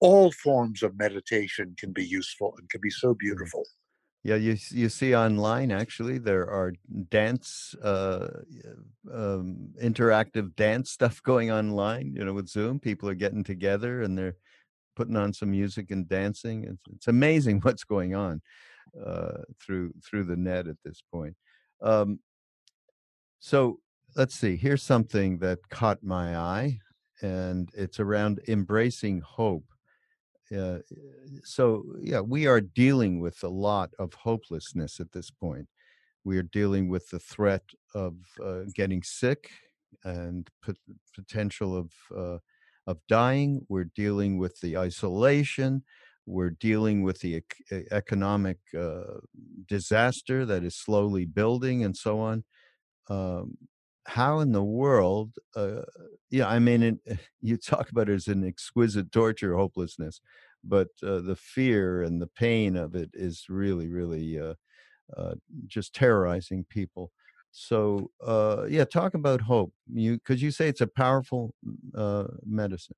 all 0.00 0.30
forms 0.32 0.82
of 0.82 0.98
meditation 0.98 1.74
can 1.78 1.92
be 1.92 2.04
useful 2.04 2.54
and 2.58 2.68
can 2.68 2.80
be 2.82 2.90
so 2.90 3.14
mm. 3.14 3.18
beautiful 3.18 3.64
Yeah, 4.24 4.36
you 4.36 4.56
you 4.70 4.88
see 4.88 5.16
online 5.16 5.72
actually 5.72 6.18
there 6.18 6.48
are 6.48 6.72
dance 7.10 7.74
uh 7.82 8.28
um 9.12 9.70
interactive 9.82 10.54
dance 10.54 10.90
stuff 10.90 11.22
going 11.24 11.50
online, 11.50 12.14
you 12.14 12.24
know, 12.24 12.32
with 12.32 12.48
Zoom. 12.48 12.78
People 12.78 13.08
are 13.08 13.14
getting 13.14 13.42
together 13.44 14.02
and 14.02 14.16
they're 14.16 14.36
putting 14.96 15.16
on 15.16 15.32
some 15.32 15.50
music 15.52 15.90
and 15.90 16.08
dancing. 16.08 16.64
It's 16.64 16.82
it's 16.94 17.08
amazing 17.08 17.60
what's 17.62 17.84
going 17.84 18.14
on 18.14 18.42
uh 19.04 19.42
through 19.60 19.92
through 20.04 20.24
the 20.24 20.36
net 20.36 20.68
at 20.68 20.78
this 20.84 21.02
point. 21.12 21.36
Um 21.82 22.20
so 23.40 23.78
let's 24.16 24.34
see, 24.34 24.56
here's 24.56 24.82
something 24.82 25.38
that 25.38 25.68
caught 25.68 26.02
my 26.02 26.36
eye 26.36 26.78
and 27.20 27.70
it's 27.74 28.00
around 28.00 28.40
embracing 28.48 29.20
hope. 29.20 29.64
Uh, 30.54 30.78
so 31.44 31.84
yeah, 32.00 32.20
we 32.20 32.46
are 32.46 32.60
dealing 32.60 33.20
with 33.20 33.42
a 33.42 33.48
lot 33.48 33.90
of 33.98 34.12
hopelessness 34.14 35.00
at 35.00 35.12
this 35.12 35.30
point 35.30 35.68
we 36.24 36.38
are 36.38 36.42
dealing 36.42 36.88
with 36.88 37.08
the 37.10 37.18
threat 37.18 37.62
of 37.94 38.16
uh, 38.44 38.62
getting 38.74 39.02
sick 39.02 39.50
and 40.04 40.48
pot- 40.64 40.76
potential 41.14 41.76
of 41.76 41.92
uh, 42.16 42.38
of 42.86 42.98
dying. 43.08 43.64
We're 43.68 43.90
dealing 43.94 44.38
with 44.38 44.60
the 44.60 44.76
isolation. 44.78 45.84
We're 46.26 46.50
dealing 46.50 47.02
with 47.02 47.20
the 47.20 47.36
ec- 47.36 47.86
economic 47.90 48.58
uh, 48.78 49.20
disaster 49.68 50.46
that 50.46 50.64
is 50.64 50.76
slowly 50.76 51.24
building, 51.26 51.84
and 51.84 51.96
so 51.96 52.20
on. 52.20 52.44
Um, 53.08 53.56
how 54.06 54.40
in 54.40 54.52
the 54.52 54.62
world? 54.62 55.34
Uh, 55.54 55.82
yeah, 56.30 56.48
I 56.48 56.58
mean, 56.58 56.82
it, 56.82 57.18
you 57.40 57.56
talk 57.56 57.90
about 57.90 58.08
it 58.08 58.14
as 58.14 58.28
an 58.28 58.44
exquisite 58.44 59.12
torture, 59.12 59.56
hopelessness, 59.56 60.20
but 60.64 60.88
uh, 61.02 61.20
the 61.20 61.36
fear 61.36 62.02
and 62.02 62.20
the 62.20 62.26
pain 62.26 62.76
of 62.76 62.94
it 62.94 63.10
is 63.14 63.46
really, 63.48 63.88
really. 63.88 64.38
Uh, 64.38 64.54
uh, 65.16 65.34
just 65.66 65.94
terrorizing 65.94 66.64
people. 66.68 67.12
So 67.50 68.10
uh, 68.24 68.64
yeah, 68.68 68.84
talk 68.84 69.14
about 69.14 69.42
hope. 69.42 69.72
You 69.92 70.14
because 70.14 70.40
you 70.40 70.50
say 70.50 70.68
it's 70.68 70.80
a 70.80 70.86
powerful 70.86 71.54
uh, 71.94 72.28
medicine. 72.46 72.96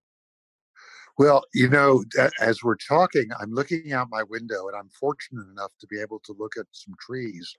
Well, 1.19 1.45
you 1.53 1.69
know, 1.69 2.05
as 2.41 2.63
we're 2.63 2.77
talking, 2.77 3.29
I'm 3.41 3.53
looking 3.53 3.93
out 3.93 4.09
my 4.11 4.23
window 4.25 4.69
and 4.69 4.77
I'm 4.77 4.91
fortunate 4.91 5.47
enough 5.49 5.73
to 5.81 5.87
be 5.89 6.01
able 6.01 6.21
to 6.25 6.35
look 6.39 6.57
at 6.57 6.67
some 6.73 6.95
trees 7.01 7.55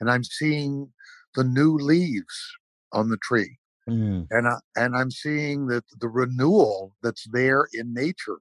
and 0.00 0.10
I'm 0.10 0.22
seeing 0.22 0.88
the 1.34 1.44
new 1.44 1.76
leaves 1.76 2.56
on 2.92 3.08
the 3.08 3.18
tree. 3.18 3.58
Mm, 3.88 4.28
And 4.30 4.48
I, 4.48 4.56
and 4.76 4.96
I'm 4.96 5.10
seeing 5.10 5.66
that 5.68 5.84
the 6.00 6.08
renewal 6.08 6.94
that's 7.02 7.26
there 7.32 7.66
in 7.74 7.94
nature 7.94 8.38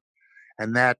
and 0.59 0.75
that 0.75 0.97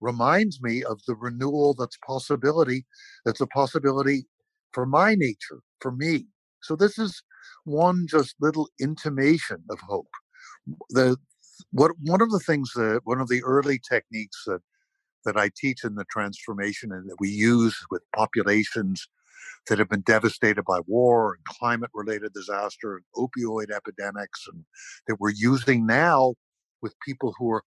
reminds 0.00 0.60
me 0.62 0.82
of 0.84 1.00
the 1.06 1.14
renewal 1.14 1.74
that's 1.74 1.96
possibility 2.06 2.84
that's 3.24 3.40
a 3.40 3.46
possibility 3.46 4.26
for 4.72 4.84
my 4.86 5.14
nature 5.14 5.60
for 5.80 5.92
me. 5.92 6.26
So 6.62 6.76
this 6.76 6.98
is 6.98 7.22
one 7.64 8.06
just 8.08 8.34
little 8.40 8.68
intimation 8.80 9.62
of 9.70 9.78
hope. 9.80 10.08
The 10.90 11.16
what 11.70 11.92
one 12.02 12.20
of 12.20 12.30
the 12.30 12.40
things 12.40 12.72
that 12.74 13.00
one 13.04 13.20
of 13.20 13.28
the 13.28 13.42
early 13.44 13.80
techniques 13.88 14.42
that 14.46 14.60
that 15.24 15.36
I 15.36 15.50
teach 15.56 15.84
in 15.84 15.94
the 15.94 16.04
transformation 16.10 16.92
and 16.92 17.08
that 17.08 17.16
we 17.20 17.28
use 17.30 17.76
with 17.90 18.02
populations 18.14 19.08
that 19.68 19.78
have 19.78 19.88
been 19.88 20.02
devastated 20.02 20.64
by 20.64 20.80
war 20.86 21.34
and 21.34 21.44
climate 21.44 21.90
related 21.94 22.32
disaster 22.32 22.96
and 22.96 23.04
opioid 23.16 23.70
epidemics 23.70 24.46
and 24.52 24.64
that 25.06 25.16
we're 25.20 25.30
using 25.30 25.86
now 25.86 26.34
with 26.80 26.94
people 27.06 27.34
who 27.38 27.50
are 27.50 27.62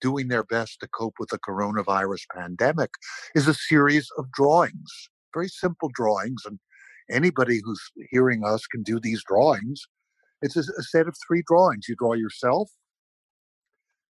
doing 0.00 0.28
their 0.28 0.44
best 0.44 0.80
to 0.80 0.88
cope 0.88 1.14
with 1.18 1.28
the 1.30 1.38
coronavirus 1.38 2.22
pandemic 2.34 2.90
is 3.34 3.48
a 3.48 3.54
series 3.54 4.08
of 4.18 4.30
drawings, 4.32 5.08
very 5.34 5.48
simple 5.48 5.90
drawings. 5.94 6.42
And 6.44 6.58
anybody 7.10 7.60
who's 7.64 7.80
hearing 8.10 8.44
us 8.44 8.66
can 8.66 8.82
do 8.82 8.98
these 9.00 9.22
drawings. 9.26 9.82
It's 10.42 10.56
a, 10.56 10.60
a 10.60 10.82
set 10.82 11.06
of 11.06 11.16
three 11.26 11.42
drawings. 11.46 11.86
You 11.88 11.96
draw 11.96 12.14
yourself, 12.14 12.70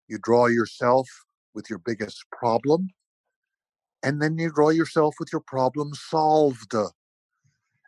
you 0.07 0.19
draw 0.21 0.47
yourself 0.47 1.07
with 1.53 1.69
your 1.69 1.79
biggest 1.79 2.23
problem, 2.31 2.89
and 4.03 4.21
then 4.21 4.37
you 4.37 4.51
draw 4.51 4.69
yourself 4.69 5.15
with 5.19 5.29
your 5.31 5.41
problem 5.41 5.91
solved. 5.93 6.73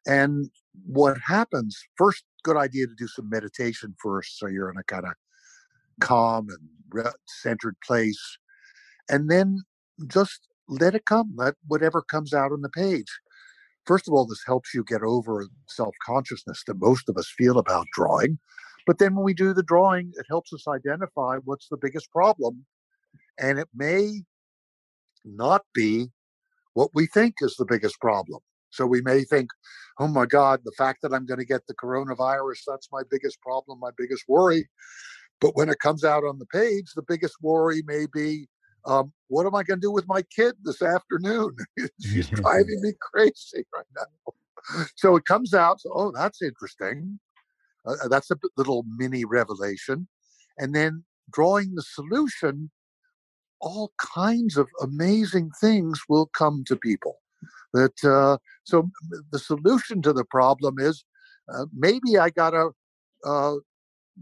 And 0.05 0.49
what 0.85 1.17
happens 1.25 1.77
first, 1.97 2.23
good 2.43 2.57
idea 2.57 2.87
to 2.87 2.95
do 2.97 3.07
some 3.07 3.29
meditation 3.29 3.95
first 4.01 4.37
so 4.37 4.47
you're 4.47 4.69
in 4.69 4.77
a 4.77 4.83
kind 4.83 5.05
of 5.05 5.13
calm 6.01 6.47
and 6.49 7.07
centered 7.27 7.75
place. 7.85 8.37
And 9.09 9.29
then 9.29 9.59
just 10.07 10.47
let 10.67 10.95
it 10.95 11.05
come, 11.05 11.33
let 11.35 11.55
whatever 11.67 12.01
comes 12.01 12.33
out 12.33 12.51
on 12.51 12.61
the 12.61 12.69
page. 12.69 13.11
First 13.85 14.07
of 14.07 14.13
all, 14.13 14.25
this 14.25 14.43
helps 14.45 14.73
you 14.73 14.83
get 14.83 15.01
over 15.01 15.47
self 15.67 15.93
consciousness 16.05 16.63
that 16.67 16.79
most 16.79 17.09
of 17.09 17.17
us 17.17 17.31
feel 17.37 17.57
about 17.57 17.87
drawing. 17.93 18.39
But 18.87 18.99
then 18.99 19.15
when 19.15 19.23
we 19.25 19.33
do 19.33 19.53
the 19.53 19.63
drawing, 19.63 20.11
it 20.15 20.25
helps 20.29 20.53
us 20.53 20.67
identify 20.67 21.37
what's 21.43 21.67
the 21.69 21.77
biggest 21.77 22.11
problem. 22.11 22.65
And 23.39 23.59
it 23.59 23.69
may 23.73 24.21
not 25.25 25.63
be 25.73 26.07
what 26.73 26.91
we 26.93 27.07
think 27.07 27.35
is 27.41 27.55
the 27.55 27.65
biggest 27.65 27.99
problem. 27.99 28.39
So 28.73 28.87
we 28.87 29.01
may 29.01 29.23
think, 29.23 29.49
oh 29.99 30.07
my 30.07 30.25
God, 30.25 30.61
the 30.65 30.71
fact 30.77 31.03
that 31.03 31.13
I'm 31.13 31.25
going 31.25 31.39
to 31.39 31.45
get 31.45 31.65
the 31.67 31.75
coronavirus, 31.75 32.61
that's 32.67 32.89
my 32.91 33.03
biggest 33.09 33.39
problem, 33.41 33.79
my 33.79 33.91
biggest 33.97 34.23
worry. 34.27 34.67
But 35.39 35.55
when 35.55 35.69
it 35.69 35.79
comes 35.79 36.03
out 36.03 36.23
on 36.23 36.39
the 36.39 36.47
page, 36.47 36.91
the 36.95 37.03
biggest 37.07 37.35
worry 37.41 37.83
may 37.85 38.07
be, 38.11 38.47
um, 38.85 39.13
what 39.27 39.45
am 39.45 39.55
I 39.55 39.63
going 39.63 39.79
to 39.79 39.87
do 39.87 39.91
with 39.91 40.07
my 40.07 40.23
kid 40.35 40.55
this 40.63 40.81
afternoon? 40.81 41.55
She's 42.01 42.29
driving 42.29 42.81
me 42.81 42.93
crazy 42.99 43.65
right 43.75 43.85
now. 43.95 44.33
So 44.95 45.15
it 45.15 45.25
comes 45.25 45.53
out, 45.53 45.81
so, 45.81 45.91
oh, 45.93 46.11
that's 46.15 46.41
interesting. 46.41 47.19
Uh, 47.85 47.95
uh, 48.03 48.07
that's 48.07 48.31
a 48.31 48.37
little 48.57 48.85
mini 48.97 49.25
revelation. 49.25 50.07
And 50.57 50.73
then 50.73 51.03
drawing 51.31 51.75
the 51.75 51.83
solution, 51.83 52.71
all 53.59 53.91
kinds 53.97 54.57
of 54.57 54.67
amazing 54.81 55.51
things 55.61 56.01
will 56.09 56.27
come 56.27 56.63
to 56.67 56.75
people. 56.75 57.19
That 57.73 58.03
uh, 58.03 58.37
so 58.63 58.89
the 59.31 59.39
solution 59.39 60.01
to 60.03 60.13
the 60.13 60.25
problem 60.25 60.75
is 60.79 61.03
uh, 61.53 61.65
maybe 61.75 62.17
I 62.17 62.29
gotta 62.29 62.69
uh, 63.25 63.55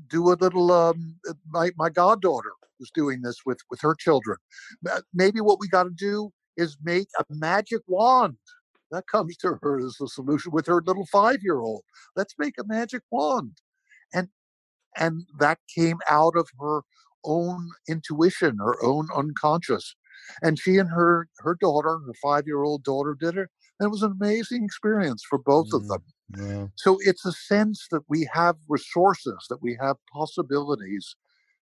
do 0.07 0.31
a 0.31 0.35
little. 0.35 0.71
Um, 0.71 1.17
uh, 1.29 1.33
my 1.49 1.71
my 1.77 1.89
goddaughter 1.89 2.51
was 2.79 2.91
doing 2.93 3.21
this 3.21 3.37
with 3.45 3.59
with 3.69 3.81
her 3.81 3.95
children. 3.95 4.37
Maybe 5.13 5.41
what 5.41 5.59
we 5.59 5.67
got 5.67 5.83
to 5.83 5.91
do 5.91 6.31
is 6.57 6.77
make 6.83 7.07
a 7.19 7.25
magic 7.29 7.81
wand 7.87 8.37
that 8.91 9.07
comes 9.07 9.37
to 9.37 9.57
her 9.61 9.79
as 9.79 9.95
the 9.99 10.07
solution 10.07 10.51
with 10.51 10.67
her 10.67 10.81
little 10.85 11.05
five 11.05 11.39
year 11.41 11.59
old. 11.59 11.83
Let's 12.15 12.35
make 12.37 12.55
a 12.59 12.65
magic 12.65 13.03
wand. 13.09 13.57
And 14.13 14.27
and 14.97 15.25
that 15.39 15.59
came 15.73 15.99
out 16.09 16.35
of 16.35 16.49
her 16.59 16.81
own 17.23 17.69
intuition, 17.87 18.57
her 18.57 18.83
own 18.83 19.07
unconscious. 19.15 19.95
And 20.41 20.59
she 20.59 20.77
and 20.77 20.89
her 20.89 21.27
her 21.39 21.55
daughter, 21.59 21.99
her 22.05 22.13
five 22.21 22.47
year 22.47 22.63
old 22.63 22.83
daughter, 22.83 23.15
did 23.19 23.37
it. 23.37 23.49
And 23.79 23.87
it 23.87 23.91
was 23.91 24.03
an 24.03 24.15
amazing 24.19 24.63
experience 24.63 25.23
for 25.27 25.39
both 25.39 25.69
mm, 25.69 25.75
of 25.75 25.87
them. 25.87 26.03
Yeah. 26.37 26.67
So 26.75 26.97
it's 27.01 27.25
a 27.25 27.31
sense 27.31 27.87
that 27.91 28.03
we 28.09 28.29
have 28.33 28.55
resources, 28.69 29.45
that 29.49 29.61
we 29.61 29.77
have 29.81 29.97
possibilities, 30.11 31.15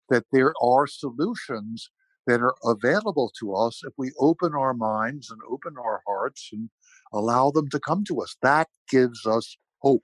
that 0.10 0.26
there 0.32 0.54
are 0.62 0.88
solutions 0.88 1.90
that 2.28 2.42
are 2.42 2.56
available 2.64 3.32
to 3.40 3.56
us 3.56 3.82
if 3.84 3.94
we 3.98 4.12
open 4.20 4.54
our 4.54 4.74
minds 4.74 5.32
and 5.32 5.40
open 5.50 5.76
our 5.78 6.02
hearts 6.06 6.50
and 6.52 6.70
allow 7.12 7.50
them 7.50 7.70
to 7.70 7.80
come 7.80 8.04
to 8.06 8.22
us. 8.22 8.36
That 8.42 8.68
gives 8.90 9.26
us 9.26 9.58
hope. 9.80 10.04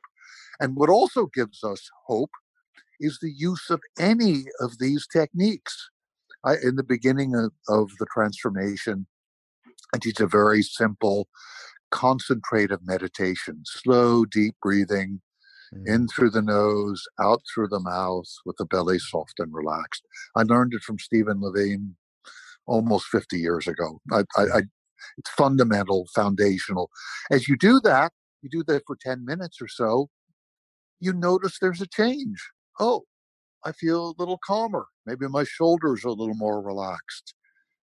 And 0.60 0.76
what 0.76 0.90
also 0.90 1.28
gives 1.28 1.64
us 1.64 1.90
hope 2.08 2.32
is 3.00 3.20
the 3.22 3.32
use 3.32 3.70
of 3.70 3.82
any 4.00 4.46
of 4.60 4.80
these 4.80 5.06
techniques. 5.12 5.90
I, 6.46 6.56
in 6.64 6.76
the 6.76 6.84
beginning 6.84 7.36
of, 7.36 7.52
of 7.68 7.92
the 8.00 8.06
transformation, 8.14 9.08
I 9.94 9.98
teach 9.98 10.20
a 10.20 10.28
very 10.28 10.62
simple, 10.62 11.28
concentrative 11.92 12.80
meditation, 12.84 13.62
slow, 13.66 14.26
deep 14.26 14.56
breathing, 14.62 15.22
mm. 15.74 15.88
in 15.88 16.08
through 16.08 16.32
the 16.32 16.42
nose, 16.42 17.04
out 17.20 17.42
through 17.54 17.70
the 17.70 17.80
mouth, 17.80 18.28
with 18.46 18.58
the 18.58 18.66
belly 18.66 19.00
soft 19.00 19.40
and 19.40 19.54
relaxed. 19.54 20.04
I 20.36 20.44
learned 20.44 20.74
it 20.74 20.84
from 20.84 21.00
Stephen 21.00 21.42
Levine 21.42 21.96
almost 22.68 23.08
50 23.08 23.38
years 23.38 23.68
ago. 23.68 24.00
I, 24.12 24.24
I, 24.38 24.44
I, 24.44 24.62
it's 25.18 25.30
fundamental, 25.32 26.08
foundational. 26.14 26.90
As 27.32 27.48
you 27.48 27.58
do 27.58 27.80
that, 27.84 28.12
you 28.42 28.50
do 28.50 28.64
that 28.68 28.84
for 28.86 28.98
10 29.00 29.26
minutes 29.26 29.62
or 29.62 29.68
so, 29.68 30.10
you 31.00 31.14
notice 31.14 31.58
there's 31.60 31.82
a 31.82 31.88
change. 31.88 32.50
Oh, 32.80 33.04
I 33.66 33.72
feel 33.72 34.10
a 34.10 34.16
little 34.20 34.40
calmer. 34.46 34.86
Maybe 35.06 35.28
my 35.28 35.44
shoulders 35.44 36.06
are 36.06 36.10
a 36.10 36.14
little 36.14 36.36
more 36.36 36.62
relaxed. 36.62 37.34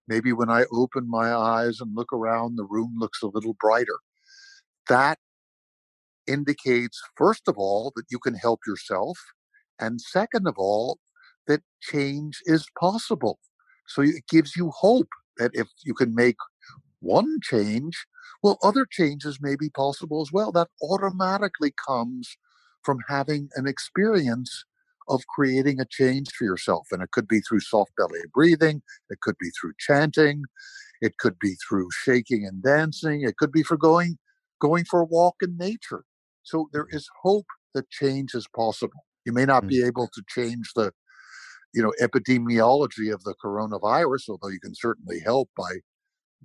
Maybe 0.07 0.33
when 0.33 0.49
I 0.51 0.64
open 0.72 1.09
my 1.09 1.33
eyes 1.35 1.80
and 1.80 1.97
look 1.97 2.12
around, 2.12 2.57
the 2.57 2.64
room 2.64 2.95
looks 2.99 3.22
a 3.22 3.26
little 3.26 3.57
brighter. 3.61 3.99
That 4.89 5.18
indicates, 6.26 7.01
first 7.16 7.49
of 7.49 7.57
all, 7.59 7.93
that 7.97 8.07
you 8.11 8.18
can 8.18 8.35
help 8.35 8.61
yourself. 8.66 9.18
And 9.80 10.01
second 10.01 10.47
of 10.47 10.55
all, 10.57 10.99
that 11.47 11.62
change 11.80 12.39
is 12.45 12.66
possible. 12.78 13.39
So 13.89 14.03
it 14.03 14.26
gives 14.28 14.57
you 14.57 14.70
hope 14.70 15.09
that 15.39 15.51
if 15.55 15.68
you 15.85 15.95
can 15.95 16.14
make 16.14 16.37
one 17.01 17.39
change, 17.43 18.07
well, 18.43 18.59
other 18.62 18.87
changes 18.89 19.39
may 19.41 19.57
be 19.57 19.70
possible 19.70 20.22
as 20.22 20.33
well. 20.33 20.53
That 20.53 20.68
automatically 20.83 21.72
comes 21.87 22.37
from 22.83 22.99
having 23.09 23.49
an 23.57 23.66
experience 23.66 24.64
of 25.09 25.22
creating 25.34 25.80
a 25.80 25.86
change 25.88 26.28
for 26.36 26.44
yourself. 26.44 26.86
And 26.90 27.03
it 27.03 27.11
could 27.12 27.28
be 27.28 27.40
through 27.40 27.61
soft 27.61 27.92
belly 27.96 28.20
breathing, 28.32 28.82
it 29.11 29.20
could 29.20 29.36
be 29.38 29.50
through 29.61 29.72
chanting, 29.78 30.42
it 31.00 31.18
could 31.18 31.38
be 31.38 31.55
through 31.68 31.88
shaking 31.92 32.46
and 32.46 32.62
dancing, 32.62 33.22
it 33.22 33.36
could 33.36 33.53
be 33.53 33.62
for 33.62 33.76
going 33.76 34.18
going 34.61 34.84
for 34.84 35.00
a 35.00 35.07
walk 35.07 35.36
in 35.42 35.57
nature. 35.57 36.05
So 36.44 36.68
there 36.72 36.86
is 36.90 37.09
hope 37.22 37.46
that 37.74 37.90
change 37.90 38.34
is 38.34 38.46
possible. 38.55 39.05
You 39.24 39.32
may 39.32 39.44
not 39.44 39.66
be 39.66 39.82
mm. 39.82 39.86
able 39.86 40.09
to 40.09 40.22
change 40.28 40.70
the 40.74 40.92
you 41.74 41.82
know 41.82 41.92
epidemiology 42.00 43.12
of 43.12 43.24
the 43.24 43.34
coronavirus, 43.44 44.28
although 44.28 44.48
you 44.48 44.61
can 44.61 44.74
certainly 44.74 45.20
help 45.20 45.48
by 45.57 45.70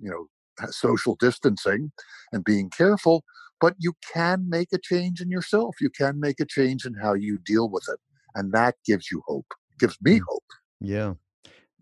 you 0.00 0.10
know 0.10 0.26
social 0.70 1.16
distancing 1.16 1.92
and 2.32 2.44
being 2.44 2.70
careful 2.70 3.24
but 3.60 3.74
you 3.78 3.92
can 4.12 4.48
make 4.48 4.68
a 4.72 4.78
change 4.78 5.20
in 5.20 5.30
yourself 5.30 5.76
you 5.80 5.90
can 5.90 6.18
make 6.18 6.40
a 6.40 6.44
change 6.44 6.84
in 6.84 6.94
how 6.94 7.14
you 7.14 7.38
deal 7.44 7.68
with 7.68 7.86
it 7.88 7.98
and 8.34 8.52
that 8.52 8.74
gives 8.84 9.10
you 9.10 9.22
hope 9.26 9.46
gives 9.78 9.96
me 10.02 10.18
mm. 10.18 10.22
hope. 10.28 10.44
Yeah. 10.80 11.14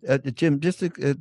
Uh, 0.07 0.18
jim 0.18 0.61
just 0.61 0.80
to, 0.80 0.90
uh, 1.03 1.14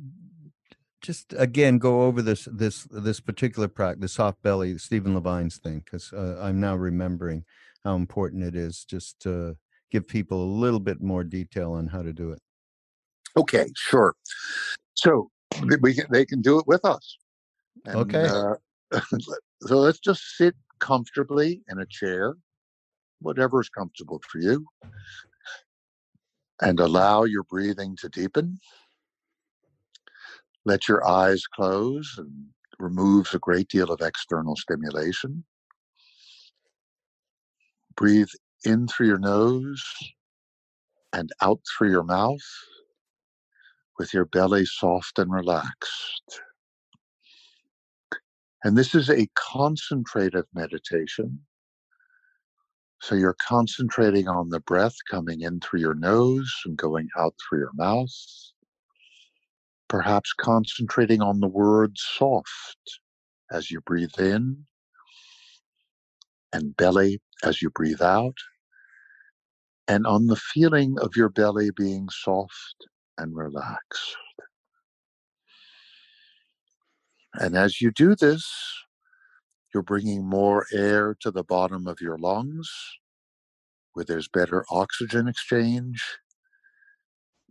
just 1.00 1.34
again 1.36 1.78
go 1.78 2.02
over 2.02 2.22
this 2.22 2.46
this 2.50 2.86
this 2.90 3.20
particular 3.20 3.68
practice 3.68 4.00
the 4.00 4.08
soft 4.08 4.42
belly 4.42 4.76
stephen 4.78 5.14
levine's 5.14 5.56
thing 5.56 5.82
because 5.84 6.12
uh, 6.12 6.38
i'm 6.42 6.60
now 6.60 6.76
remembering 6.76 7.44
how 7.84 7.94
important 7.96 8.42
it 8.42 8.54
is 8.54 8.84
just 8.84 9.18
to 9.20 9.56
give 9.90 10.06
people 10.06 10.42
a 10.42 10.52
little 10.60 10.80
bit 10.80 11.00
more 11.00 11.24
detail 11.24 11.72
on 11.72 11.86
how 11.86 12.02
to 12.02 12.12
do 12.12 12.32
it. 12.32 12.40
Okay 13.36 13.66
sure. 13.76 14.14
So 14.94 15.30
we 15.80 15.94
can, 15.94 16.06
they 16.10 16.26
can 16.26 16.42
do 16.42 16.58
it 16.58 16.66
with 16.66 16.84
us 16.84 17.18
and, 17.84 17.96
okay. 17.96 18.26
uh, 18.26 18.54
so 19.62 19.78
let's 19.78 20.00
just 20.00 20.36
sit 20.36 20.54
comfortably 20.80 21.62
in 21.68 21.78
a 21.78 21.86
chair 21.86 22.34
whatever 23.20 23.60
is 23.60 23.68
comfortable 23.68 24.20
for 24.30 24.38
you, 24.38 24.66
and 26.60 26.80
allow 26.80 27.24
your 27.24 27.44
breathing 27.44 27.96
to 28.00 28.08
deepen. 28.08 28.58
Let 30.64 30.88
your 30.88 31.06
eyes 31.06 31.44
close 31.46 32.14
and 32.18 32.46
removes 32.78 33.34
a 33.34 33.38
great 33.38 33.68
deal 33.68 33.90
of 33.92 34.00
external 34.00 34.56
stimulation. 34.56 35.44
Breathe 37.96 38.28
in 38.64 38.88
through 38.88 39.06
your 39.06 39.18
nose 39.18 39.84
and 41.12 41.30
out 41.40 41.60
through 41.78 41.90
your 41.90 42.04
mouth 42.04 42.40
with 43.98 44.12
your 44.12 44.26
belly 44.26 44.66
soft 44.66 45.18
and 45.18 45.32
relaxed. 45.32 46.40
And 48.64 48.76
this 48.76 48.94
is 48.94 49.08
a 49.08 49.28
concentrative 49.52 50.46
meditation. 50.54 51.40
So 53.00 53.14
you're 53.14 53.36
concentrating 53.46 54.26
on 54.28 54.48
the 54.48 54.60
breath 54.60 54.96
coming 55.10 55.42
in 55.42 55.60
through 55.60 55.80
your 55.80 55.94
nose 55.94 56.52
and 56.64 56.76
going 56.76 57.08
out 57.18 57.34
through 57.38 57.60
your 57.60 57.72
mouth. 57.74 58.10
Perhaps 59.88 60.32
concentrating 60.32 61.22
on 61.22 61.40
the 61.40 61.46
word 61.46 61.96
soft 61.96 63.00
as 63.52 63.70
you 63.70 63.80
breathe 63.82 64.18
in 64.18 64.66
and 66.52 66.76
belly 66.76 67.20
as 67.44 67.62
you 67.62 67.70
breathe 67.70 68.02
out, 68.02 68.36
and 69.86 70.06
on 70.06 70.26
the 70.26 70.36
feeling 70.36 70.96
of 71.00 71.14
your 71.16 71.28
belly 71.28 71.70
being 71.70 72.08
soft 72.08 72.86
and 73.18 73.36
relaxed. 73.36 74.16
And 77.34 77.56
as 77.56 77.80
you 77.80 77.90
do 77.90 78.16
this, 78.16 78.50
you're 79.76 79.82
bringing 79.82 80.24
more 80.24 80.64
air 80.72 81.14
to 81.20 81.30
the 81.30 81.44
bottom 81.44 81.86
of 81.86 82.00
your 82.00 82.16
lungs 82.16 82.66
where 83.92 84.06
there's 84.06 84.26
better 84.26 84.64
oxygen 84.70 85.28
exchange. 85.28 86.02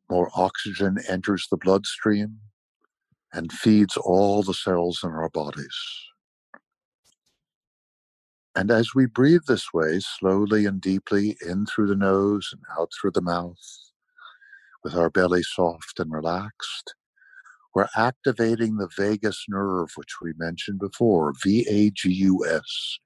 More 0.09 0.31
oxygen 0.35 0.97
enters 1.07 1.47
the 1.51 1.57
bloodstream 1.57 2.39
and 3.31 3.51
feeds 3.51 3.95
all 3.95 4.41
the 4.41 4.55
cells 4.55 5.01
in 5.03 5.11
our 5.11 5.29
bodies. 5.29 5.77
And 8.55 8.71
as 8.71 8.95
we 8.95 9.05
breathe 9.05 9.43
this 9.47 9.71
way, 9.71 9.99
slowly 9.99 10.65
and 10.65 10.81
deeply 10.81 11.37
in 11.47 11.67
through 11.67 11.89
the 11.89 11.95
nose 11.95 12.49
and 12.51 12.61
out 12.79 12.89
through 12.99 13.11
the 13.11 13.21
mouth, 13.21 13.61
with 14.83 14.95
our 14.95 15.11
belly 15.11 15.43
soft 15.43 15.99
and 15.99 16.11
relaxed, 16.11 16.95
we're 17.75 17.89
activating 17.97 18.77
the 18.77 18.89
vagus 18.97 19.45
nerve, 19.49 19.89
which 19.95 20.15
we 20.21 20.33
mentioned 20.37 20.79
before, 20.79 21.33
V 21.43 21.67
A 21.69 21.91
G 21.91 22.09
U 22.11 22.45
S. 22.49 22.99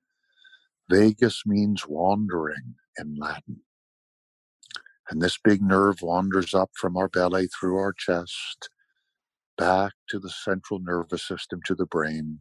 Vagus 0.89 1.43
means 1.45 1.85
wandering 1.87 2.75
in 2.97 3.15
Latin. 3.17 3.61
And 5.09 5.21
this 5.21 5.39
big 5.43 5.61
nerve 5.61 6.01
wanders 6.03 6.53
up 6.53 6.69
from 6.75 6.95
our 6.95 7.09
belly 7.09 7.47
through 7.47 7.77
our 7.77 7.93
chest, 7.93 8.69
back 9.57 9.93
to 10.09 10.19
the 10.19 10.29
central 10.29 10.79
nervous 10.79 11.27
system, 11.27 11.61
to 11.65 11.73
the 11.73 11.87
brain, 11.87 12.39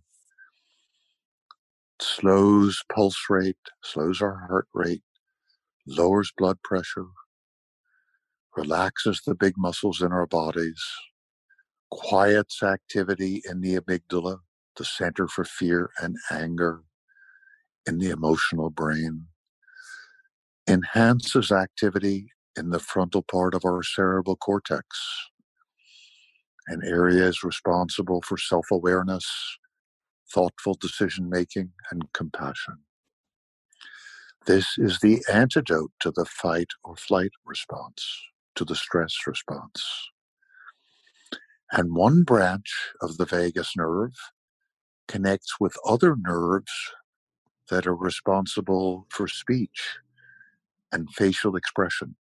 It 1.98 2.04
slows 2.04 2.82
pulse 2.94 3.18
rate, 3.30 3.56
slows 3.82 4.20
our 4.20 4.46
heart 4.48 4.68
rate, 4.74 5.02
lowers 5.86 6.30
blood 6.36 6.58
pressure, 6.62 7.06
relaxes 8.56 9.22
the 9.26 9.34
big 9.34 9.54
muscles 9.56 10.02
in 10.02 10.12
our 10.12 10.26
bodies, 10.26 10.82
quiets 11.90 12.62
activity 12.62 13.42
in 13.48 13.60
the 13.60 13.76
amygdala, 13.76 14.38
the 14.76 14.84
center 14.84 15.28
for 15.28 15.44
fear 15.44 15.90
and 16.00 16.16
anger 16.30 16.82
in 17.86 17.98
the 17.98 18.10
emotional 18.10 18.70
brain, 18.70 19.26
enhances 20.68 21.50
activity 21.50 22.32
in 22.56 22.70
the 22.70 22.78
frontal 22.78 23.22
part 23.22 23.54
of 23.54 23.64
our 23.64 23.82
cerebral 23.82 24.36
cortex, 24.36 24.86
an 26.68 26.82
area 26.84 27.24
is 27.24 27.42
responsible 27.42 28.22
for 28.22 28.36
self 28.36 28.66
awareness, 28.70 29.26
thoughtful 30.32 30.76
decision 30.78 31.30
making, 31.30 31.72
and 31.90 32.12
compassion. 32.12 32.78
This 34.46 34.76
is 34.78 35.00
the 35.00 35.22
antidote 35.32 35.92
to 36.00 36.10
the 36.10 36.24
fight 36.26 36.68
or 36.84 36.96
flight 36.96 37.30
response, 37.44 38.04
to 38.56 38.64
the 38.64 38.74
stress 38.76 39.14
response. 39.26 40.10
And 41.72 41.94
one 41.94 42.22
branch 42.22 42.72
of 43.02 43.18
the 43.18 43.26
vagus 43.26 43.76
nerve 43.76 44.14
connects 45.06 45.60
with 45.60 45.76
other 45.86 46.16
nerves 46.16 46.72
that 47.70 47.86
are 47.86 47.94
responsible 47.94 49.06
for 49.10 49.28
speech 49.28 49.98
and 50.92 51.08
facial 51.14 51.56
expression. 51.56 52.16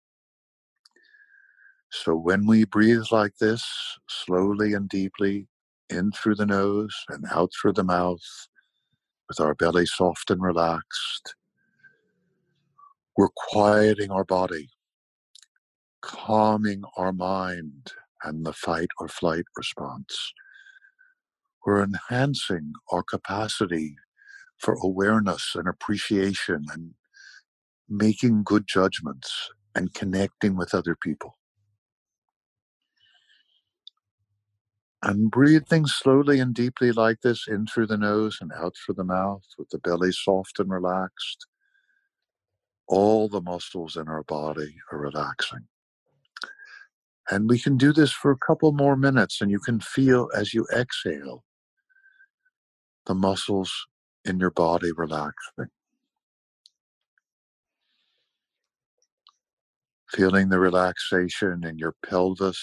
So 1.90 2.14
when 2.14 2.46
we 2.46 2.64
breathe 2.64 3.04
like 3.10 3.36
this, 3.38 3.64
slowly 4.08 4.72
and 4.72 4.88
deeply, 4.88 5.48
in 5.90 6.12
through 6.12 6.36
the 6.36 6.46
nose 6.46 6.94
and 7.08 7.24
out 7.30 7.50
through 7.60 7.74
the 7.74 7.84
mouth, 7.84 8.22
with 9.28 9.40
our 9.40 9.54
belly 9.54 9.86
soft 9.86 10.30
and 10.30 10.42
relaxed, 10.42 11.34
we're 13.16 13.28
quieting 13.36 14.10
our 14.10 14.24
body, 14.24 14.70
calming 16.00 16.82
our 16.96 17.12
mind 17.12 17.92
and 18.24 18.44
the 18.46 18.52
fight 18.52 18.88
or 18.98 19.08
flight 19.08 19.44
response. 19.56 20.32
We're 21.64 21.82
enhancing 21.82 22.72
our 22.90 23.02
capacity 23.02 23.96
for 24.58 24.74
awareness 24.82 25.52
and 25.54 25.68
appreciation 25.68 26.64
and 26.72 26.94
making 27.88 28.42
good 28.44 28.66
judgments 28.66 29.50
and 29.74 29.92
connecting 29.94 30.56
with 30.56 30.74
other 30.74 30.96
people. 30.96 31.36
And 35.04 35.30
breathing 35.30 35.86
slowly 35.86 36.38
and 36.38 36.54
deeply 36.54 36.92
like 36.92 37.22
this 37.22 37.48
in 37.48 37.66
through 37.66 37.88
the 37.88 37.96
nose 37.96 38.38
and 38.40 38.52
out 38.52 38.74
through 38.76 38.94
the 38.94 39.04
mouth 39.04 39.42
with 39.58 39.68
the 39.70 39.78
belly 39.78 40.12
soft 40.12 40.60
and 40.60 40.70
relaxed. 40.70 41.46
All 42.86 43.28
the 43.28 43.40
muscles 43.40 43.96
in 43.96 44.06
our 44.06 44.22
body 44.22 44.76
are 44.92 44.98
relaxing. 44.98 45.66
And 47.30 47.48
we 47.48 47.58
can 47.58 47.76
do 47.76 47.92
this 47.92 48.12
for 48.12 48.30
a 48.30 48.36
couple 48.36 48.72
more 48.72 48.96
minutes, 48.96 49.40
and 49.40 49.50
you 49.50 49.60
can 49.60 49.80
feel 49.80 50.28
as 50.34 50.52
you 50.52 50.66
exhale 50.74 51.44
the 53.06 53.14
muscles 53.14 53.72
in 54.24 54.38
your 54.38 54.50
body 54.50 54.90
relaxing. 54.96 55.68
Feeling 60.10 60.50
the 60.50 60.58
relaxation 60.58 61.64
in 61.64 61.78
your 61.78 61.94
pelvis 62.04 62.60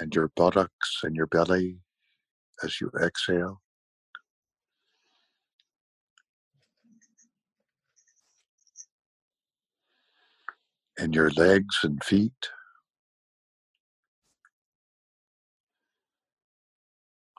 and 0.00 0.14
your 0.14 0.30
buttocks 0.36 1.00
and 1.02 1.14
your 1.14 1.26
belly 1.26 1.80
as 2.64 2.80
you 2.80 2.90
exhale. 3.02 3.60
In 10.98 11.12
your 11.12 11.30
legs 11.30 11.76
and 11.82 12.02
feet. 12.02 12.32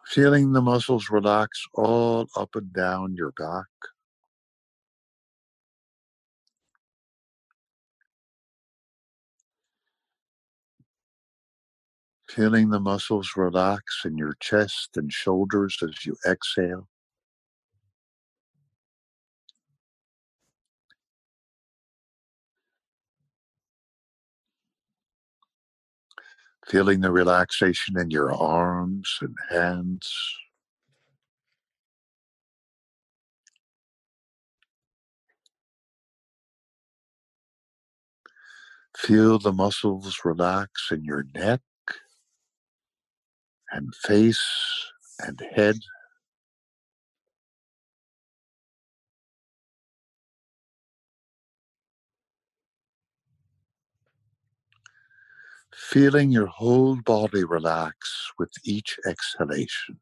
Feeling 0.10 0.54
the 0.54 0.62
muscles 0.62 1.10
relax 1.12 1.66
all 1.76 2.28
up 2.38 2.52
and 2.56 2.74
down 2.74 3.16
your 3.16 3.34
back. 3.34 3.68
Feeling 12.30 12.70
the 12.70 12.80
muscles 12.80 13.32
relax 13.38 14.02
in 14.06 14.18
your 14.18 14.36
chest 14.42 14.92
and 14.98 15.14
shoulders 15.14 15.78
as 15.84 16.06
you 16.06 16.16
exhale. 16.30 16.88
Feeling 26.70 27.02
the 27.02 27.12
relaxation 27.12 27.98
in 27.98 28.12
your 28.12 28.32
arms 28.32 29.18
and 29.22 29.36
hands. 29.50 30.08
Feel 38.96 39.40
the 39.40 39.52
muscles 39.52 40.20
relax 40.24 40.92
in 40.92 41.04
your 41.04 41.26
neck 41.34 41.62
and 43.72 43.96
face 43.96 44.40
and 45.26 45.42
head. 45.56 45.78
Feeling 55.90 56.32
your 56.32 56.46
whole 56.46 56.98
body 56.98 57.44
relax 57.44 58.30
with 58.38 58.52
each 58.64 59.00
exhalation. 59.08 60.00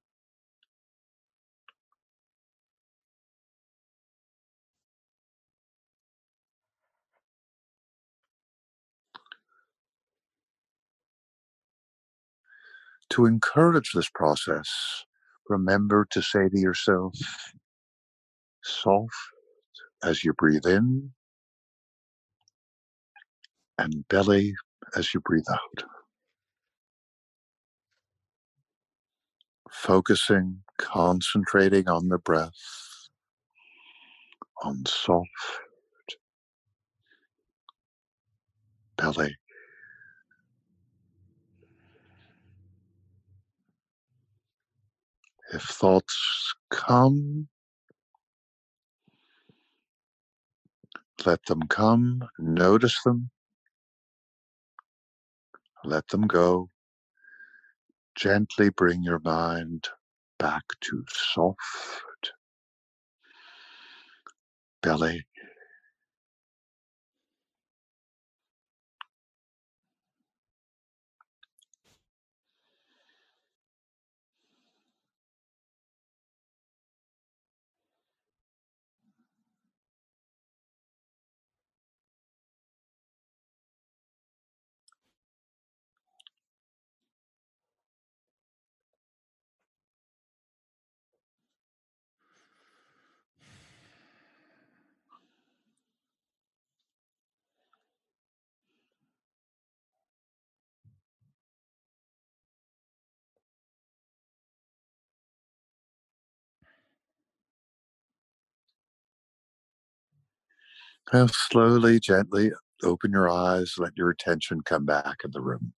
To 13.11 13.25
encourage 13.25 13.93
this 13.93 14.09
process, 14.13 14.69
remember 15.47 16.05
to 16.11 16.21
say 16.21 16.49
to 16.49 16.59
yourself, 16.59 17.15
soft 18.61 19.15
as 20.03 20.25
you 20.25 20.33
breathe 20.33 20.65
in, 20.65 21.13
and 23.77 24.05
belly 24.09 24.53
as 24.95 25.13
you 25.13 25.19
breathe 25.21 25.45
out. 25.51 25.83
focusing, 29.71 30.63
concentrating 30.77 31.87
on 31.87 32.09
the 32.09 32.17
breath, 32.17 32.53
on 34.63 34.85
soft 34.85 35.29
belly. 38.97 39.35
If 45.53 45.63
thoughts 45.63 46.53
come, 46.71 47.47
let 51.25 51.45
them 51.45 51.61
come, 51.69 52.27
notice 52.39 53.01
them, 53.03 53.29
let 55.87 56.07
them 56.09 56.27
go. 56.27 56.69
Gently 58.15 58.69
bring 58.69 59.03
your 59.03 59.19
mind 59.19 59.89
back 60.39 60.63
to 60.81 61.05
soft 61.09 62.33
belly. 64.83 65.25
Now 111.13 111.27
slowly, 111.27 111.99
gently 111.99 112.51
open 112.83 113.11
your 113.11 113.29
eyes, 113.29 113.75
let 113.77 113.97
your 113.97 114.09
attention 114.09 114.61
come 114.61 114.85
back 114.85 115.17
in 115.25 115.31
the 115.31 115.41
room. 115.41 115.73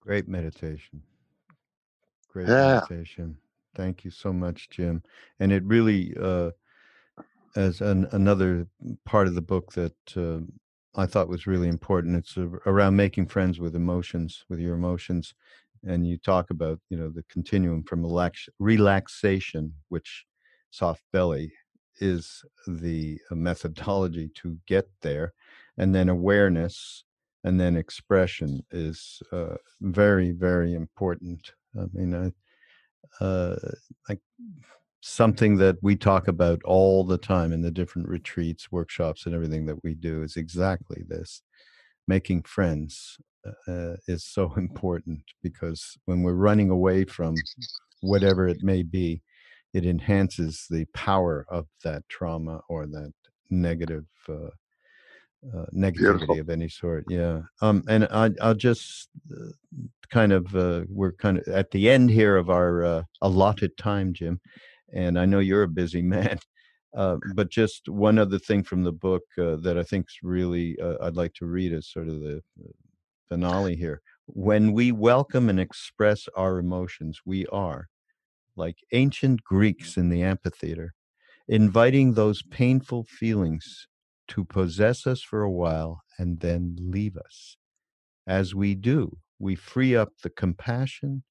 Great 0.00 0.28
meditation. 0.28 1.02
Great 2.28 2.46
Yeah. 2.48 2.54
meditation. 2.56 3.38
Thank 3.74 4.04
you 4.04 4.10
so 4.10 4.32
much, 4.32 4.70
Jim. 4.70 5.02
And 5.40 5.52
it 5.52 5.64
really, 5.64 6.14
uh, 6.20 6.52
as 7.56 7.80
an, 7.80 8.08
another 8.12 8.68
part 9.04 9.26
of 9.28 9.34
the 9.34 9.42
book 9.42 9.72
that 9.74 9.94
uh, 10.16 10.40
I 11.00 11.06
thought 11.06 11.28
was 11.28 11.46
really 11.46 11.68
important, 11.68 12.16
it's 12.16 12.36
around 12.66 12.96
making 12.96 13.26
friends 13.28 13.60
with 13.60 13.76
emotions, 13.76 14.44
with 14.48 14.60
your 14.60 14.74
emotions. 14.74 15.34
And 15.86 16.06
you 16.06 16.18
talk 16.18 16.50
about, 16.50 16.80
you 16.90 16.96
know, 16.96 17.10
the 17.10 17.24
continuum 17.30 17.84
from 17.84 18.02
relax, 18.02 18.48
relaxation, 18.58 19.72
which 19.88 20.24
soft 20.70 21.02
belly 21.12 21.52
is 22.00 22.44
the 22.66 23.18
uh, 23.30 23.34
methodology 23.36 24.30
to 24.36 24.58
get 24.66 24.88
there, 25.02 25.32
and 25.78 25.94
then 25.94 26.08
awareness, 26.08 27.04
and 27.44 27.60
then 27.60 27.76
expression 27.76 28.64
is 28.70 29.22
uh, 29.32 29.56
very, 29.80 30.32
very 30.32 30.74
important. 30.74 31.52
I 31.78 31.84
mean, 31.92 32.14
I, 33.20 33.24
uh, 33.24 33.56
like 34.08 34.20
something 35.00 35.56
that 35.56 35.76
we 35.82 35.94
talk 35.94 36.26
about 36.26 36.60
all 36.64 37.04
the 37.04 37.18
time 37.18 37.52
in 37.52 37.62
the 37.62 37.70
different 37.70 38.08
retreats, 38.08 38.72
workshops, 38.72 39.24
and 39.24 39.34
everything 39.34 39.66
that 39.66 39.82
we 39.84 39.94
do 39.94 40.22
is 40.22 40.36
exactly 40.36 41.04
this. 41.06 41.42
Making 42.08 42.42
friends 42.42 43.18
uh, 43.68 43.96
is 44.08 44.24
so 44.24 44.52
important 44.56 45.22
because 45.42 45.96
when 46.04 46.22
we're 46.22 46.34
running 46.34 46.70
away 46.70 47.04
from 47.04 47.34
whatever 48.00 48.48
it 48.48 48.62
may 48.62 48.82
be, 48.82 49.22
it 49.74 49.84
enhances 49.84 50.66
the 50.70 50.84
power 50.94 51.44
of 51.48 51.66
that 51.84 52.02
trauma 52.08 52.60
or 52.68 52.86
that 52.86 53.12
negative 53.50 54.06
uh, 54.28 54.48
uh, 55.54 55.66
negativity 55.74 56.18
Beautiful. 56.18 56.40
of 56.40 56.50
any 56.50 56.68
sort. 56.68 57.04
Yeah. 57.08 57.42
Um, 57.60 57.84
and 57.88 58.04
I, 58.10 58.30
I'll 58.40 58.54
just 58.54 59.08
uh, 59.30 59.50
kind 60.10 60.32
of 60.32 60.54
uh, 60.54 60.82
we're 60.88 61.12
kind 61.12 61.38
of 61.38 61.48
at 61.48 61.70
the 61.70 61.90
end 61.90 62.10
here 62.10 62.36
of 62.36 62.50
our 62.50 62.84
uh, 62.84 63.02
allotted 63.22 63.76
time, 63.76 64.12
Jim. 64.12 64.40
And 64.92 65.18
I 65.18 65.24
know 65.24 65.40
you're 65.40 65.62
a 65.62 65.68
busy 65.68 66.02
man. 66.16 66.38
Uh, 66.96 67.18
but 67.34 67.50
just 67.50 67.88
one 67.90 68.18
other 68.18 68.38
thing 68.38 68.62
from 68.62 68.82
the 68.82 68.92
book 68.92 69.22
uh, 69.38 69.56
that 69.56 69.76
I 69.76 69.82
think 69.82 70.06
is 70.08 70.18
really 70.22 70.78
uh, 70.80 70.94
I'd 71.02 71.16
like 71.16 71.34
to 71.34 71.46
read 71.46 71.74
as 71.74 71.88
sort 71.88 72.08
of 72.08 72.20
the 72.20 72.40
uh, 72.58 72.72
finale 73.28 73.76
here. 73.76 74.00
When 74.26 74.72
we 74.72 74.92
welcome 74.92 75.48
and 75.48 75.60
express 75.60 76.28
our 76.36 76.58
emotions, 76.58 77.20
we 77.24 77.46
are 77.46 77.88
like 78.56 78.78
ancient 78.92 79.44
Greeks 79.44 79.96
in 79.96 80.08
the 80.08 80.22
amphitheater, 80.22 80.94
inviting 81.46 82.14
those 82.14 82.42
painful 82.42 83.04
feelings 83.04 83.86
to 84.28 84.44
possess 84.44 85.06
us 85.06 85.22
for 85.22 85.42
a 85.42 85.50
while 85.50 86.02
and 86.18 86.40
then 86.40 86.76
leave 86.80 87.16
us. 87.16 87.56
As 88.26 88.54
we 88.54 88.74
do, 88.74 89.18
we 89.38 89.54
free 89.54 89.94
up 89.94 90.12
the 90.22 90.30
compassion 90.30 91.22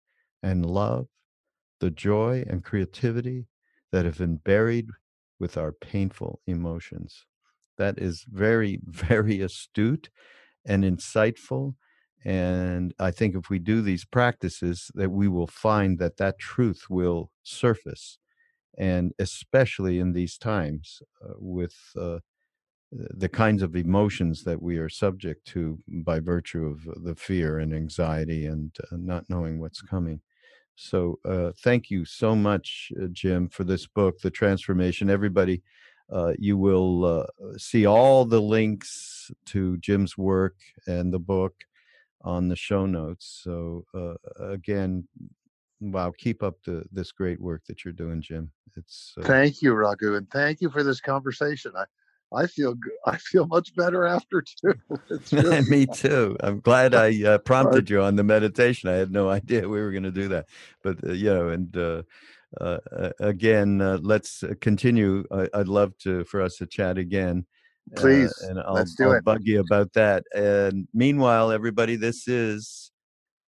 and 0.42 0.66
love, 0.66 1.08
the 1.80 1.90
joy 1.90 2.46
and 2.48 2.64
creativity 2.64 3.48
that 3.92 4.06
have 4.06 4.18
been 4.18 4.38
buried 4.38 4.88
with 5.40 5.58
our 5.58 5.72
painful 5.72 6.40
emotions. 6.48 7.26
That 7.78 8.00
is 8.00 8.26
very, 8.30 8.80
very 8.86 9.42
astute 9.42 10.10
and 10.66 10.84
insightful. 10.84 11.76
And 12.26 12.94
I 13.00 13.12
think 13.12 13.36
if 13.36 13.50
we 13.50 13.60
do 13.60 13.82
these 13.82 14.04
practices, 14.04 14.90
that 14.96 15.12
we 15.12 15.28
will 15.28 15.48
find 15.48 16.00
that 16.00 16.18
that 16.18 16.40
truth 16.40 16.86
will 16.90 17.32
surface. 17.44 18.18
And 18.78 19.14
especially 19.20 20.00
in 20.00 20.12
these 20.14 20.38
times 20.38 21.02
uh, 21.24 21.34
with 21.38 21.76
uh, 21.98 22.20
the 22.92 23.30
kinds 23.30 23.62
of 23.62 23.76
emotions 23.76 24.44
that 24.44 24.62
we 24.62 24.78
are 24.78 24.90
subject 24.90 25.46
to 25.48 25.78
by 25.88 26.20
virtue 26.20 26.66
of 26.66 27.04
the 27.04 27.16
fear 27.16 27.60
and 27.60 27.74
anxiety 27.74 28.48
and 28.48 28.76
uh, 28.92 28.98
not 28.98 29.30
knowing 29.30 29.60
what's 29.60 29.82
coming. 29.82 30.20
So, 30.76 31.20
uh, 31.24 31.52
thank 31.64 31.90
you 31.90 32.04
so 32.04 32.36
much, 32.36 32.92
uh, 33.02 33.08
Jim, 33.12 33.48
for 33.48 33.64
this 33.64 33.88
book, 33.88 34.20
The 34.20 34.30
Transformation. 34.30 35.10
Everybody, 35.10 35.64
uh, 36.12 36.34
you 36.38 36.58
will 36.58 37.06
uh, 37.06 37.58
see 37.58 37.86
all 37.86 38.26
the 38.26 38.42
links 38.42 39.32
to 39.46 39.78
Jim's 39.78 40.18
work 40.18 40.56
and 40.86 41.14
the 41.14 41.20
book 41.20 41.54
on 42.26 42.50
the 42.50 42.56
show 42.56 42.86
notes. 42.86 43.42
So, 43.44 43.86
uh, 43.94 44.16
again, 44.44 45.08
wow, 45.80 46.12
keep 46.18 46.44
up 46.44 46.56
the, 46.66 46.84
this 46.92 47.12
great 47.12 47.40
work 47.40 47.64
that 47.68 47.86
you're 47.86 47.94
doing, 47.94 48.22
Jim. 48.22 48.52
It's 48.76 49.14
uh, 49.18 49.24
Thank 49.24 49.62
you, 49.62 49.74
Raghu, 49.74 50.16
and 50.16 50.30
thank 50.32 50.60
you 50.60 50.70
for 50.70 50.84
this 50.84 51.00
conversation. 51.00 51.72
I, 51.78 51.86
I 52.36 52.48
feel 52.48 52.76
I 53.06 53.18
feel 53.18 53.48
much 53.48 53.74
better 53.76 54.06
after 54.06 54.42
too. 54.42 54.74
It's 55.10 55.32
really 55.34 55.62
Me 55.62 55.86
too. 55.86 56.36
I'm 56.42 56.60
glad 56.60 56.96
I 56.96 57.24
uh, 57.24 57.38
prompted 57.38 57.90
you 57.90 58.02
on 58.02 58.16
the 58.16 58.24
meditation. 58.24 58.90
I 58.90 58.94
had 58.94 59.12
no 59.12 59.30
idea 59.30 59.62
we 59.62 59.80
were 59.80 59.92
going 59.92 60.04
to 60.04 60.12
do 60.12 60.28
that, 60.30 60.48
but 60.84 61.04
uh, 61.04 61.14
you 61.14 61.34
know, 61.34 61.50
and 61.50 61.78
uh, 61.78 62.02
uh, 62.60 62.80
again, 63.20 63.82
uh, 63.82 64.00
let's 64.02 64.44
continue. 64.62 65.26
I, 65.32 65.48
I'd 65.54 65.68
love 65.68 65.98
to 66.00 66.24
for 66.26 66.42
us 66.42 66.58
to 66.58 66.66
chat 66.66 66.98
again. 66.98 67.46
Uh, 67.96 68.02
Please, 68.02 68.34
and 68.42 68.60
I'll, 68.60 68.74
let's 68.74 68.96
do 68.96 69.06
I'll 69.06 69.14
it. 69.14 69.24
bug 69.24 69.42
you 69.44 69.60
about 69.60 69.94
that. 69.94 70.24
And 70.34 70.88
meanwhile, 70.94 71.52
everybody, 71.52 71.96
this 71.96 72.28
is 72.28 72.92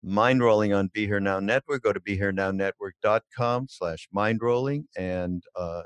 Mindrolling 0.06 0.78
on 0.78 0.90
Be 0.94 1.06
Here 1.08 1.20
Now 1.20 1.40
Network. 1.40 1.84
Go 1.84 1.94
to 1.94 2.00
BeHereNowNetwork.com 2.00 3.68
slash 3.70 4.08
Mindrolling. 4.16 4.86
And 4.98 5.44
uh, 5.56 5.82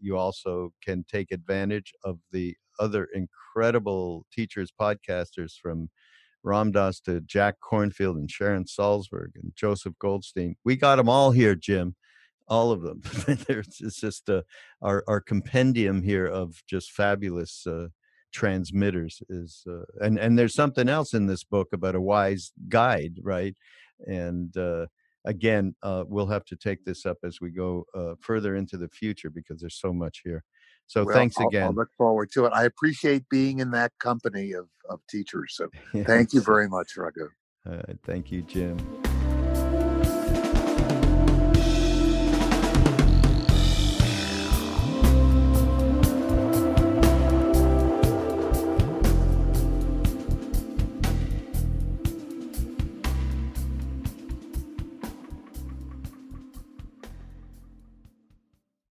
you 0.00 0.16
also 0.16 0.72
can 0.82 1.04
take 1.10 1.30
advantage 1.30 1.92
of 2.04 2.18
the 2.32 2.56
other 2.78 3.08
incredible 3.14 4.24
teachers, 4.32 4.72
podcasters 4.80 5.52
from 5.60 5.90
Ram 6.42 6.72
Dass 6.72 7.00
to 7.00 7.20
Jack 7.20 7.56
Kornfield 7.62 8.16
and 8.16 8.30
Sharon 8.30 8.64
Salzberg 8.64 9.32
and 9.34 9.52
Joseph 9.54 9.92
Goldstein. 9.98 10.56
We 10.64 10.76
got 10.76 10.96
them 10.96 11.08
all 11.08 11.30
here, 11.32 11.54
Jim. 11.54 11.94
All 12.50 12.72
of 12.72 12.82
them. 12.82 13.00
There's, 13.46 13.80
it's 13.80 14.00
just 14.00 14.28
uh, 14.28 14.42
our, 14.82 15.02
our 15.06 15.20
compendium 15.20 16.02
here 16.02 16.26
of 16.26 16.60
just 16.68 16.90
fabulous 16.90 17.64
uh, 17.66 17.86
transmitters 18.32 19.22
is 19.28 19.62
uh, 19.68 19.82
and 20.04 20.16
and 20.18 20.38
there's 20.38 20.54
something 20.54 20.88
else 20.88 21.14
in 21.14 21.26
this 21.26 21.42
book 21.42 21.68
about 21.72 21.96
a 21.96 22.00
wise 22.00 22.52
guide 22.68 23.14
right 23.22 23.56
and 24.06 24.56
uh 24.56 24.86
again 25.24 25.74
uh 25.82 26.04
we'll 26.06 26.28
have 26.28 26.44
to 26.44 26.54
take 26.54 26.84
this 26.84 27.04
up 27.04 27.16
as 27.24 27.40
we 27.40 27.50
go 27.50 27.84
uh 27.92 28.14
further 28.20 28.54
into 28.54 28.76
the 28.76 28.88
future 28.88 29.30
because 29.30 29.60
there's 29.60 29.80
so 29.80 29.92
much 29.92 30.20
here 30.24 30.44
So 30.86 31.02
Well, 31.04 31.14
thanks 31.16 31.36
I'll- 31.40 31.48
again. 31.48 31.64
I'll 31.64 31.74
look 31.74 31.92
forward 31.98 32.30
to 32.34 32.46
it. 32.46 32.52
I 32.52 32.64
appreciate 32.66 33.28
being 33.28 33.58
in 33.58 33.70
that 33.72 33.92
company 33.98 34.52
of, 34.52 34.66
of 34.88 35.00
teachers. 35.08 35.54
So 35.56 35.68
thank 36.04 36.32
you 36.32 36.40
very 36.40 36.68
much, 36.68 36.96
Raghu. 36.96 37.28
Uh, 37.68 37.82
thank 38.04 38.30
you, 38.32 38.42
Jim. 38.42 38.76